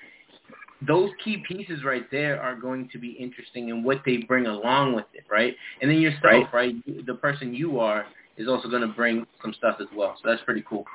those 0.85 1.09
key 1.23 1.43
pieces 1.47 1.83
right 1.85 2.09
there 2.11 2.41
are 2.41 2.55
going 2.55 2.89
to 2.91 2.97
be 2.97 3.11
interesting 3.11 3.69
in 3.69 3.83
what 3.83 4.01
they 4.05 4.17
bring 4.17 4.47
along 4.47 4.93
with 4.93 5.05
it, 5.13 5.23
right? 5.29 5.55
And 5.81 5.89
then 5.89 5.99
yourself, 5.99 6.23
right? 6.23 6.53
right? 6.53 7.05
The 7.05 7.15
person 7.15 7.53
you 7.53 7.79
are 7.79 8.05
is 8.37 8.47
also 8.47 8.69
going 8.69 8.81
to 8.81 8.87
bring 8.87 9.25
some 9.41 9.53
stuff 9.53 9.77
as 9.79 9.87
well. 9.95 10.15
So 10.21 10.29
that's 10.29 10.43
pretty 10.43 10.63
cool. 10.67 10.85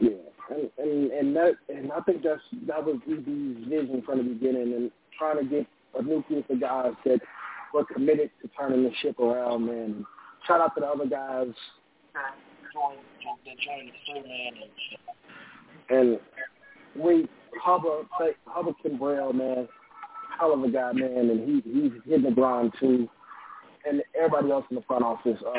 Yeah, 0.00 0.10
and 0.50 0.70
and, 0.78 1.10
and 1.10 1.36
that 1.36 1.52
and 1.68 1.92
I 1.92 2.00
think 2.00 2.22
that's 2.22 2.40
that 2.66 2.84
was 2.84 2.96
EB's 3.06 3.68
vision 3.68 4.02
from 4.04 4.18
the 4.18 4.24
beginning, 4.24 4.74
and 4.74 4.90
trying 5.18 5.38
to 5.38 5.44
get 5.44 5.66
a 5.98 6.02
nucleus 6.02 6.44
of 6.50 6.60
guys 6.60 6.92
that 7.04 7.20
were 7.74 7.84
committed 7.84 8.30
to 8.42 8.48
turning 8.58 8.84
the 8.84 8.90
ship 9.02 9.18
around, 9.18 9.66
man. 9.66 10.06
Shout 10.46 10.60
out 10.60 10.74
to 10.76 10.80
the 10.80 10.86
other 10.86 11.06
guys 11.06 11.52
that 12.14 12.34
joined 12.72 12.98
the 13.44 14.12
crew, 14.12 14.22
man, 14.22 14.52
and 15.90 16.18
we 16.96 17.28
Hubba 17.62 18.02
Hubba 18.46 18.72
Kimbrell, 18.84 19.34
man, 19.34 19.68
hell 20.38 20.52
of 20.52 20.62
a 20.62 20.70
guy, 20.70 20.92
man, 20.92 21.30
and 21.30 21.48
he 21.48 21.70
he's 21.70 21.92
hitting 22.04 22.24
the 22.24 22.30
ground 22.30 22.72
too. 22.78 23.08
And 23.86 24.02
everybody 24.16 24.50
else 24.50 24.64
in 24.70 24.76
the 24.76 24.82
front 24.82 25.04
office, 25.04 25.38
uh, 25.46 25.50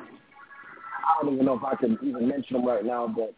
I 0.00 1.22
don't 1.22 1.34
even 1.34 1.46
know 1.46 1.56
if 1.56 1.64
I 1.64 1.76
can 1.76 1.98
even 2.02 2.28
mention 2.28 2.56
them 2.56 2.66
right 2.66 2.84
now, 2.84 3.06
but 3.06 3.34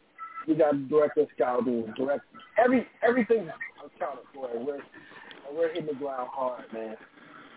we 0.46 0.54
got 0.54 0.88
director 0.88 1.26
scouting, 1.34 1.92
direct 1.96 2.24
every 2.62 2.86
everything 3.06 3.48
accounted 3.78 4.24
for. 4.34 4.48
We're 4.54 4.80
we're 5.54 5.68
hitting 5.68 5.86
the 5.86 5.94
ground 5.94 6.28
hard, 6.32 6.64
man, 6.72 6.96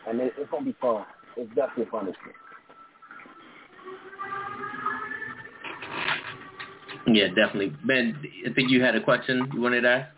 and 0.07 0.19
it, 0.19 0.33
it's 0.37 0.49
gonna 0.51 0.65
be 0.65 0.75
fun. 0.79 1.05
It's 1.37 1.53
definitely 1.55 1.87
fun 1.91 2.05
this 2.07 2.15
year. 2.25 2.35
Yeah, 7.07 7.27
definitely. 7.27 7.73
Ben, 7.85 8.19
I 8.49 8.53
think 8.53 8.71
you 8.71 8.81
had 8.81 8.95
a 8.95 9.01
question 9.01 9.47
you 9.53 9.61
wanted 9.61 9.81
to 9.81 9.89
ask? 9.89 10.11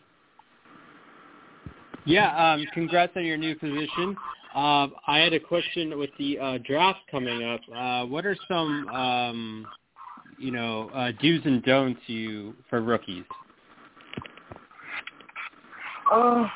Yeah, 2.06 2.54
um, 2.54 2.66
congrats 2.74 3.12
on 3.18 3.26
your 3.26 3.36
new 3.36 3.56
position. 3.56 4.16
Uh, 4.58 4.88
I 5.06 5.20
had 5.20 5.34
a 5.34 5.39
question 5.39 6.00
with 6.00 6.10
the 6.17 6.39
uh, 6.39 6.58
draft 6.65 7.02
coming 7.12 7.43
up. 7.43 7.62
Uh, 7.72 8.08
what 8.08 8.26
are 8.26 8.36
some, 8.48 8.88
um, 8.88 9.67
you 10.39 10.50
know, 10.50 10.89
uh, 10.96 11.12
do's 11.22 11.41
and 11.46 11.62
don'ts 11.62 12.02
you 12.08 12.56
for 12.67 12.82
rookies? 12.82 13.24
Uh, 16.12 16.48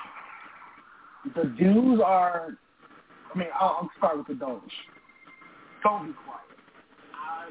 the 1.36 1.44
do's 1.60 2.02
are, 2.04 2.58
I 3.36 3.38
mean, 3.38 3.50
I'll, 3.60 3.68
I'll 3.82 3.92
start 4.00 4.18
with 4.18 4.28
the 4.30 4.34
don'ts. 4.34 4.66
Don't 5.84 6.08
be 6.08 6.14
quiet. 6.26 6.42
I, 7.14 7.50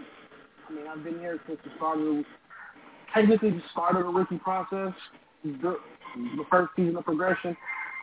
I 0.68 0.74
mean, 0.74 0.84
I've 0.88 1.04
been 1.04 1.20
here 1.20 1.38
since 1.46 1.60
the 1.62 1.70
start 1.76 2.00
of 2.00 2.06
the, 2.06 2.24
technically 3.14 3.50
the 3.50 3.62
start 3.70 3.94
of 3.94 4.02
the 4.02 4.10
rookie 4.10 4.38
process, 4.38 4.94
the, 5.44 5.76
the 6.16 6.44
first 6.50 6.72
season 6.74 6.96
of 6.96 7.04
progression. 7.04 7.56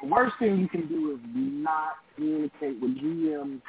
Worst 0.03 0.36
thing 0.39 0.60
you 0.60 0.67
can 0.67 0.88
do 0.88 1.13
is 1.13 1.19
not 1.33 1.95
communicate 2.15 2.79
with 2.81 2.97
GMs 2.97 3.62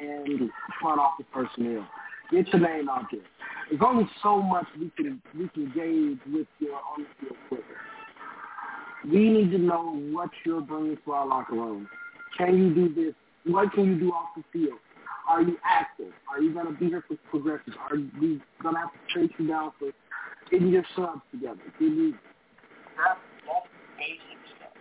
and 0.00 0.50
front 0.80 1.00
office 1.00 1.26
personnel. 1.32 1.86
Get 2.30 2.48
your 2.48 2.60
name 2.60 2.88
out 2.88 3.06
there. 3.10 3.20
There's 3.70 3.82
only 3.84 4.08
so 4.22 4.40
much 4.40 4.66
we 4.78 4.90
can 4.96 5.20
we 5.38 5.48
can 5.48 5.72
gauge 5.74 6.18
with 6.32 6.46
your 6.58 6.76
on 6.76 7.04
the 7.04 7.26
field 7.26 7.36
player. 7.48 7.62
We 9.04 9.30
need 9.30 9.50
to 9.52 9.58
know 9.58 9.96
what 10.12 10.30
you're 10.44 10.60
bringing 10.60 10.96
to 11.04 11.12
our 11.12 11.26
locker 11.26 11.54
room. 11.54 11.88
Can 12.36 12.58
you 12.58 12.74
do 12.74 12.94
this? 12.94 13.14
What 13.44 13.72
can 13.72 13.84
you 13.86 13.98
do 13.98 14.10
off 14.10 14.30
the 14.36 14.42
field? 14.52 14.78
Are 15.28 15.42
you 15.42 15.56
active? 15.64 16.12
Are 16.30 16.40
you 16.40 16.52
going 16.52 16.66
to 16.66 16.72
be 16.72 16.86
here 16.86 17.04
for 17.06 17.16
progressions? 17.30 17.76
Are 17.90 17.96
we 17.96 18.40
going 18.62 18.74
to 18.74 18.80
have 18.80 18.90
to 18.90 19.14
chase 19.14 19.30
you 19.38 19.48
down 19.48 19.72
for 19.78 19.90
getting 20.50 20.68
your 20.68 20.84
subs 20.96 21.20
together? 21.30 21.60
You 21.78 22.14
that's 22.96 23.20
basic 23.96 24.38
stuff. 24.56 24.74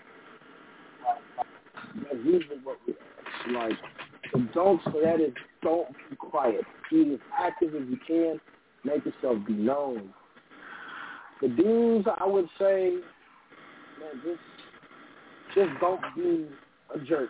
That's 2.04 2.24
usually 2.24 2.58
what 2.64 2.78
we 2.86 2.94
like. 3.54 3.78
The 4.34 4.48
don'ts 4.54 4.84
for 4.86 5.02
that 5.02 5.22
is 5.22 5.34
don't 5.62 5.88
be 6.10 6.16
quiet. 6.16 6.62
Be 6.92 7.14
as 7.14 7.20
active 7.38 7.76
as 7.76 7.84
you 7.90 7.98
can. 8.06 8.40
Make 8.84 9.06
yourself 9.06 9.38
be 9.46 9.54
known. 9.54 10.14
The 11.42 11.50
dudes, 11.50 12.08
I 12.20 12.26
would 12.26 12.48
say, 12.60 12.98
man, 14.00 14.22
just 14.24 14.40
just 15.56 15.70
don't 15.80 16.02
be 16.16 16.46
a 16.94 17.00
jerk. 17.06 17.30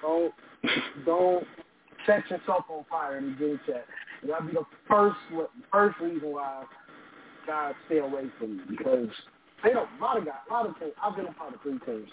Don't 0.00 0.32
don't 1.04 1.44
set 2.06 2.28
yourself 2.30 2.64
on 2.68 2.84
fire 2.90 3.18
in 3.18 3.30
the 3.30 3.36
group 3.36 3.60
chat. 3.66 3.86
That'd 4.26 4.48
be 4.48 4.54
the 4.54 4.64
first 4.88 5.16
first 5.70 5.98
reason 6.00 6.32
why 6.32 6.64
guys 7.46 7.74
stay 7.86 7.98
away 7.98 8.24
from 8.38 8.52
you 8.52 8.76
because 8.76 9.08
they 9.62 9.70
don't. 9.70 9.88
A 9.98 10.02
lot 10.02 10.18
of 10.18 10.24
guys, 10.24 10.34
a 10.48 10.52
lot 10.52 10.66
of 10.66 10.78
teams. 10.78 10.92
I've 11.02 11.16
been 11.16 11.26
a 11.26 11.32
part 11.32 11.54
of 11.54 11.60
three 11.62 11.78
teams. 11.86 12.08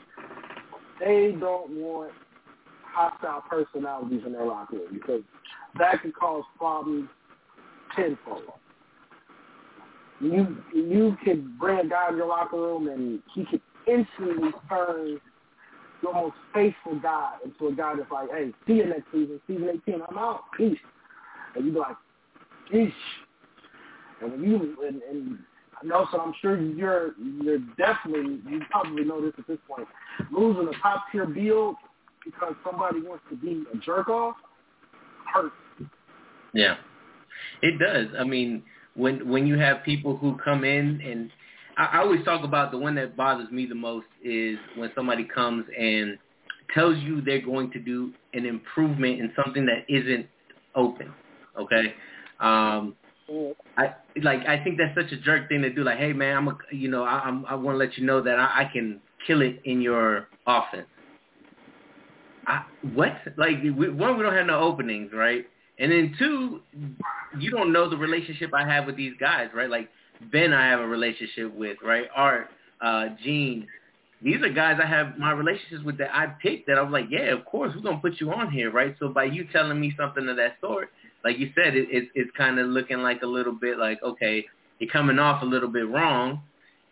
They 1.00 1.36
don't 1.40 1.72
want 1.72 2.12
hostile 2.84 3.44
personalities 3.50 4.22
in 4.26 4.34
their 4.34 4.46
locker 4.46 4.78
room 4.78 4.88
because 4.94 5.22
that 5.78 6.02
could 6.02 6.14
cause 6.14 6.44
problems 6.58 7.10
tenfold. 7.96 8.44
You 10.20 10.58
you 10.74 11.16
could 11.24 11.58
bring 11.58 11.80
a 11.80 11.88
guy 11.88 12.10
in 12.10 12.18
your 12.18 12.28
locker 12.28 12.58
room 12.58 12.90
and 12.90 13.22
he 13.34 13.46
could 13.46 13.62
instantly 13.88 14.52
turn 14.68 15.20
your 16.02 16.14
most 16.14 16.36
faithful 16.54 17.00
guy 17.00 17.34
into 17.44 17.68
a 17.68 17.74
guy 17.74 17.94
that's 17.96 18.12
like, 18.12 18.30
hey, 18.32 18.52
see 18.68 18.74
you 18.74 18.86
next 18.86 19.06
season, 19.12 19.40
season 19.48 19.82
18, 19.88 20.02
I'm 20.10 20.18
out, 20.18 20.44
peace. 20.58 20.78
And 21.56 21.66
you 21.66 21.72
be 21.72 21.80
like, 21.80 21.96
peace. 22.72 22.94
And 24.22 24.32
when 24.32 24.44
you, 24.44 24.78
and, 24.88 25.02
and 25.04 25.40
Nelson, 25.84 26.20
I'm 26.22 26.34
sure 26.42 26.60
you're, 26.60 27.12
you're 27.42 27.60
definitely, 27.78 28.40
you 28.50 28.62
probably 28.70 29.04
know 29.04 29.22
this 29.22 29.34
at 29.38 29.48
this 29.48 29.58
point, 29.68 29.88
losing 30.32 30.68
a 30.68 30.78
top 30.82 31.06
tier 31.12 31.26
build 31.26 31.76
because 32.24 32.54
somebody 32.64 33.02
wants 33.02 33.24
to 33.30 33.36
be 33.36 33.64
a 33.74 33.78
jerk 33.78 34.10
off 34.10 34.36
hurts. 35.34 35.56
Yeah, 36.54 36.76
it 37.62 37.80
does. 37.80 38.08
I 38.20 38.24
mean, 38.24 38.64
when 38.96 39.28
when 39.30 39.46
you 39.48 39.58
have 39.58 39.84
people 39.84 40.18
who 40.18 40.38
come 40.44 40.64
in 40.64 41.00
and 41.02 41.30
I, 41.78 41.98
I 41.98 42.00
always 42.00 42.24
talk 42.26 42.44
about 42.44 42.72
the 42.72 42.78
one 42.78 42.96
that 42.96 43.16
bothers 43.16 43.50
me 43.52 43.66
the 43.66 43.76
most 43.76 44.08
is 44.24 44.58
when 44.76 44.92
somebody 44.96 45.24
comes 45.24 45.66
and 45.78 46.18
tells 46.74 46.98
you 46.98 47.22
they're 47.22 47.42
going 47.42 47.72
to 47.72 47.80
do 47.80 48.14
an 48.34 48.46
improvement 48.46 49.20
in 49.20 49.32
something 49.44 49.66
that 49.66 49.86
isn't 49.88 50.28
open. 50.76 51.14
Okay. 51.60 51.94
Um, 52.40 52.96
I 53.78 53.94
like. 54.22 54.46
I 54.48 54.64
think 54.64 54.78
that's 54.78 54.96
such 54.96 55.12
a 55.12 55.22
jerk 55.22 55.50
thing 55.50 55.62
to 55.62 55.70
do. 55.70 55.84
Like, 55.84 55.98
hey 56.00 56.14
man, 56.14 56.36
I'm 56.36 56.48
a, 56.48 56.58
you 56.72 56.90
know, 56.90 57.04
I, 57.04 57.20
I'm, 57.20 57.46
I 57.46 57.56
want 57.56 57.76
to 57.76 57.78
let 57.78 57.98
you 57.98 58.06
know 58.06 58.22
that 58.22 58.40
I, 58.40 58.64
I 58.64 58.70
can 58.72 59.00
kill 59.26 59.42
it 59.42 59.62
in 59.66 59.82
your 59.82 60.28
offense. 60.48 60.88
I, 62.48 62.64
what? 62.94 63.14
Like, 63.38 63.62
we, 63.62 63.90
one, 63.90 64.18
we 64.18 64.24
don't 64.24 64.34
have 64.34 64.48
no 64.48 64.60
openings, 64.60 65.12
right? 65.14 65.46
And 65.80 65.92
then 65.92 66.16
two, 66.20 66.62
you 67.40 67.52
don't 67.52 67.72
know 67.72 67.90
the 67.90 67.98
relationship 67.98 68.54
I 68.54 68.68
have 68.68 68.86
with 68.86 68.98
these 68.98 69.14
guys, 69.20 69.48
right? 69.54 69.70
Like 69.70 69.90
Ben, 70.32 70.54
I 70.54 70.68
have 70.68 70.82
a 70.82 70.88
relationship 70.88 71.56
with, 71.56 71.78
right? 71.84 72.06
Art, 72.16 72.50
uh, 72.82 73.08
Gene. 73.24 73.66
These 74.22 74.42
are 74.42 74.50
guys 74.50 74.78
I 74.84 74.86
have 74.86 75.18
my 75.18 75.32
relationships 75.32 75.84
with 75.86 75.98
that 76.00 76.14
I 76.14 76.28
picked. 76.42 76.68
That 76.68 76.78
I 76.78 76.82
was 76.82 76.92
like, 76.92 77.06
yeah, 77.10 77.34
of 77.34 77.46
course 77.46 77.72
we're 77.74 77.82
gonna 77.82 78.00
put 78.02 78.20
you 78.20 78.32
on 78.34 78.52
here, 78.52 78.70
right? 78.70 78.94
So 79.00 79.08
by 79.08 79.26
you 79.26 79.48
telling 79.54 79.80
me 79.80 79.94
something 79.98 80.28
of 80.28 80.36
that 80.36 80.58
sort, 80.60 80.90
like 81.24 81.38
you 81.38 81.52
said, 81.56 81.76
it, 81.76 81.88
it, 81.92 82.10
it's 82.16 82.32
kind 82.38 82.60
of 82.60 82.68
looking 82.68 83.00
like 83.00 83.22
a 83.22 83.28
little 83.28 83.54
bit 83.54 83.78
like, 83.78 84.02
okay, 84.04 84.46
you're 84.80 84.90
coming 84.90 85.20
off 85.20 85.42
a 85.42 85.46
little 85.46 85.70
bit 85.70 85.88
wrong. 85.88 86.42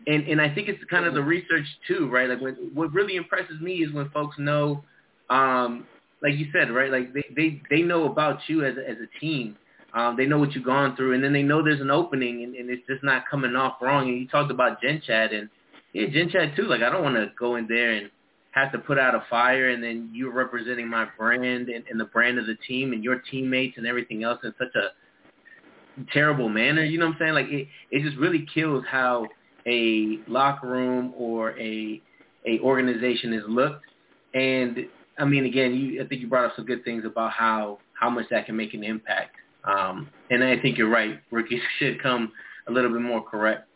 And 0.05 0.27
and 0.27 0.39
I 0.39 0.53
think 0.53 0.67
it's 0.69 0.83
kind 0.89 1.05
of 1.05 1.13
the 1.13 1.23
research 1.23 1.65
too, 1.87 2.09
right? 2.09 2.29
Like 2.29 2.39
when, 2.39 2.53
what 2.73 2.93
really 2.93 3.15
impresses 3.15 3.59
me 3.61 3.77
is 3.83 3.91
when 3.93 4.09
folks 4.09 4.37
know 4.37 4.83
um, 5.29 5.85
like 6.21 6.35
you 6.35 6.47
said, 6.51 6.71
right? 6.71 6.91
Like 6.91 7.13
they 7.13 7.25
they 7.35 7.61
they 7.69 7.81
know 7.81 8.05
about 8.05 8.39
you 8.47 8.65
as 8.65 8.77
a, 8.77 8.89
as 8.89 8.97
a 8.97 9.19
team. 9.19 9.57
Um, 9.93 10.15
they 10.17 10.25
know 10.25 10.37
what 10.37 10.53
you've 10.53 10.65
gone 10.65 10.95
through, 10.95 11.13
and 11.13 11.23
then 11.23 11.33
they 11.33 11.43
know 11.43 11.63
there's 11.63 11.81
an 11.81 11.89
opening, 11.89 12.43
and, 12.43 12.55
and 12.55 12.69
it's 12.69 12.85
just 12.87 13.03
not 13.03 13.27
coming 13.29 13.55
off 13.55 13.75
wrong. 13.81 14.09
And 14.09 14.19
you 14.19 14.27
talked 14.27 14.51
about 14.51 14.81
Gen 14.81 15.01
Chat, 15.05 15.33
and 15.33 15.49
yeah, 15.93 16.07
Gen 16.07 16.29
Chat 16.29 16.55
too. 16.55 16.63
Like 16.63 16.81
I 16.81 16.89
don't 16.89 17.03
want 17.03 17.15
to 17.15 17.31
go 17.39 17.55
in 17.55 17.67
there 17.67 17.91
and 17.91 18.09
have 18.57 18.71
to 18.71 18.79
put 18.79 18.97
out 18.97 19.15
a 19.15 19.23
fire, 19.29 19.69
and 19.69 19.83
then 19.83 20.09
you're 20.13 20.33
representing 20.33 20.89
my 20.89 21.07
brand 21.17 21.69
and, 21.69 21.85
and 21.89 21.99
the 21.99 22.05
brand 22.05 22.39
of 22.39 22.45
the 22.45 22.55
team 22.67 22.93
and 22.93 23.03
your 23.03 23.21
teammates 23.31 23.77
and 23.77 23.85
everything 23.87 24.23
else 24.23 24.39
in 24.43 24.53
such 24.57 24.73
a 24.75 26.05
terrible 26.11 26.49
manner. 26.49 26.83
You 26.83 26.99
know 26.99 27.07
what 27.07 27.15
I'm 27.15 27.19
saying? 27.19 27.33
Like 27.33 27.47
it 27.47 27.67
it 27.91 28.03
just 28.03 28.17
really 28.17 28.47
kills 28.53 28.83
how 28.89 29.27
a 29.67 30.19
locker 30.27 30.67
room 30.67 31.13
or 31.17 31.57
a 31.59 32.01
a 32.45 32.59
organization 32.59 33.33
is 33.33 33.43
looked. 33.47 33.85
And 34.33 34.87
I 35.17 35.25
mean, 35.25 35.45
again, 35.45 35.73
you, 35.73 36.03
I 36.03 36.07
think 36.07 36.21
you 36.21 36.27
brought 36.27 36.45
up 36.45 36.53
some 36.55 36.65
good 36.65 36.83
things 36.83 37.03
about 37.05 37.31
how 37.31 37.79
how 37.93 38.09
much 38.09 38.25
that 38.29 38.45
can 38.45 38.55
make 38.55 38.73
an 38.73 38.83
impact. 38.83 39.35
Um, 39.63 40.09
and 40.29 40.43
I 40.43 40.59
think 40.59 40.77
you're 40.77 40.89
right. 40.89 41.19
Rookies 41.31 41.61
should 41.79 42.01
come 42.01 42.31
a 42.67 42.71
little 42.71 42.91
bit 42.91 43.01
more 43.01 43.21
correct. 43.21 43.67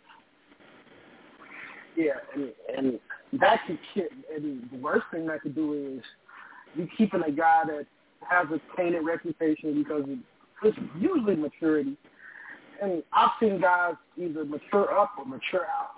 Yeah, 1.98 2.14
and, 2.34 2.52
and 2.78 3.00
that 3.40 3.62
could 3.66 3.80
and 4.36 4.70
the 4.72 4.78
worst 4.78 5.06
thing 5.12 5.26
that 5.28 5.42
could 5.42 5.56
do 5.56 5.98
is 5.98 6.04
you 6.76 6.88
keeping 6.98 7.22
a 7.24 7.32
guy 7.32 7.64
that 7.66 7.86
has 8.30 8.48
a 8.52 8.60
tainted 8.78 9.06
reputation 9.06 9.84
because 9.84 10.04
it's 10.64 10.78
usually 11.00 11.36
maturity. 11.36 11.98
And 12.82 13.04
I've 13.14 13.32
seen 13.40 13.62
guys 13.62 13.96
either 14.18 14.44
mature 14.44 14.92
up 14.98 15.12
or 15.18 15.26
mature 15.26 15.66
out, 15.66 15.92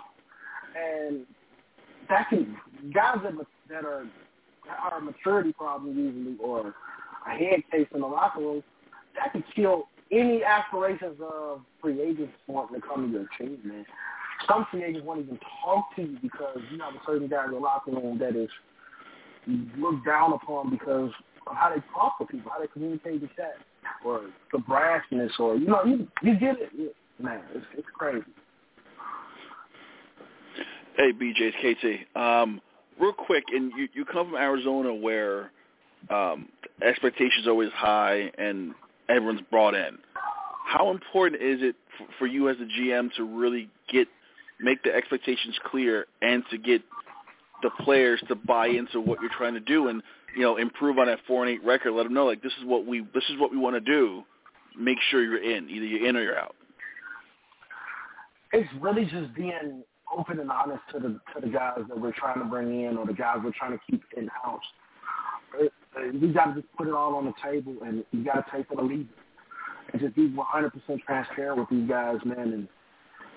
and 0.77 1.25
that 2.09 2.29
can 2.29 2.57
guys 2.93 3.17
that 3.23 3.33
that 3.69 3.85
are 3.85 4.05
are 4.81 4.97
a 4.97 5.01
maturity 5.01 5.53
problem 5.53 5.97
usually 5.97 6.37
or 6.39 6.73
a 7.25 7.29
head 7.31 7.63
case 7.71 7.87
in 7.93 8.01
the 8.01 8.07
locker 8.07 8.39
room, 8.39 8.63
that 9.15 9.31
could 9.31 9.43
kill 9.55 9.87
any 10.11 10.43
aspirations 10.43 11.17
of 11.21 11.61
free 11.81 12.01
agents 12.01 12.33
wanting 12.47 12.81
to 12.81 12.87
come 12.87 13.11
to 13.11 13.19
your 13.19 13.27
team, 13.37 13.57
man. 13.63 13.85
Some 14.47 14.65
free 14.71 14.83
agents 14.83 15.05
won't 15.05 15.21
even 15.21 15.39
talk 15.63 15.95
to 15.95 16.01
you 16.01 16.17
because 16.21 16.59
you 16.71 16.79
have 16.79 16.93
a 16.93 17.01
certain 17.05 17.27
guy 17.27 17.45
in 17.45 17.51
the 17.51 17.57
locker 17.57 17.91
room 17.91 18.17
that 18.19 18.35
is 18.35 18.49
looked 19.77 20.05
down 20.05 20.33
upon 20.33 20.69
because 20.69 21.11
of 21.47 21.55
how 21.55 21.69
they 21.69 21.81
talk 21.93 22.17
to 22.19 22.25
people, 22.25 22.51
how 22.51 22.59
they 22.59 22.67
communicate 22.67 23.21
with 23.21 23.35
chat, 23.35 23.55
or 24.05 24.21
the 24.51 24.57
brashness, 24.59 25.31
or 25.39 25.55
you 25.55 25.67
know, 25.67 25.83
you 25.85 26.07
you 26.21 26.37
get 26.39 26.55
it, 26.59 26.95
man. 27.21 27.41
It's 27.53 27.65
it's 27.77 27.87
crazy. 27.97 28.25
Hey, 30.97 31.11
BJ, 31.11 31.51
it's 31.53 32.05
KT. 32.15 32.19
Um, 32.19 32.61
real 32.99 33.13
quick, 33.13 33.45
and 33.51 33.71
you 33.77 33.87
you 33.93 34.05
come 34.05 34.27
from 34.27 34.35
Arizona 34.35 34.93
where 34.93 35.51
um, 36.09 36.47
expectations 36.81 37.47
are 37.47 37.51
always 37.51 37.71
high 37.73 38.31
and 38.37 38.73
everyone's 39.09 39.41
brought 39.49 39.75
in. 39.75 39.97
How 40.65 40.91
important 40.91 41.41
is 41.41 41.61
it 41.61 41.75
for, 41.97 42.07
for 42.19 42.27
you 42.27 42.49
as 42.49 42.57
a 42.57 42.81
GM 42.81 43.13
to 43.15 43.23
really 43.23 43.69
get 43.91 44.07
make 44.63 44.83
the 44.83 44.93
expectations 44.93 45.57
clear 45.65 46.05
and 46.21 46.43
to 46.51 46.57
get 46.57 46.81
the 47.61 47.69
players 47.83 48.21
to 48.27 48.35
buy 48.35 48.67
into 48.67 48.99
what 48.99 49.21
you're 49.21 49.31
trying 49.35 49.53
to 49.53 49.59
do 49.59 49.87
and 49.87 50.01
you 50.35 50.41
know 50.41 50.57
improve 50.57 50.97
on 50.97 51.07
that 51.07 51.19
four 51.27 51.43
and 51.45 51.51
eight 51.51 51.63
record? 51.63 51.91
Let 51.91 52.03
them 52.03 52.13
know 52.13 52.25
like 52.25 52.41
this 52.41 52.53
is 52.59 52.65
what 52.65 52.85
we 52.85 53.01
this 53.13 53.23
is 53.29 53.39
what 53.39 53.51
we 53.51 53.57
want 53.57 53.75
to 53.75 53.81
do. 53.81 54.23
Make 54.77 54.97
sure 55.09 55.23
you're 55.23 55.43
in. 55.43 55.69
Either 55.69 55.85
you're 55.85 56.07
in 56.07 56.15
or 56.15 56.23
you're 56.23 56.39
out. 56.39 56.55
It's 58.51 58.69
really 58.79 59.05
just 59.05 59.33
being 59.35 59.83
open 60.15 60.39
and 60.39 60.51
honest 60.51 60.81
to 60.91 60.99
the 60.99 61.19
to 61.33 61.41
the 61.41 61.47
guys 61.47 61.79
that 61.87 61.99
we're 61.99 62.13
trying 62.13 62.39
to 62.39 62.45
bring 62.45 62.83
in 62.83 62.97
or 62.97 63.05
the 63.05 63.13
guys 63.13 63.37
we're 63.43 63.51
trying 63.57 63.71
to 63.71 63.79
keep 63.89 64.03
in 64.17 64.27
house. 64.27 64.61
Uh, 65.59 65.65
we 66.19 66.29
got 66.29 66.45
to 66.45 66.61
just 66.61 66.73
put 66.75 66.87
it 66.87 66.93
all 66.93 67.15
on 67.15 67.25
the 67.25 67.33
table, 67.43 67.75
and 67.85 68.03
you 68.11 68.23
got 68.23 68.45
to 68.45 68.45
take 68.51 68.65
it 68.71 68.77
or 68.77 68.83
leave 68.83 69.01
it, 69.01 69.93
and 69.93 70.01
just 70.01 70.15
be 70.15 70.27
100% 70.27 70.71
transparent 71.05 71.59
with 71.59 71.69
these 71.69 71.87
guys, 71.87 72.17
man. 72.25 72.53
And 72.53 72.67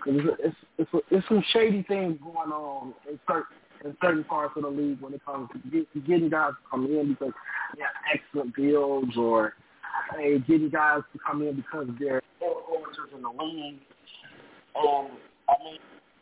it's 0.06 0.56
it's 0.78 0.88
it's, 1.10 1.28
some 1.28 1.42
shady 1.52 1.82
things 1.82 2.18
going 2.22 2.50
on 2.50 2.94
in 3.10 3.18
certain 3.26 3.56
in 3.84 3.96
certain 4.02 4.24
parts 4.24 4.54
of 4.56 4.62
the 4.62 4.68
league 4.68 5.00
when 5.00 5.12
it 5.12 5.24
comes 5.24 5.48
to 5.52 5.70
get, 5.70 6.06
getting 6.06 6.30
guys 6.30 6.50
to 6.50 6.70
come 6.70 6.86
in 6.86 7.10
because 7.10 7.32
they 7.76 7.82
have 7.82 7.92
excellent 8.12 8.54
builds, 8.56 9.16
or 9.16 9.54
hey, 10.16 10.38
getting 10.40 10.70
guys 10.70 11.02
to 11.12 11.18
come 11.18 11.42
in 11.42 11.56
because 11.56 11.88
they're 11.98 12.22
influencers 12.40 13.14
in 13.14 13.22
the 13.22 13.28
league. 13.28 13.78
And 14.74 15.08
I 15.48 15.54
mean, 15.64 15.78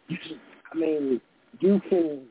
you 0.08 0.16
can, 0.16 0.40
I 0.72 0.76
mean, 0.76 1.20
you 1.60 1.80
can 1.88 2.22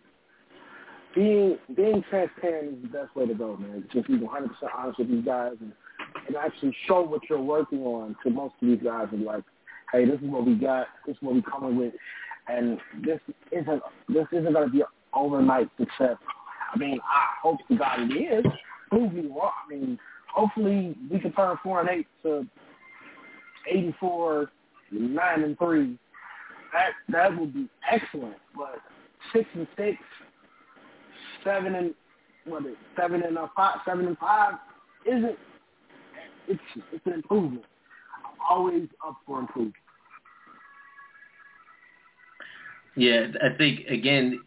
being 1.16 1.58
being 1.76 2.04
transparent 2.10 2.74
is 2.74 2.82
the 2.84 2.88
best 2.88 3.16
way 3.16 3.28
to 3.28 3.34
go, 3.34 3.56
man. 3.58 3.88
Just 3.94 4.08
be 4.08 4.18
100 4.18 4.48
percent 4.48 4.72
honest 4.76 5.00
with 5.00 5.10
these 5.10 5.26
guys 5.26 5.54
and 5.62 5.72
and 6.28 6.36
actually 6.36 6.76
show 6.88 7.02
what 7.02 7.22
you're 7.30 7.42
working 7.42 7.80
on 7.84 8.16
to 8.24 8.30
most 8.30 8.54
of 8.62 8.68
these 8.68 8.80
guys 8.84 9.08
and 9.12 9.24
like, 9.24 9.44
hey, 9.94 10.06
this 10.06 10.20
is 10.20 10.28
what 10.28 10.46
we 10.46 10.56
got, 10.56 10.88
this 11.08 11.16
is 11.16 11.22
what 11.22 11.36
we 11.36 11.42
coming 11.42 11.78
with, 11.78 11.94
and 12.48 12.80
this 13.06 13.20
isn't 13.52 13.82
this 14.10 14.26
isn't 14.34 14.54
to 14.54 14.68
be 14.70 14.82
an 14.82 14.88
overnight 15.14 15.70
success. 15.78 16.18
I 16.74 16.78
mean, 16.78 17.00
I 17.02 17.26
hope 17.42 17.60
to 17.70 17.78
God 17.78 18.00
it 18.02 18.14
is. 18.14 18.46
Prove 18.90 19.14
me 19.14 19.28
wrong. 19.28 19.52
I 19.66 19.74
mean, 19.74 20.00
hopefully 20.28 20.98
we 21.10 21.20
can 21.20 21.32
turn 21.34 21.58
four 21.64 21.80
and 21.80 21.90
eight 21.90 22.08
to 22.24 22.46
84, 23.72 24.52
nine 24.92 25.44
and 25.44 25.58
three 25.58 25.98
that 26.74 26.94
that 27.10 27.40
would 27.40 27.54
be 27.54 27.70
excellent. 27.90 28.36
But 28.56 28.80
six 29.32 29.48
and 29.54 29.68
six, 29.78 29.98
seven 31.44 31.76
and 31.76 31.94
what 32.46 32.66
is 32.66 32.76
seven 33.00 33.24
and 33.24 33.38
a 33.38 33.50
five, 33.56 33.78
seven 33.86 34.08
and 34.08 34.18
five 34.18 34.56
isn't. 35.06 35.38
It's 36.48 36.60
it's 36.92 37.06
an 37.06 37.14
improvement. 37.14 37.64
I'm 38.26 38.36
always 38.50 38.90
up 39.08 39.16
for 39.26 39.40
improvement. 39.40 39.76
Yeah, 42.96 43.28
I 43.42 43.56
think 43.58 43.88
again, 43.88 44.42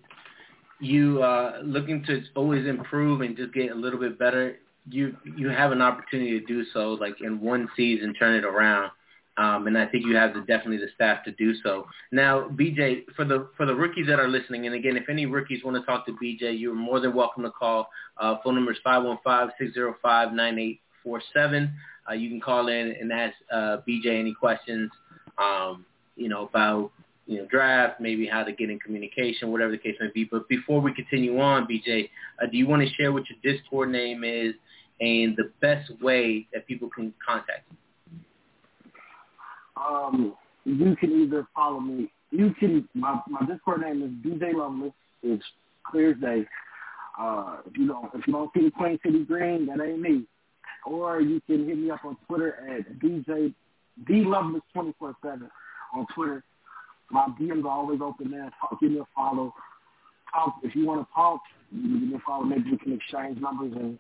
you 0.81 1.23
uh, 1.23 1.61
looking 1.65 2.05
to 2.05 2.23
always 2.35 2.67
improve 2.67 3.21
and 3.23 3.37
just 3.37 3.53
get 3.53 3.71
a 3.71 3.75
little 3.75 3.99
bit 3.99 4.19
better. 4.19 4.57
You 4.89 5.17
you 5.37 5.49
have 5.49 5.73
an 5.73 5.83
opportunity 5.83 6.39
to 6.39 6.47
do 6.47 6.65
so, 6.73 6.93
like 6.93 7.21
in 7.21 7.41
one 7.41 7.69
season, 7.77 8.15
turn 8.15 8.37
it 8.37 8.45
around. 8.45 8.91
Um, 9.39 9.67
and 9.67 9.77
I 9.77 9.85
think 9.87 10.07
you 10.07 10.17
have 10.17 10.33
the, 10.33 10.41
definitely 10.41 10.79
the 10.79 10.89
staff 10.95 11.23
to 11.25 11.33
do 11.33 11.55
so. 11.63 11.87
Now, 12.11 12.49
BJ, 12.49 13.05
for 13.15 13.25
the 13.25 13.49
for 13.57 13.67
the 13.67 13.75
rookies 13.75 14.07
that 14.07 14.19
are 14.19 14.29
listening, 14.29 14.67
and 14.67 14.75
again, 14.75 14.97
if 14.97 15.09
any 15.11 15.27
rookies 15.27 15.63
want 15.63 15.77
to 15.77 15.85
talk 15.85 16.07
to 16.07 16.13
BJ, 16.13 16.59
you're 16.59 16.75
more 16.75 17.01
than 17.01 17.15
welcome 17.15 17.43
to 17.43 17.51
call. 17.51 17.91
Uh, 18.17 18.37
phone 18.43 18.55
number 18.55 18.73
is 18.73 18.79
five 18.83 19.03
one 19.03 19.19
five 19.23 19.51
six 19.59 19.75
zero 19.75 19.95
five 20.03 20.33
nine 20.33 20.59
eight 20.59 20.81
four 21.03 21.21
seven. 21.35 21.75
Uh, 22.09 22.15
you 22.15 22.31
can 22.31 22.41
call 22.41 22.69
in 22.69 22.95
and 22.99 23.13
ask 23.13 23.35
uh, 23.53 23.79
BJ 23.87 24.19
any 24.19 24.33
questions, 24.33 24.91
um, 25.39 25.85
you 26.17 26.29
know, 26.29 26.47
about 26.47 26.93
you 27.27 27.39
know, 27.39 27.47
draft, 27.47 28.01
maybe 28.01 28.27
how 28.27 28.45
to 28.45 28.53
get 28.53 28.71
in 28.71 28.79
communication, 28.79 29.51
whatever 29.51 29.73
the 29.73 29.79
case 29.79 29.97
may 30.01 30.09
be. 30.15 30.25
But 30.25 30.49
before 30.49 30.81
we 30.81 30.95
continue 30.95 31.41
on, 31.41 31.67
BJ, 31.67 32.09
uh, 32.43 32.47
do 32.51 32.57
you 32.57 32.67
want 32.69 32.83
to 32.87 32.95
share 32.95 33.13
what 33.13 33.25
your 33.29 33.39
Discord 33.43 33.91
name 33.91 34.23
is 34.25 34.55
and 35.01 35.37
the 35.37 35.51
best 35.61 35.91
way 36.01 36.47
that 36.53 36.67
people 36.67 36.89
can 36.89 37.13
contact 37.27 37.65
you? 37.71 37.77
Um, 39.77 40.35
you 40.65 40.97
can 40.97 41.13
either 41.23 41.47
follow 41.55 41.81
me. 41.81 42.11
You 42.31 42.55
can 42.59 42.89
my 42.95 43.21
my 43.29 43.45
Discord 43.47 43.83
name 43.83 44.03
is 44.03 44.11
BJ 44.33 44.55
Lovelace. 44.55 44.93
It's 45.23 45.45
clear 45.85 46.13
as 46.13 46.19
day. 46.19 46.45
Uh, 47.19 47.59
if 47.67 47.77
you 47.77 47.87
don't 47.87 48.13
if 48.15 48.27
you 48.27 48.33
don't 48.33 48.51
see 48.55 48.65
the 48.65 48.71
Queen 48.71 48.99
City 49.05 49.25
Green, 49.25 49.67
that 49.67 49.81
ain't 49.81 50.01
me. 50.01 50.25
Or 50.85 51.21
you 51.21 51.41
can 51.47 51.67
hit 51.67 51.79
me 51.79 51.91
up 51.91 52.05
on 52.05 52.17
Twitter 52.29 52.55
at 52.69 52.99
DJ 52.99 53.55
D 54.07 54.25
twenty 54.73 54.95
four 54.99 55.15
seven 55.23 55.49
on 55.95 56.07
Twitter. 56.15 56.43
My 57.11 57.27
DMs 57.41 57.65
are 57.65 57.71
always 57.71 58.01
open 58.03 58.31
there. 58.31 58.51
Talk, 58.61 58.81
give 58.81 58.91
me 58.91 58.99
a 58.99 59.07
follow. 59.15 59.55
Talk 60.33 60.57
if 60.63 60.75
you 60.75 60.87
want 60.87 61.07
to 61.07 61.15
talk. 61.15 61.41
Give 61.71 61.83
me 61.83 62.15
a 62.15 62.19
follow. 62.27 62.45
Maybe 62.45 62.71
we 62.71 62.79
can 62.79 62.93
exchange 62.93 63.41
numbers 63.41 63.73
and 63.77 63.99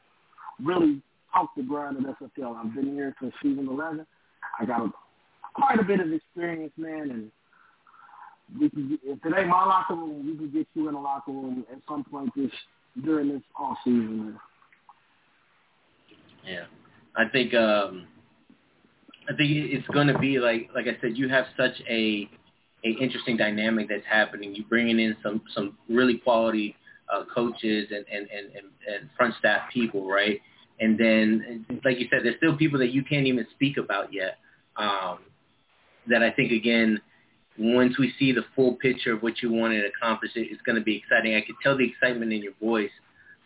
really 0.63 1.01
talk 1.33 1.51
the 1.57 1.63
grind 1.63 1.97
at 1.99 2.19
SFL. 2.21 2.57
I've 2.57 2.75
been 2.75 2.95
here 2.95 3.15
since 3.21 3.33
season 3.43 3.69
eleven. 3.69 4.07
I 4.59 4.65
got 4.65 4.83
a, 4.83 4.91
quite 5.55 5.79
a 5.79 5.85
bit 5.85 6.01
of 6.01 6.13
experience, 6.13 6.73
man, 6.77 7.11
and 7.11 7.31
we 8.61 8.71
can, 8.71 8.99
if 9.05 9.19
it 9.25 9.47
my 9.47 9.65
locker 9.65 9.95
room, 9.95 10.27
we 10.27 10.37
can 10.37 10.51
get 10.53 10.67
you 10.75 10.89
in 10.89 10.95
a 10.95 11.01
locker 11.01 11.33
room 11.33 11.65
at 11.71 11.79
some 11.89 12.05
point 12.05 12.31
this 12.37 12.51
during 13.05 13.29
this 13.29 13.43
off 13.59 13.77
season. 13.85 14.39
Yeah, 16.47 16.65
I 17.17 17.29
think 17.29 17.55
um, 17.55 18.07
I 19.29 19.35
think 19.35 19.51
it's 19.51 19.87
going 19.89 20.07
to 20.07 20.19
be 20.19 20.39
like 20.39 20.71
like 20.75 20.87
I 20.87 21.01
said, 21.01 21.17
you 21.17 21.29
have 21.29 21.47
such 21.57 21.75
a 21.89 22.29
a 22.85 22.89
interesting 22.89 23.37
dynamic 23.37 23.89
that's 23.89 24.07
happening. 24.09 24.55
You're 24.55 24.67
bringing 24.69 24.99
in 24.99 25.17
some 25.23 25.43
some 25.55 25.77
really 25.89 26.19
quality 26.19 26.77
uh, 27.15 27.25
coaches 27.35 27.89
and, 27.91 28.05
and 28.13 28.29
and 28.31 28.51
and 28.55 29.11
front 29.17 29.35
staff 29.39 29.71
people, 29.73 30.09
right? 30.09 30.41
And 30.79 30.99
then, 30.99 31.65
like 31.85 31.99
you 31.99 32.07
said, 32.11 32.21
there's 32.23 32.37
still 32.37 32.57
people 32.57 32.79
that 32.81 32.93
you 32.93 33.03
can't 33.03 33.27
even 33.27 33.47
speak 33.55 33.79
about 33.79 34.13
yet. 34.13 34.39
Um, 34.77 35.21
that 36.09 36.23
I 36.23 36.31
think 36.31 36.53
again, 36.53 37.01
once 37.59 37.99
we 37.99 38.13
see 38.19 38.33
the 38.33 38.45
full 38.55 38.75
picture 38.75 39.13
of 39.15 39.23
what 39.23 39.43
you 39.43 39.51
wanted 39.51 39.83
to 39.83 39.89
accomplish, 39.89 40.33
it's 40.35 40.61
going 40.63 40.77
to 40.77 40.85
be 40.85 40.97
exciting. 40.97 41.35
I 41.35 41.41
could 41.41 41.57
tell 41.63 41.77
the 41.77 41.89
excitement 41.89 42.33
in 42.33 42.43
your 42.43 42.53
voice 42.61 42.91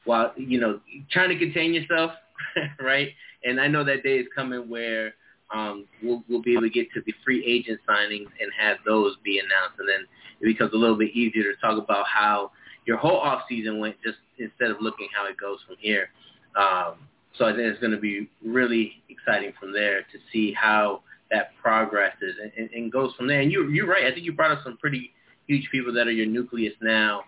while 0.05 0.33
you 0.37 0.61
know 0.61 0.81
trying 1.11 1.29
to 1.29 1.39
contain 1.39 1.73
yourself, 1.73 2.13
right? 2.81 3.11
And 3.45 3.61
I 3.61 3.69
know 3.69 3.85
that 3.85 4.03
day 4.03 4.17
is 4.17 4.27
coming 4.35 4.69
where 4.69 5.15
um, 5.53 5.87
we'll, 6.03 6.23
we'll 6.29 6.43
be 6.43 6.53
able 6.53 6.63
to 6.63 6.71
get 6.71 6.91
to 6.93 7.01
the 7.05 7.15
free 7.25 7.45
agent 7.45 7.81
signings 7.89 8.29
and 8.41 8.51
have 8.59 8.79
those 8.87 9.17
be 9.25 9.39
announced, 9.39 9.79
and 9.79 9.89
then 9.89 10.07
it 10.41 10.45
becomes 10.45 10.73
a 10.73 10.77
little 10.77 10.97
bit 10.97 11.11
easier 11.15 11.43
to 11.45 11.61
talk 11.61 11.83
about 11.83 12.07
how 12.07 12.53
your 12.87 12.97
whole 12.97 13.19
off 13.19 13.43
season 13.49 13.79
went, 13.79 13.97
just 14.03 14.19
instead 14.39 14.71
of 14.71 14.79
looking 14.81 15.09
how 15.15 15.27
it 15.27 15.37
goes 15.37 15.59
from 15.67 15.77
here. 15.79 16.11
Um, 16.57 16.95
so 17.37 17.45
I 17.45 17.51
think 17.51 17.63
it's 17.63 17.81
going 17.81 17.93
to 17.93 17.99
be 17.99 18.29
really 18.45 19.03
exciting 19.09 19.53
from 19.59 19.73
there 19.73 20.01
to 20.01 20.19
see 20.33 20.53
how 20.53 21.03
that 21.31 21.53
progresses 21.63 22.37
and, 22.43 22.53
and, 22.57 22.71
and 22.71 22.93
goes 22.93 23.13
from 23.17 23.29
there. 23.29 23.41
And 23.41 23.53
you, 23.53 23.69
you're 23.71 23.87
right. 23.87 24.05
I 24.05 24.13
think 24.13 24.25
you 24.25 24.33
brought 24.33 24.51
up 24.51 24.65
some 24.65 24.77
pretty 24.77 25.13
huge 25.47 25.69
people 25.71 25.93
that 25.95 26.07
are 26.07 26.13
your 26.13 26.27
nucleus 26.27 26.75
now 26.83 27.23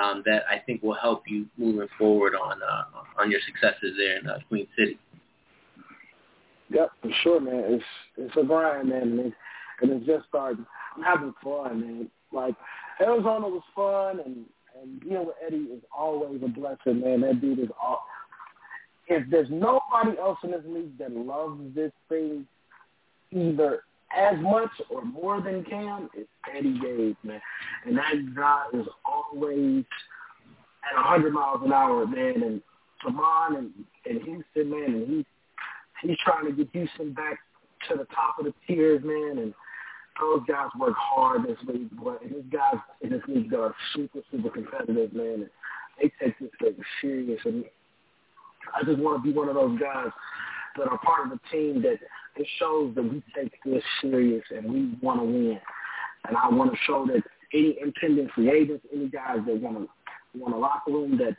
um, 0.00 0.22
that 0.26 0.42
I 0.50 0.58
think 0.58 0.82
will 0.82 0.94
help 0.94 1.22
you 1.26 1.46
moving 1.56 1.88
forward 1.98 2.34
on 2.34 2.60
uh, 2.62 3.20
on 3.20 3.30
your 3.30 3.40
successes 3.46 3.96
there 3.96 4.18
in 4.18 4.28
uh, 4.28 4.38
Queen 4.48 4.66
City. 4.78 4.98
Yep, 6.70 6.90
for 7.02 7.10
sure, 7.22 7.40
man. 7.40 7.64
It's 7.66 7.84
it's 8.16 8.36
a 8.36 8.44
grind, 8.44 8.88
man, 8.88 9.02
and 9.02 9.20
it's, 9.20 9.36
and 9.80 9.90
it's 9.92 10.06
just 10.06 10.26
starting. 10.28 10.66
I'm 10.96 11.02
having 11.02 11.34
fun, 11.42 11.80
man. 11.80 12.10
Like 12.32 12.54
Arizona 13.00 13.48
was 13.48 13.62
fun, 13.74 14.20
and 14.24 14.44
and 14.80 15.00
being 15.00 15.26
with 15.26 15.36
Eddie 15.44 15.68
is 15.72 15.82
always 15.96 16.42
a 16.42 16.48
blessing, 16.48 17.00
man. 17.00 17.22
That 17.22 17.40
dude 17.40 17.58
is 17.58 17.70
all. 17.82 18.04
If 19.06 19.28
there's 19.30 19.48
nobody 19.50 20.18
else 20.18 20.38
in 20.44 20.50
this 20.50 20.62
league 20.66 20.98
that 20.98 21.12
loves 21.12 21.74
this 21.74 21.92
thing 22.10 22.46
either 23.30 23.82
as 24.16 24.38
much 24.40 24.70
or 24.90 25.02
more 25.02 25.40
than 25.40 25.64
Cam, 25.64 26.10
it's 26.14 26.28
Eddie 26.54 26.78
Gates, 26.78 27.18
man. 27.22 27.40
And 27.86 27.96
that 27.96 28.34
guy 28.34 28.64
is 28.74 28.86
always 29.04 29.84
at 30.90 30.96
100 30.96 31.32
miles 31.32 31.60
an 31.64 31.72
hour, 31.72 32.06
man. 32.06 32.42
And 32.42 32.62
Tavon 33.04 33.58
and, 33.58 33.70
and 34.06 34.22
Houston, 34.22 34.70
man, 34.70 34.94
and 34.94 35.08
he's 35.08 35.24
he's 36.02 36.16
trying 36.24 36.46
to 36.46 36.52
get 36.52 36.68
Houston 36.72 37.12
back 37.12 37.38
to 37.88 37.96
the 37.96 38.04
top 38.06 38.38
of 38.38 38.46
the 38.46 38.54
tiers, 38.66 39.02
man. 39.04 39.38
And 39.38 39.54
those 40.20 40.42
guys 40.48 40.68
work 40.78 40.94
hard 40.96 41.44
this 41.44 41.58
week, 41.66 41.88
but 42.02 42.20
these 42.22 42.44
guys 42.52 42.80
in 43.00 43.10
this 43.10 43.22
league 43.28 43.54
are 43.54 43.74
super, 43.94 44.20
super 44.30 44.50
competitive, 44.50 45.12
man. 45.12 45.34
And 45.34 45.50
they 46.00 46.12
take 46.20 46.38
this 46.38 46.50
thing 46.60 46.74
serious. 47.00 47.40
And 47.44 47.64
I 48.74 48.84
just 48.84 48.98
want 48.98 49.22
to 49.22 49.28
be 49.28 49.36
one 49.36 49.48
of 49.48 49.54
those 49.54 49.78
guys 49.80 50.08
that 50.76 50.88
are 50.88 50.98
part 50.98 51.26
of 51.26 51.38
the 51.38 51.40
team 51.50 51.82
that 51.82 51.98
it 52.36 52.46
shows 52.58 52.94
that 52.94 53.02
we 53.02 53.22
take 53.34 53.52
this 53.64 53.82
serious 54.00 54.44
and 54.50 54.72
we 54.72 54.96
want 55.00 55.20
to 55.20 55.24
win. 55.24 55.60
And 56.26 56.36
I 56.36 56.48
want 56.48 56.72
to 56.72 56.78
show 56.86 57.06
that 57.06 57.22
any 57.54 57.78
impending 57.80 58.28
free 58.34 58.50
agents, 58.50 58.84
any 58.94 59.08
guys 59.08 59.38
that 59.46 59.60
want 59.60 59.78
to 59.78 59.88
want 60.38 60.54
a 60.54 60.58
locker 60.58 60.92
room 60.92 61.16
that 61.18 61.36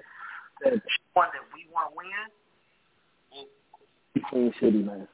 that 0.64 0.74
one 1.14 1.30
that 1.32 1.45
we 1.53 1.68
want 1.72 1.91
to 1.91 1.95
win 1.95 2.10
Queen 4.30 4.53
City, 4.60 4.80
man. 4.80 5.07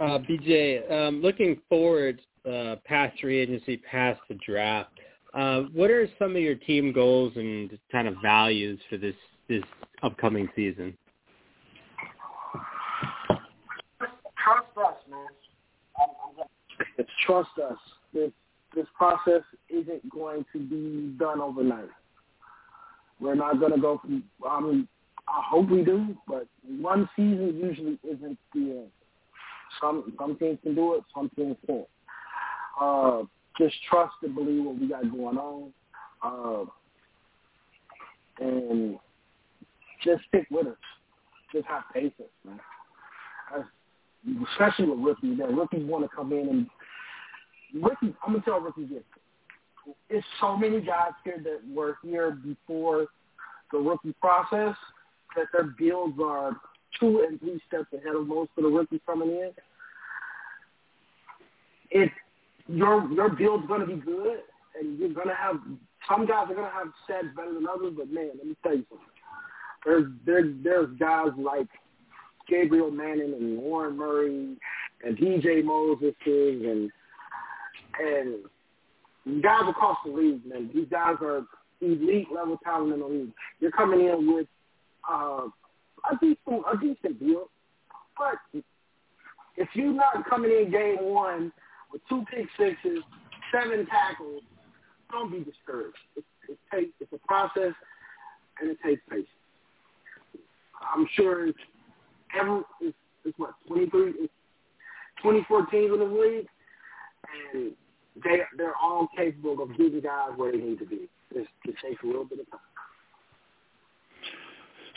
Uh, 0.00 0.18
BJ, 0.18 0.90
um, 0.92 1.20
looking 1.20 1.60
forward 1.68 2.20
uh, 2.48 2.76
past 2.84 3.18
free 3.20 3.38
agency, 3.38 3.76
past 3.78 4.20
the 4.28 4.36
draft, 4.46 4.90
uh, 5.34 5.62
what 5.74 5.90
are 5.90 6.08
some 6.18 6.36
of 6.36 6.42
your 6.42 6.54
team 6.54 6.92
goals 6.92 7.32
and 7.36 7.76
kind 7.92 8.08
of 8.08 8.14
values 8.22 8.80
for 8.88 8.96
this 8.96 9.14
this 9.48 9.62
upcoming 10.02 10.48
season? 10.54 10.96
Trust 14.42 14.68
us, 14.78 14.96
man. 15.10 15.26
It's 16.96 17.10
trust 17.26 17.50
us. 17.62 17.78
This 18.14 18.30
this 18.74 18.86
process 18.96 19.42
isn't 19.68 20.08
going 20.10 20.44
to 20.52 20.58
be 20.58 21.14
done 21.18 21.40
overnight. 21.40 21.88
We're 23.20 23.34
not 23.34 23.60
going 23.60 23.72
to 23.72 23.80
go 23.80 23.98
from. 23.98 24.24
I 24.48 24.60
mean, 24.60 24.88
I 25.28 25.42
hope 25.50 25.68
we 25.68 25.84
do, 25.84 26.16
but 26.26 26.46
one 26.66 27.08
season 27.14 27.60
usually 27.62 27.98
isn't 28.02 28.38
the 28.54 28.60
end. 28.60 28.90
Some 29.80 30.12
some 30.18 30.36
teams 30.38 30.58
can 30.62 30.74
do 30.74 30.94
it, 30.94 31.04
some 31.14 31.30
teams 31.36 31.56
can't. 31.66 31.86
Uh, 32.80 33.22
just 33.58 33.74
trust 33.90 34.14
and 34.22 34.34
believe 34.34 34.64
what 34.64 34.78
we 34.78 34.88
got 34.88 35.02
going 35.10 35.36
on, 35.36 35.72
uh, 36.22 36.64
and 38.40 38.98
just 40.02 40.22
stick 40.28 40.46
with 40.50 40.68
us. 40.68 40.76
Just 41.52 41.66
have 41.66 41.82
patience, 41.92 42.14
man. 42.44 42.60
especially 44.52 44.86
with 44.86 44.98
rookies, 45.00 45.38
that 45.38 45.52
rookies 45.52 45.84
want 45.84 46.08
to 46.08 46.16
come 46.16 46.32
in 46.32 46.48
and 46.48 47.82
rookies. 47.82 48.14
I'm 48.24 48.32
gonna 48.32 48.44
tell 48.44 48.60
rookies 48.60 48.88
this: 48.90 49.02
it's 50.08 50.26
so 50.40 50.56
many 50.56 50.80
guys 50.80 51.12
here 51.24 51.40
that 51.44 51.60
were 51.74 51.98
here 52.02 52.30
before 52.30 53.06
the 53.72 53.78
rookie 53.78 54.14
process 54.20 54.76
that 55.36 55.46
their 55.52 55.64
builds 55.78 56.18
are 56.22 56.56
two 56.98 57.26
and 57.28 57.38
three 57.40 57.60
steps 57.66 57.86
ahead 57.92 58.14
of 58.14 58.26
most 58.26 58.50
of 58.56 58.64
the 58.64 58.70
rookies 58.70 59.00
coming 59.06 59.30
in. 59.30 59.50
If 61.90 62.10
your 62.66 63.10
your 63.12 63.30
build's 63.30 63.66
to 63.80 63.86
be 63.86 64.00
good, 64.00 64.40
and 64.78 64.98
you're 64.98 65.14
to 65.28 65.34
have 65.34 65.56
some 66.08 66.26
guys 66.26 66.46
are 66.50 66.54
to 66.68 66.74
have 66.74 66.88
sets 67.06 67.34
better 67.36 67.54
than 67.54 67.66
others, 67.66 67.94
but 67.96 68.10
man, 68.10 68.30
let 68.36 68.46
me 68.46 68.56
tell 68.62 68.76
you 68.76 68.84
something. 68.88 69.06
There's 69.84 70.06
there's 70.26 70.54
there's 70.62 70.98
guys 70.98 71.30
like 71.36 71.68
Gabriel 72.48 72.90
Manning 72.90 73.34
and 73.34 73.58
Warren 73.58 73.96
Murray 73.96 74.56
and 75.04 75.16
DJ 75.16 75.64
Moses 75.64 76.14
and 76.26 76.90
and 78.00 79.42
guys 79.42 79.62
across 79.68 79.98
the 80.04 80.12
league, 80.12 80.44
man. 80.46 80.70
These 80.74 80.88
guys 80.90 81.16
are 81.22 81.42
elite 81.80 82.28
level 82.34 82.58
talent 82.64 82.94
in 82.94 83.00
the 83.00 83.06
league. 83.06 83.32
You're 83.60 83.70
coming 83.70 84.00
in 84.00 84.34
with 84.34 84.46
uh, 85.10 85.48
a 86.10 86.16
decent 86.20 86.64
a 86.72 86.76
decent 86.80 87.18
deal. 87.20 87.48
But 88.16 88.62
if 89.56 89.68
you're 89.74 89.92
not 89.92 90.28
coming 90.28 90.50
in 90.50 90.70
game 90.70 90.98
one 91.00 91.52
with 91.92 92.02
two 92.08 92.24
pick 92.30 92.46
sixes, 92.58 93.02
seven 93.52 93.86
tackles, 93.86 94.42
don't 95.10 95.30
be 95.30 95.38
discouraged. 95.38 95.96
It, 96.16 96.24
it 96.48 96.58
takes 96.72 96.92
it's 97.00 97.12
a 97.12 97.26
process 97.26 97.74
and 98.60 98.70
it 98.70 98.78
takes 98.84 99.02
patience. 99.08 99.28
I'm 100.94 101.06
sure 101.14 101.48
it's 101.48 101.58
ever 102.38 102.62
it's, 102.80 102.96
it's 103.24 103.38
what 103.38 103.54
twenty 103.66 103.88
three 103.90 104.14
it's 104.18 104.32
twenty 105.22 105.44
four 105.48 105.66
teams 105.66 105.92
in 105.92 105.98
the 105.98 106.04
league, 106.04 106.46
and 107.52 107.72
they 108.24 108.40
they're 108.56 108.76
all 108.76 109.08
capable 109.16 109.62
of 109.62 109.76
getting 109.76 110.00
guys 110.00 110.30
where 110.36 110.52
they 110.52 110.58
need 110.58 110.78
to 110.78 110.86
be. 110.86 111.08
It, 111.34 111.46
it 111.64 111.74
takes 111.84 112.02
a 112.02 112.06
little 112.06 112.24
bit 112.24 112.40
of 112.40 112.50
time. 112.50 112.60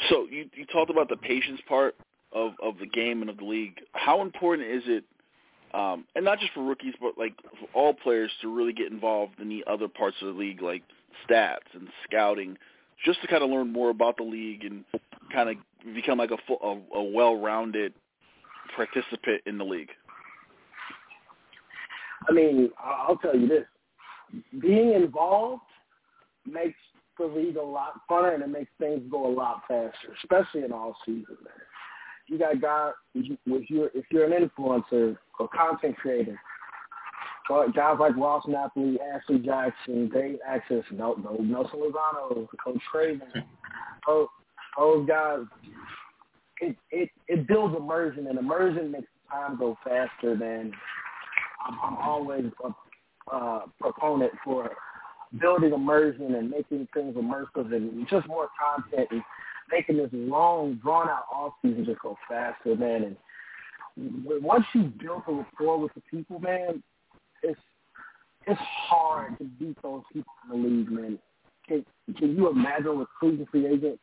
So 0.10 0.28
you 0.30 0.49
you 0.54 0.66
talked 0.66 0.91
about 0.91 1.10
the 1.10 1.18
patience 1.18 1.62
part 1.68 1.95
of 2.32 2.54
of 2.62 2.78
the 2.80 2.88
game 2.88 3.22
and 3.22 3.30
of 3.30 3.38
the 3.38 3.45
league. 3.45 3.82
How 3.93 4.22
important 4.22 4.68
is 4.68 4.84
it 4.86 5.04
um, 5.74 6.06
and 6.16 6.26
not 6.26 6.39
just 6.39 6.54
for 6.54 6.64
rookies, 6.64 6.93
but 6.99 7.18
like 7.18 7.34
for 7.60 7.68
all 7.74 7.93
players 7.93 8.32
to 8.41 8.54
really 8.54 8.74
get 8.74 8.91
involved 8.91 9.39
in 9.39 9.47
the 9.47 9.64
other 9.68 9.88
parts 9.88 10.18
of 10.22 10.28
the 10.28 10.34
league, 10.34 10.62
like 10.62 10.84
stats 11.28 11.60
and 11.74 11.88
scouting, 12.04 12.58
just 13.06 13.22
to 13.22 13.28
kind 13.28 13.43
of 13.43 13.49
learn 13.49 13.72
more 13.72 13.89
about 13.89 14.18
the 14.18 14.24
league 14.24 14.66
and 14.66 14.84
kind 15.32 15.49
of 15.49 15.93
become 15.95 16.18
like 16.18 16.32
a, 16.32 16.38
full, 16.45 16.60
a, 16.93 16.97
a 16.97 17.04
well-rounded 17.04 17.93
participant 18.76 19.41
in 19.45 19.58
the 19.58 19.64
league. 19.64 19.89
I 22.30 22.34
mean, 22.34 22.70
I'll 22.78 23.18
tell 23.18 23.36
you 23.36 23.47
this: 23.47 23.66
being 24.60 24.93
involved 24.93 25.62
makes 26.45 26.78
the 27.18 27.26
league 27.26 27.57
a 27.57 27.62
lot 27.62 28.01
funner 28.09 28.34
and 28.34 28.43
it 28.43 28.49
makes 28.49 28.72
things 28.80 29.01
go 29.09 29.28
a 29.28 29.34
lot 29.34 29.62
faster, 29.68 30.14
especially 30.24 30.64
in 30.64 30.72
all 30.72 30.95
season. 31.05 31.38
You 32.28 32.38
got 32.38 32.62
guys 32.62 32.93
if 33.14 33.70
you're 33.70 33.89
if 33.93 34.05
you're 34.09 34.32
an 34.32 34.49
influencer 34.49 35.18
or 35.39 35.49
content 35.49 35.97
creator, 35.97 36.39
but 37.49 37.76
guys 37.76 37.97
like 37.99 38.16
Ross 38.16 38.45
Napoli, 38.47 38.97
Ashley 39.01 39.39
Jackson, 39.39 40.09
Dave 40.14 40.38
Access, 40.47 40.84
no, 40.91 41.16
no, 41.16 41.36
Nelson 41.36 41.80
Lozano, 41.80 42.47
Coach 42.64 42.82
Craven, 42.89 43.28
those, 44.07 44.28
those 44.78 45.07
guys, 45.07 45.39
it, 46.62 46.78
it 46.91 47.09
it 47.28 47.47
builds 47.47 47.76
immersion, 47.76 48.28
and 48.28 48.39
immersion 48.39 48.91
makes 48.91 49.07
time 49.30 49.57
go 49.57 49.78
faster 49.84 50.38
than 50.38 50.72
I'm, 51.68 51.78
I'm 51.84 51.97
always 51.97 52.45
a 52.64 53.36
uh, 53.36 53.62
proponent 53.80 54.32
for 54.43 54.72
building 55.40 55.74
immersion 55.74 56.36
and 56.36 56.50
making 56.50 56.88
things 56.94 57.16
immersive 57.16 57.74
and 57.74 58.08
just 58.10 58.28
more 58.28 58.50
content 58.60 59.08
and 59.12 59.22
making 59.72 59.98
this 59.98 60.10
long, 60.14 60.80
drawn 60.84 61.10
out 61.10 61.26
off 61.34 61.54
season 61.62 61.86
just 61.86 62.02
go 62.02 62.18
faster, 62.28 62.76
man. 62.76 63.16
And 63.98 64.26
once 64.44 64.66
you 64.74 64.92
build 65.02 65.24
a 65.28 65.32
rapport 65.32 65.80
with 65.80 65.94
the 65.94 66.02
people, 66.10 66.40
man, 66.40 66.84
it's 67.44 67.60
it's 68.48 68.60
hard 68.60 69.38
to 69.38 69.44
beat 69.44 69.78
those 69.84 70.02
people 70.12 70.34
in 70.44 70.50
the 70.50 70.68
league, 70.68 70.92
man. 70.92 71.20
Can, 71.68 71.86
can 72.18 72.36
you 72.36 72.50
imagine 72.50 72.98
recruiting 72.98 73.46
free 73.52 73.68
agents 73.68 74.02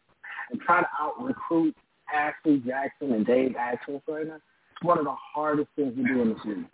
and 0.50 0.60
trying 0.60 0.84
to 0.84 0.88
out 1.00 1.20
recruit 1.20 1.74
Ashley 2.14 2.62
Jackson 2.64 3.12
and 3.12 3.26
Dave 3.26 3.56
Axel 3.58 4.00
right 4.06 4.26
now? 4.26 4.36
It's 4.36 4.82
one 4.82 4.98
of 4.98 5.04
the 5.04 5.14
hardest 5.34 5.68
things 5.74 5.96
to 5.96 6.02
do 6.04 6.22
in 6.22 6.28
this 6.30 6.38
league. 6.44 6.64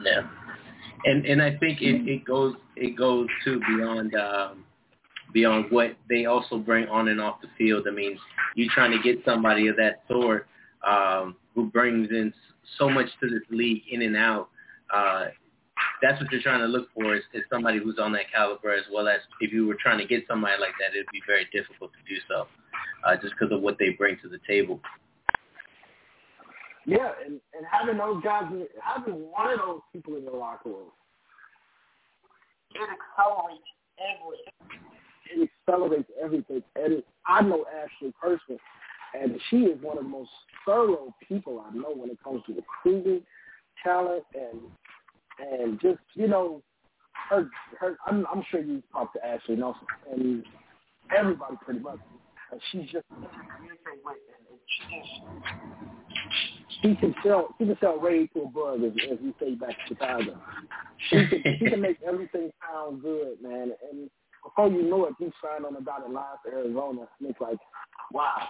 Yeah, 0.00 0.22
and 1.04 1.24
and 1.26 1.42
I 1.42 1.56
think 1.56 1.82
it, 1.82 2.08
it 2.08 2.24
goes 2.24 2.54
it 2.76 2.96
goes 2.96 3.28
to 3.44 3.60
beyond 3.60 4.14
um, 4.14 4.64
beyond 5.32 5.66
what 5.70 5.96
they 6.08 6.26
also 6.26 6.58
bring 6.58 6.88
on 6.88 7.08
and 7.08 7.20
off 7.20 7.40
the 7.40 7.48
field. 7.58 7.86
I 7.88 7.92
mean, 7.92 8.18
you're 8.54 8.72
trying 8.72 8.92
to 8.92 9.02
get 9.02 9.24
somebody 9.24 9.68
of 9.68 9.76
that 9.76 10.02
sort 10.08 10.46
um, 10.86 11.36
who 11.54 11.66
brings 11.66 12.10
in 12.10 12.32
so 12.78 12.88
much 12.88 13.06
to 13.20 13.28
this 13.28 13.42
league 13.50 13.82
in 13.90 14.02
and 14.02 14.16
out. 14.16 14.48
Uh, 14.92 15.26
that's 16.02 16.20
what 16.20 16.30
you're 16.30 16.42
trying 16.42 16.60
to 16.60 16.66
look 16.66 16.88
for 16.94 17.14
is, 17.14 17.22
is 17.32 17.42
somebody 17.50 17.78
who's 17.78 17.98
on 17.98 18.12
that 18.12 18.30
caliber 18.32 18.72
as 18.72 18.84
well 18.92 19.08
as 19.08 19.20
if 19.40 19.52
you 19.52 19.66
were 19.66 19.76
trying 19.80 19.98
to 19.98 20.06
get 20.06 20.24
somebody 20.28 20.54
like 20.60 20.72
that, 20.80 20.94
it'd 20.94 21.06
be 21.12 21.22
very 21.26 21.46
difficult 21.52 21.90
to 21.92 22.14
do 22.14 22.20
so 22.28 22.46
uh, 23.04 23.16
just 23.16 23.34
because 23.38 23.52
of 23.52 23.62
what 23.62 23.76
they 23.78 23.90
bring 23.90 24.16
to 24.22 24.28
the 24.28 24.38
table. 24.46 24.80
Yeah, 26.86 27.10
and, 27.24 27.40
and 27.56 27.66
having 27.70 27.98
those 27.98 28.22
guys, 28.22 28.44
having 28.80 29.14
one 29.14 29.50
of 29.50 29.58
those 29.58 29.80
people 29.92 30.16
in 30.16 30.22
your 30.22 30.36
locker 30.36 30.68
room, 30.68 30.92
it 32.74 32.88
accelerates 33.18 33.64
everything. 33.98 34.52
It 35.34 35.50
accelerates 35.66 36.10
everything. 36.22 36.62
And 36.76 37.02
I 37.26 37.42
know 37.42 37.64
Ashley 37.66 38.14
personally, 38.20 38.60
and 39.20 39.36
she 39.50 39.56
is 39.64 39.82
one 39.82 39.98
of 39.98 40.04
the 40.04 40.10
most 40.10 40.30
thorough 40.64 41.12
people 41.28 41.64
I 41.68 41.74
know 41.74 41.92
when 41.92 42.10
it 42.10 42.22
comes 42.22 42.42
to 42.46 42.54
recruiting 42.54 43.22
talent 43.82 44.24
and 44.34 44.60
and 45.38 45.80
just 45.80 45.98
you 46.14 46.28
know 46.28 46.62
her 47.28 47.50
her. 47.80 47.96
I'm, 48.06 48.26
I'm 48.32 48.44
sure 48.50 48.60
you 48.60 48.82
talked 48.92 49.16
to 49.16 49.26
Ashley 49.26 49.56
Nelson 49.56 49.86
and 50.12 50.44
everybody 51.16 51.56
pretty 51.64 51.80
much. 51.80 51.98
And 52.52 52.60
she's 52.70 52.90
just 52.90 53.04
communicate 53.08 54.00
with 54.04 54.16
and 54.50 54.58
she 54.66 54.82
just 55.00 55.10
she 56.82 56.94
can 56.96 57.14
sell 57.24 57.54
she 57.58 57.66
can 57.66 57.76
sell 57.80 57.98
Ray 57.98 58.26
to 58.28 58.42
a 58.42 58.48
bug 58.48 58.82
as, 58.84 58.92
as 59.10 59.18
we 59.22 59.34
say 59.40 59.54
back 59.54 59.70
in 59.70 59.96
Chicago. 59.96 60.38
She 61.10 61.26
can 61.26 61.42
she 61.58 61.70
can 61.70 61.80
make 61.80 61.98
everything 62.06 62.50
sound 62.62 63.02
good, 63.02 63.40
man. 63.42 63.72
And 63.90 64.10
before 64.42 64.68
you 64.68 64.82
know 64.82 65.06
it, 65.06 65.14
you 65.18 65.32
sign 65.42 65.64
on 65.64 65.74
the 65.74 65.80
dotted 65.80 66.12
line 66.12 66.36
for 66.44 66.52
Arizona, 66.52 67.08
and 67.18 67.30
it's 67.30 67.40
like, 67.40 67.58
wow, 68.12 68.46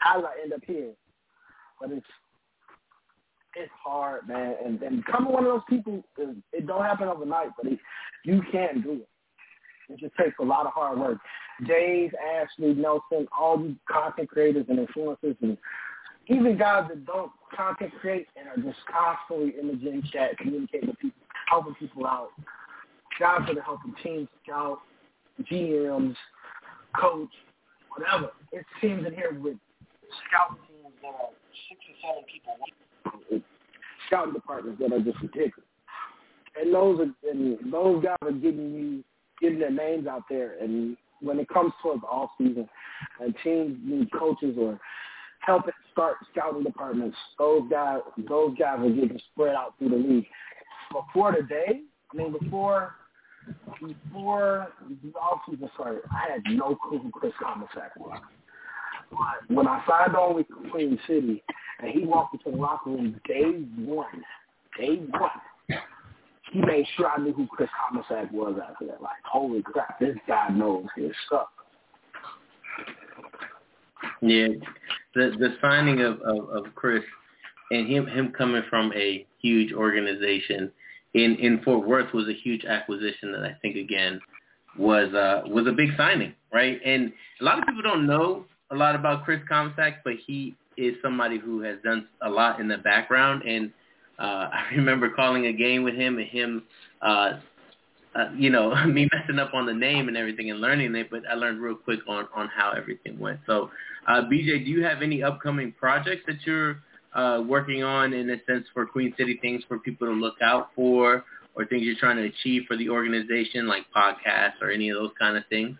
how 0.00 0.16
did 0.16 0.24
I 0.24 0.42
end 0.42 0.52
up 0.52 0.60
here? 0.66 0.92
But 1.80 1.92
it's 1.92 2.06
it's 3.54 3.72
hard, 3.84 4.28
man. 4.28 4.56
And 4.64 4.82
and 4.82 5.04
becoming 5.04 5.32
one 5.32 5.44
of 5.44 5.52
those 5.52 5.62
people, 5.68 6.02
is, 6.18 6.36
it 6.52 6.66
don't 6.66 6.84
happen 6.84 7.08
overnight, 7.08 7.50
but 7.60 7.70
it, 7.70 7.78
you 8.24 8.42
can 8.50 8.82
do 8.82 8.92
it. 8.92 9.08
It 9.88 9.98
just 9.98 10.14
takes 10.16 10.36
a 10.40 10.44
lot 10.44 10.66
of 10.66 10.72
hard 10.72 10.98
work. 10.98 11.18
Dave, 11.66 12.12
Ashley, 12.14 12.74
Nelson, 12.74 13.26
all 13.36 13.58
these 13.58 13.76
content 13.90 14.28
creators 14.28 14.66
and 14.68 14.78
influencers 14.78 15.36
and 15.42 15.56
even 16.28 16.58
guys 16.58 16.84
that 16.88 17.06
don't 17.06 17.32
content 17.56 17.92
create 18.00 18.26
and 18.36 18.48
are 18.48 18.70
just 18.70 18.84
constantly 18.86 19.58
in 19.58 19.68
the 19.68 19.74
gym 19.74 20.02
chat, 20.12 20.36
communicating 20.38 20.88
with 20.88 20.98
people, 20.98 21.20
helping 21.48 21.74
people 21.74 22.06
out. 22.06 22.28
Guys 23.18 23.40
that 23.46 23.56
are 23.56 23.62
helping 23.62 23.94
teams 24.02 24.28
scout, 24.44 24.78
GMs, 25.50 26.14
coach, 27.00 27.30
whatever. 27.96 28.30
It 28.52 28.64
seems 28.80 29.06
in 29.06 29.14
here 29.14 29.32
with 29.32 29.56
scouting 30.28 30.62
teams 30.68 30.94
that 31.02 31.08
are 31.08 31.30
six 31.68 31.80
or 31.88 31.96
seven 32.02 32.24
people, 32.30 33.42
scouting 34.06 34.34
departments 34.34 34.80
that 34.80 34.92
are 34.92 35.00
just 35.00 35.20
ridiculous. 35.20 35.68
And 36.60 36.74
those 36.74 37.00
are 37.00 37.30
and 37.30 37.72
those 37.72 38.04
guys 38.04 38.16
are 38.22 38.32
getting 38.32 38.74
you 38.74 39.04
getting 39.40 39.58
their 39.58 39.70
names 39.70 40.06
out 40.06 40.24
there. 40.28 40.56
And 40.60 40.96
when 41.20 41.38
it 41.38 41.48
comes 41.48 41.72
towards 41.82 42.02
off 42.04 42.30
season, 42.38 42.68
and 43.20 43.34
teams 43.42 43.78
need 43.82 44.10
coaches 44.12 44.56
or 44.58 44.78
helping 45.40 45.72
start 45.92 46.16
scouting 46.32 46.62
departments. 46.62 47.16
Those 47.38 47.62
guys, 47.70 48.00
those 48.28 48.56
guys 48.58 48.78
are 48.78 48.90
getting 48.90 49.20
spread 49.32 49.54
out 49.54 49.74
through 49.78 49.90
the 49.90 49.96
league. 49.96 50.26
Before 50.92 51.32
today, 51.32 51.82
I 52.12 52.16
mean, 52.16 52.32
before 52.32 52.94
before 53.80 54.68
the 54.88 55.12
offseason 55.12 55.72
started, 55.74 56.02
I 56.10 56.32
had 56.32 56.42
no 56.50 56.76
clue 56.76 56.98
who 56.98 57.10
Chris 57.10 57.32
Comstock 57.42 57.96
was. 57.96 58.20
But 59.10 59.54
when 59.54 59.66
I 59.66 59.82
signed 59.88 60.14
on 60.16 60.34
with 60.34 60.46
Queen 60.70 60.98
City, 61.06 61.42
and 61.80 61.90
he 61.90 62.04
walked 62.04 62.34
into 62.34 62.50
the 62.50 62.62
locker 62.62 62.90
room 62.90 63.18
day 63.26 63.44
one, 63.84 64.22
day 64.78 64.96
one, 64.96 65.30
he 66.50 66.60
made 66.60 66.86
sure 66.96 67.08
I 67.08 67.18
knew 67.20 67.32
who 67.32 67.46
Chris 67.46 67.68
Comstock 67.90 68.30
was 68.32 68.58
after 68.62 68.86
that. 68.86 69.02
Like, 69.02 69.22
holy 69.24 69.62
crap, 69.62 69.98
this 70.00 70.16
guy 70.26 70.48
knows 70.48 70.86
his 70.96 71.12
stuff. 71.26 71.48
Yeah, 74.20 74.48
the 75.14 75.32
the 75.38 75.56
signing 75.60 76.00
of, 76.02 76.20
of, 76.22 76.48
of 76.50 76.74
Chris 76.74 77.02
and 77.70 77.88
him 77.88 78.06
him 78.06 78.32
coming 78.36 78.62
from 78.70 78.92
a 78.94 79.26
huge 79.40 79.72
organization 79.72 80.70
in 81.14 81.36
in 81.36 81.60
Fort 81.64 81.86
Worth 81.86 82.12
was 82.12 82.28
a 82.28 82.34
huge 82.34 82.64
acquisition 82.64 83.32
that 83.32 83.42
I 83.42 83.56
think 83.60 83.76
again 83.76 84.20
was 84.78 85.12
uh 85.14 85.42
was 85.46 85.66
a 85.66 85.72
big 85.72 85.90
signing, 85.96 86.34
right? 86.52 86.80
And 86.84 87.12
a 87.40 87.44
lot 87.44 87.58
of 87.58 87.66
people 87.66 87.82
don't 87.82 88.06
know 88.06 88.44
a 88.70 88.76
lot 88.76 88.94
about 88.94 89.24
Chris 89.24 89.40
Comstock, 89.48 89.94
but 90.04 90.14
he 90.26 90.54
is 90.76 90.94
somebody 91.02 91.38
who 91.38 91.60
has 91.62 91.78
done 91.82 92.06
a 92.22 92.28
lot 92.28 92.60
in 92.60 92.68
the 92.68 92.78
background 92.78 93.42
and 93.42 93.72
uh 94.18 94.22
I 94.52 94.68
remember 94.74 95.10
calling 95.10 95.46
a 95.46 95.52
game 95.52 95.82
with 95.82 95.94
him 95.94 96.18
and 96.18 96.26
him 96.26 96.62
uh 97.02 97.38
uh, 98.14 98.30
you 98.36 98.50
know, 98.50 98.74
me 98.86 99.08
messing 99.12 99.38
up 99.38 99.54
on 99.54 99.66
the 99.66 99.74
name 99.74 100.08
and 100.08 100.16
everything 100.16 100.50
and 100.50 100.60
learning 100.60 100.94
it, 100.94 101.10
but 101.10 101.22
I 101.30 101.34
learned 101.34 101.60
real 101.60 101.76
quick 101.76 102.00
on, 102.08 102.26
on 102.34 102.48
how 102.48 102.72
everything 102.72 103.18
went. 103.18 103.40
So, 103.46 103.70
uh, 104.06 104.22
BJ, 104.22 104.64
do 104.64 104.70
you 104.70 104.82
have 104.82 105.02
any 105.02 105.22
upcoming 105.22 105.72
projects 105.72 106.22
that 106.26 106.36
you're 106.44 106.78
uh, 107.14 107.42
working 107.46 107.82
on 107.82 108.12
in 108.12 108.30
a 108.30 108.36
sense 108.46 108.66
for 108.72 108.86
Queen 108.86 109.14
City 109.18 109.38
things 109.40 109.62
for 109.68 109.78
people 109.78 110.06
to 110.06 110.12
look 110.12 110.36
out 110.42 110.70
for 110.74 111.24
or 111.54 111.66
things 111.66 111.82
you're 111.82 111.96
trying 111.98 112.16
to 112.16 112.24
achieve 112.24 112.62
for 112.68 112.76
the 112.76 112.88
organization 112.88 113.66
like 113.66 113.84
podcasts 113.94 114.60
or 114.62 114.70
any 114.70 114.90
of 114.90 114.96
those 114.96 115.10
kind 115.18 115.36
of 115.36 115.44
things? 115.48 115.76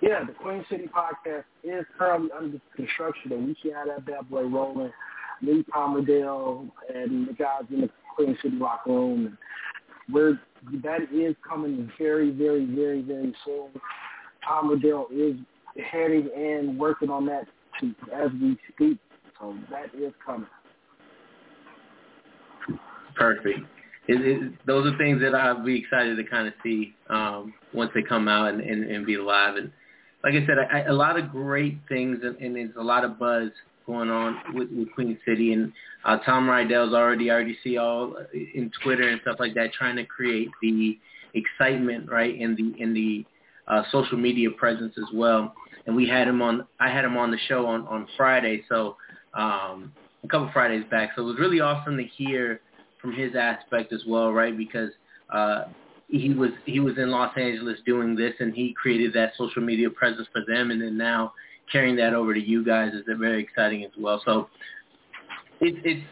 Yeah, 0.00 0.24
the 0.24 0.32
Queen 0.32 0.64
City 0.70 0.88
podcast 0.88 1.44
is 1.64 1.84
currently 1.98 2.30
under 2.36 2.60
construction 2.74 3.32
and 3.32 3.46
we 3.48 3.56
should 3.60 3.72
have 3.74 3.88
that 3.88 4.06
bad 4.06 4.30
boy 4.30 4.42
rolling. 4.42 4.92
Me, 5.42 5.64
Palmerdale, 5.74 6.68
and 6.94 7.28
the 7.28 7.32
guys 7.32 7.62
in 7.70 7.82
the 7.82 7.90
Queen 8.14 8.36
City 8.42 8.56
locker 8.56 8.90
room. 8.90 9.38
We're 10.10 10.40
that 10.82 11.02
is 11.12 11.36
coming 11.48 11.90
very, 11.98 12.30
very, 12.30 12.64
very, 12.64 13.02
very 13.02 13.34
soon. 13.44 13.68
Rydell 14.48 15.06
is 15.12 15.36
heading 15.90 16.28
and 16.36 16.78
working 16.78 17.10
on 17.10 17.26
that 17.26 17.46
to, 17.80 17.94
as 18.14 18.30
we 18.40 18.58
speak. 18.72 18.98
So 19.38 19.56
that 19.70 19.94
is 19.94 20.12
coming. 20.24 20.48
Perfect. 23.14 23.60
It, 24.08 24.20
it, 24.26 24.52
those 24.66 24.92
are 24.92 24.96
things 24.96 25.20
that 25.20 25.34
I'll 25.34 25.62
be 25.62 25.78
excited 25.78 26.16
to 26.16 26.24
kind 26.24 26.48
of 26.48 26.54
see 26.62 26.94
um, 27.10 27.52
once 27.74 27.90
they 27.94 28.02
come 28.02 28.26
out 28.26 28.54
and, 28.54 28.60
and, 28.60 28.90
and 28.90 29.04
be 29.04 29.16
live. 29.16 29.56
And 29.56 29.70
like 30.24 30.34
I 30.34 30.46
said, 30.46 30.56
I, 30.58 30.78
I, 30.78 30.82
a 30.84 30.92
lot 30.92 31.18
of 31.18 31.30
great 31.30 31.78
things, 31.88 32.18
and, 32.22 32.36
and 32.36 32.56
there's 32.56 32.70
a 32.78 32.82
lot 32.82 33.04
of 33.04 33.18
buzz 33.18 33.50
going 33.88 34.10
on 34.10 34.36
with, 34.54 34.68
with 34.70 34.92
Queen 34.92 35.18
City, 35.26 35.52
and 35.52 35.72
uh, 36.04 36.18
Tom 36.18 36.46
Rydell's 36.46 36.94
already 36.94 37.30
already 37.30 37.58
see 37.64 37.78
all 37.78 38.14
in 38.32 38.70
Twitter 38.84 39.08
and 39.08 39.20
stuff 39.22 39.36
like 39.40 39.54
that 39.54 39.72
trying 39.72 39.96
to 39.96 40.04
create 40.04 40.50
the 40.62 40.96
excitement 41.34 42.08
right 42.08 42.38
in 42.38 42.54
the 42.54 42.80
in 42.80 42.94
the 42.94 43.24
uh, 43.66 43.82
social 43.90 44.18
media 44.18 44.50
presence 44.50 44.94
as 44.98 45.12
well. 45.12 45.52
And 45.86 45.96
we 45.96 46.06
had 46.06 46.28
him 46.28 46.42
on. 46.42 46.66
I 46.78 46.90
had 46.90 47.04
him 47.04 47.16
on 47.16 47.30
the 47.30 47.38
show 47.48 47.66
on 47.66 47.86
on 47.88 48.06
Friday, 48.16 48.62
so 48.68 48.96
um, 49.34 49.92
a 50.22 50.28
couple 50.28 50.50
Fridays 50.52 50.84
back. 50.90 51.10
So 51.16 51.22
it 51.22 51.26
was 51.26 51.38
really 51.38 51.60
awesome 51.60 51.96
to 51.96 52.04
hear 52.04 52.60
from 53.00 53.12
his 53.12 53.34
aspect 53.34 53.92
as 53.92 54.02
well, 54.06 54.32
right? 54.32 54.56
Because 54.56 54.90
uh, 55.32 55.64
he 56.08 56.34
was 56.34 56.50
he 56.66 56.80
was 56.80 56.98
in 56.98 57.10
Los 57.10 57.36
Angeles 57.36 57.78
doing 57.86 58.14
this, 58.14 58.34
and 58.40 58.54
he 58.54 58.74
created 58.74 59.12
that 59.14 59.32
social 59.38 59.62
media 59.62 59.88
presence 59.90 60.28
for 60.32 60.42
them, 60.46 60.70
and 60.70 60.80
then 60.80 60.96
now 60.96 61.32
carrying 61.70 61.96
that 61.96 62.14
over 62.14 62.34
to 62.34 62.40
you 62.40 62.64
guys 62.64 62.92
is 62.92 63.02
very 63.06 63.42
exciting 63.42 63.84
as 63.84 63.90
well. 63.98 64.22
So 64.24 64.48
it, 65.60 65.74
it's 65.84 66.06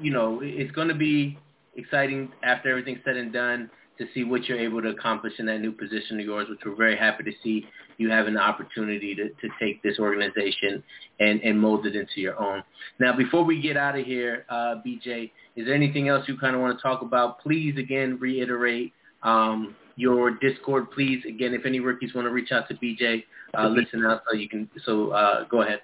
you 0.00 0.10
know 0.10 0.40
it's 0.42 0.72
going 0.72 0.88
to 0.88 0.94
be 0.94 1.38
exciting 1.76 2.30
after 2.42 2.70
everything's 2.70 3.00
said 3.04 3.16
and 3.16 3.32
done 3.32 3.70
to 3.98 4.06
see 4.14 4.24
what 4.24 4.44
you're 4.46 4.58
able 4.58 4.82
to 4.82 4.88
accomplish 4.88 5.34
in 5.38 5.46
that 5.46 5.60
new 5.60 5.72
position 5.72 6.18
of 6.18 6.24
yours, 6.24 6.48
which 6.48 6.60
we're 6.64 6.74
very 6.74 6.96
happy 6.96 7.24
to 7.24 7.32
see 7.42 7.64
you 7.98 8.10
having 8.10 8.34
the 8.34 8.40
opportunity 8.40 9.14
to, 9.14 9.28
to 9.28 9.54
take 9.60 9.82
this 9.82 9.98
organization 9.98 10.82
and, 11.20 11.40
and 11.42 11.60
mold 11.60 11.86
it 11.86 11.94
into 11.94 12.20
your 12.20 12.40
own. 12.40 12.62
Now, 12.98 13.16
before 13.16 13.44
we 13.44 13.60
get 13.60 13.76
out 13.76 13.98
of 13.98 14.04
here, 14.04 14.44
uh, 14.48 14.76
BJ, 14.84 15.30
is 15.56 15.66
there 15.66 15.74
anything 15.74 16.08
else 16.08 16.26
you 16.26 16.36
kind 16.38 16.56
of 16.56 16.62
want 16.62 16.76
to 16.76 16.82
talk 16.82 17.02
about? 17.02 17.40
Please, 17.40 17.76
again, 17.78 18.18
reiterate 18.18 18.92
um, 19.22 19.76
your 19.96 20.32
Discord, 20.38 20.90
please. 20.90 21.22
Again, 21.28 21.54
if 21.54 21.66
any 21.66 21.80
rookies 21.80 22.14
want 22.14 22.26
to 22.26 22.30
reach 22.30 22.52
out 22.52 22.68
to 22.68 22.74
BJ, 22.74 23.24
uh, 23.56 23.68
listen 23.68 24.04
out 24.04 24.22
so 24.30 24.36
you 24.36 24.48
can. 24.48 24.68
So 24.84 25.10
uh, 25.10 25.44
go 25.44 25.62
ahead. 25.62 25.80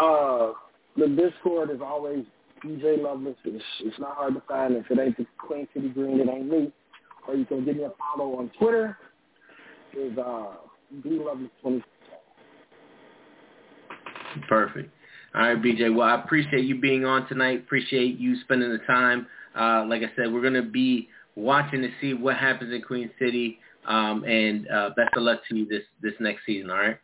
Uh, 0.00 0.52
the 0.96 1.08
Discord 1.08 1.70
is 1.70 1.80
always 1.80 2.24
BJ 2.64 3.02
Lovelace. 3.02 3.36
It's, 3.44 3.64
it's 3.80 3.98
not 3.98 4.16
hard 4.16 4.34
to 4.34 4.42
find. 4.48 4.74
If 4.74 4.90
it 4.90 4.98
ain't 4.98 5.16
the 5.16 5.26
Queen 5.38 5.68
City 5.74 5.88
Green, 5.88 6.20
it 6.20 6.28
ain't 6.28 6.48
me. 6.48 6.72
Or 7.28 7.34
you 7.34 7.44
can 7.44 7.64
give 7.64 7.76
me 7.76 7.84
a 7.84 7.92
follow 7.98 8.38
on 8.38 8.50
Twitter. 8.58 8.98
Is 9.96 10.16
uh, 10.18 10.54
B 11.02 11.20
Lovelace 11.24 11.50
twenty. 11.62 11.82
Perfect. 14.48 14.90
All 15.34 15.40
right, 15.40 15.60
BJ. 15.60 15.94
Well, 15.94 16.06
I 16.06 16.20
appreciate 16.20 16.64
you 16.64 16.80
being 16.80 17.04
on 17.04 17.26
tonight. 17.28 17.60
Appreciate 17.60 18.18
you 18.18 18.36
spending 18.42 18.70
the 18.70 18.78
time. 18.78 19.26
Uh, 19.58 19.84
like 19.86 20.02
I 20.02 20.10
said, 20.16 20.32
we're 20.32 20.42
going 20.42 20.54
to 20.54 20.62
be 20.62 21.08
watching 21.36 21.82
to 21.82 21.90
see 22.00 22.14
what 22.14 22.36
happens 22.36 22.72
in 22.72 22.82
Queen 22.82 23.10
City. 23.18 23.58
Um, 23.86 24.24
and 24.24 24.66
uh, 24.68 24.90
best 24.96 25.14
of 25.14 25.22
luck 25.22 25.40
to 25.48 25.56
you 25.56 25.66
this, 25.66 25.82
this 26.00 26.14
next 26.18 26.46
season, 26.46 26.70
all 26.70 26.78
right? 26.78 26.96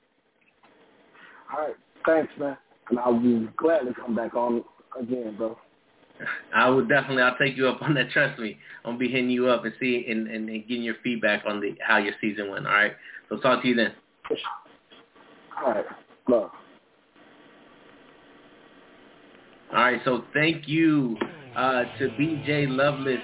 All 1.52 1.66
right. 1.66 1.76
Thanks, 2.06 2.32
man. 2.38 2.56
And 2.88 2.98
I'll 2.98 3.18
be 3.18 3.48
glad 3.56 3.80
to 3.80 3.94
come 3.94 4.14
back 4.14 4.34
on 4.34 4.64
again, 4.98 5.34
bro. 5.36 5.58
I 6.54 6.68
will 6.68 6.86
definitely. 6.86 7.22
I'll 7.22 7.36
take 7.38 7.56
you 7.56 7.68
up 7.68 7.82
on 7.82 7.94
that. 7.94 8.10
Trust 8.10 8.38
me. 8.38 8.58
I'm 8.84 8.92
gonna 8.92 8.98
be 8.98 9.08
hitting 9.08 9.30
you 9.30 9.48
up 9.48 9.64
and 9.64 9.72
see 9.80 10.06
and, 10.08 10.28
and, 10.28 10.48
and 10.48 10.68
getting 10.68 10.82
your 10.82 10.96
feedback 11.02 11.44
on 11.46 11.60
the 11.60 11.74
how 11.86 11.98
your 11.98 12.14
season 12.20 12.50
went. 12.50 12.66
All 12.66 12.72
right. 12.72 12.92
So 13.28 13.38
talk 13.38 13.62
to 13.62 13.68
you 13.68 13.74
then. 13.74 13.92
All 15.64 15.72
right. 15.72 15.84
Love. 16.28 16.50
All 19.72 19.78
right. 19.78 20.00
So 20.04 20.24
thank 20.34 20.68
you 20.68 21.16
uh, 21.56 21.84
to 21.98 22.08
BJ 22.20 22.66
Lovelace, 22.68 23.18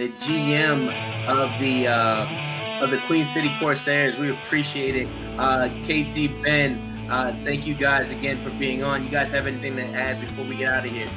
the 0.00 0.08
GM 0.24 0.88
of 1.28 1.60
the 1.60 1.86
uh, 1.86 2.82
of 2.82 2.90
the 2.90 2.96
Queen 3.06 3.28
City 3.34 3.54
Corsairs. 3.60 4.18
We 4.18 4.32
appreciate 4.32 4.96
it. 4.96 5.06
Uh, 5.38 5.68
KT 5.84 6.42
Ben, 6.42 7.06
uh, 7.12 7.36
thank 7.44 7.66
you 7.66 7.76
guys 7.76 8.08
again 8.10 8.42
for 8.42 8.48
being 8.58 8.82
on. 8.82 9.04
You 9.04 9.10
guys 9.10 9.30
have 9.30 9.46
anything 9.46 9.76
to 9.76 9.84
add 9.84 10.26
before 10.26 10.48
we 10.48 10.56
get 10.56 10.72
out 10.72 10.86
of 10.86 10.90
here? 10.90 11.12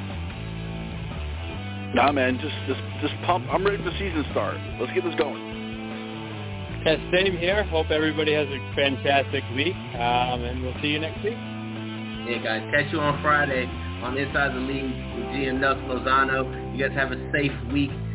Nah, 1.94 2.12
man, 2.12 2.36
just 2.36 2.52
just 2.68 2.82
just 3.00 3.14
pump. 3.24 3.46
I'm 3.48 3.64
ready 3.64 3.78
for 3.78 3.84
the 3.84 3.96
season 3.96 4.22
start. 4.32 4.58
Let's 4.78 4.92
get 4.92 5.02
this 5.02 5.14
going. 5.14 5.40
Yeah, 6.84 7.00
same 7.10 7.38
here. 7.38 7.64
Hope 7.64 7.88
everybody 7.88 8.34
has 8.34 8.48
a 8.48 8.60
fantastic 8.76 9.44
week, 9.56 9.72
um, 9.96 10.44
and 10.44 10.62
we'll 10.62 10.76
see 10.82 10.88
you 10.88 11.00
next 11.00 11.24
week. 11.24 11.40
Yeah, 12.28 12.44
guys, 12.44 12.68
catch 12.70 12.92
you 12.92 13.00
on 13.00 13.22
Friday 13.22 13.64
on 14.04 14.18
Inside 14.18 14.52
the 14.52 14.60
League 14.60 14.92
with 15.16 15.24
GM 15.32 15.60
Nelson 15.60 15.88
Lozano. 15.88 16.76
You 16.76 16.86
guys 16.86 16.94
have 16.94 17.12
a 17.12 17.32
safe 17.32 17.52
week 17.72 17.90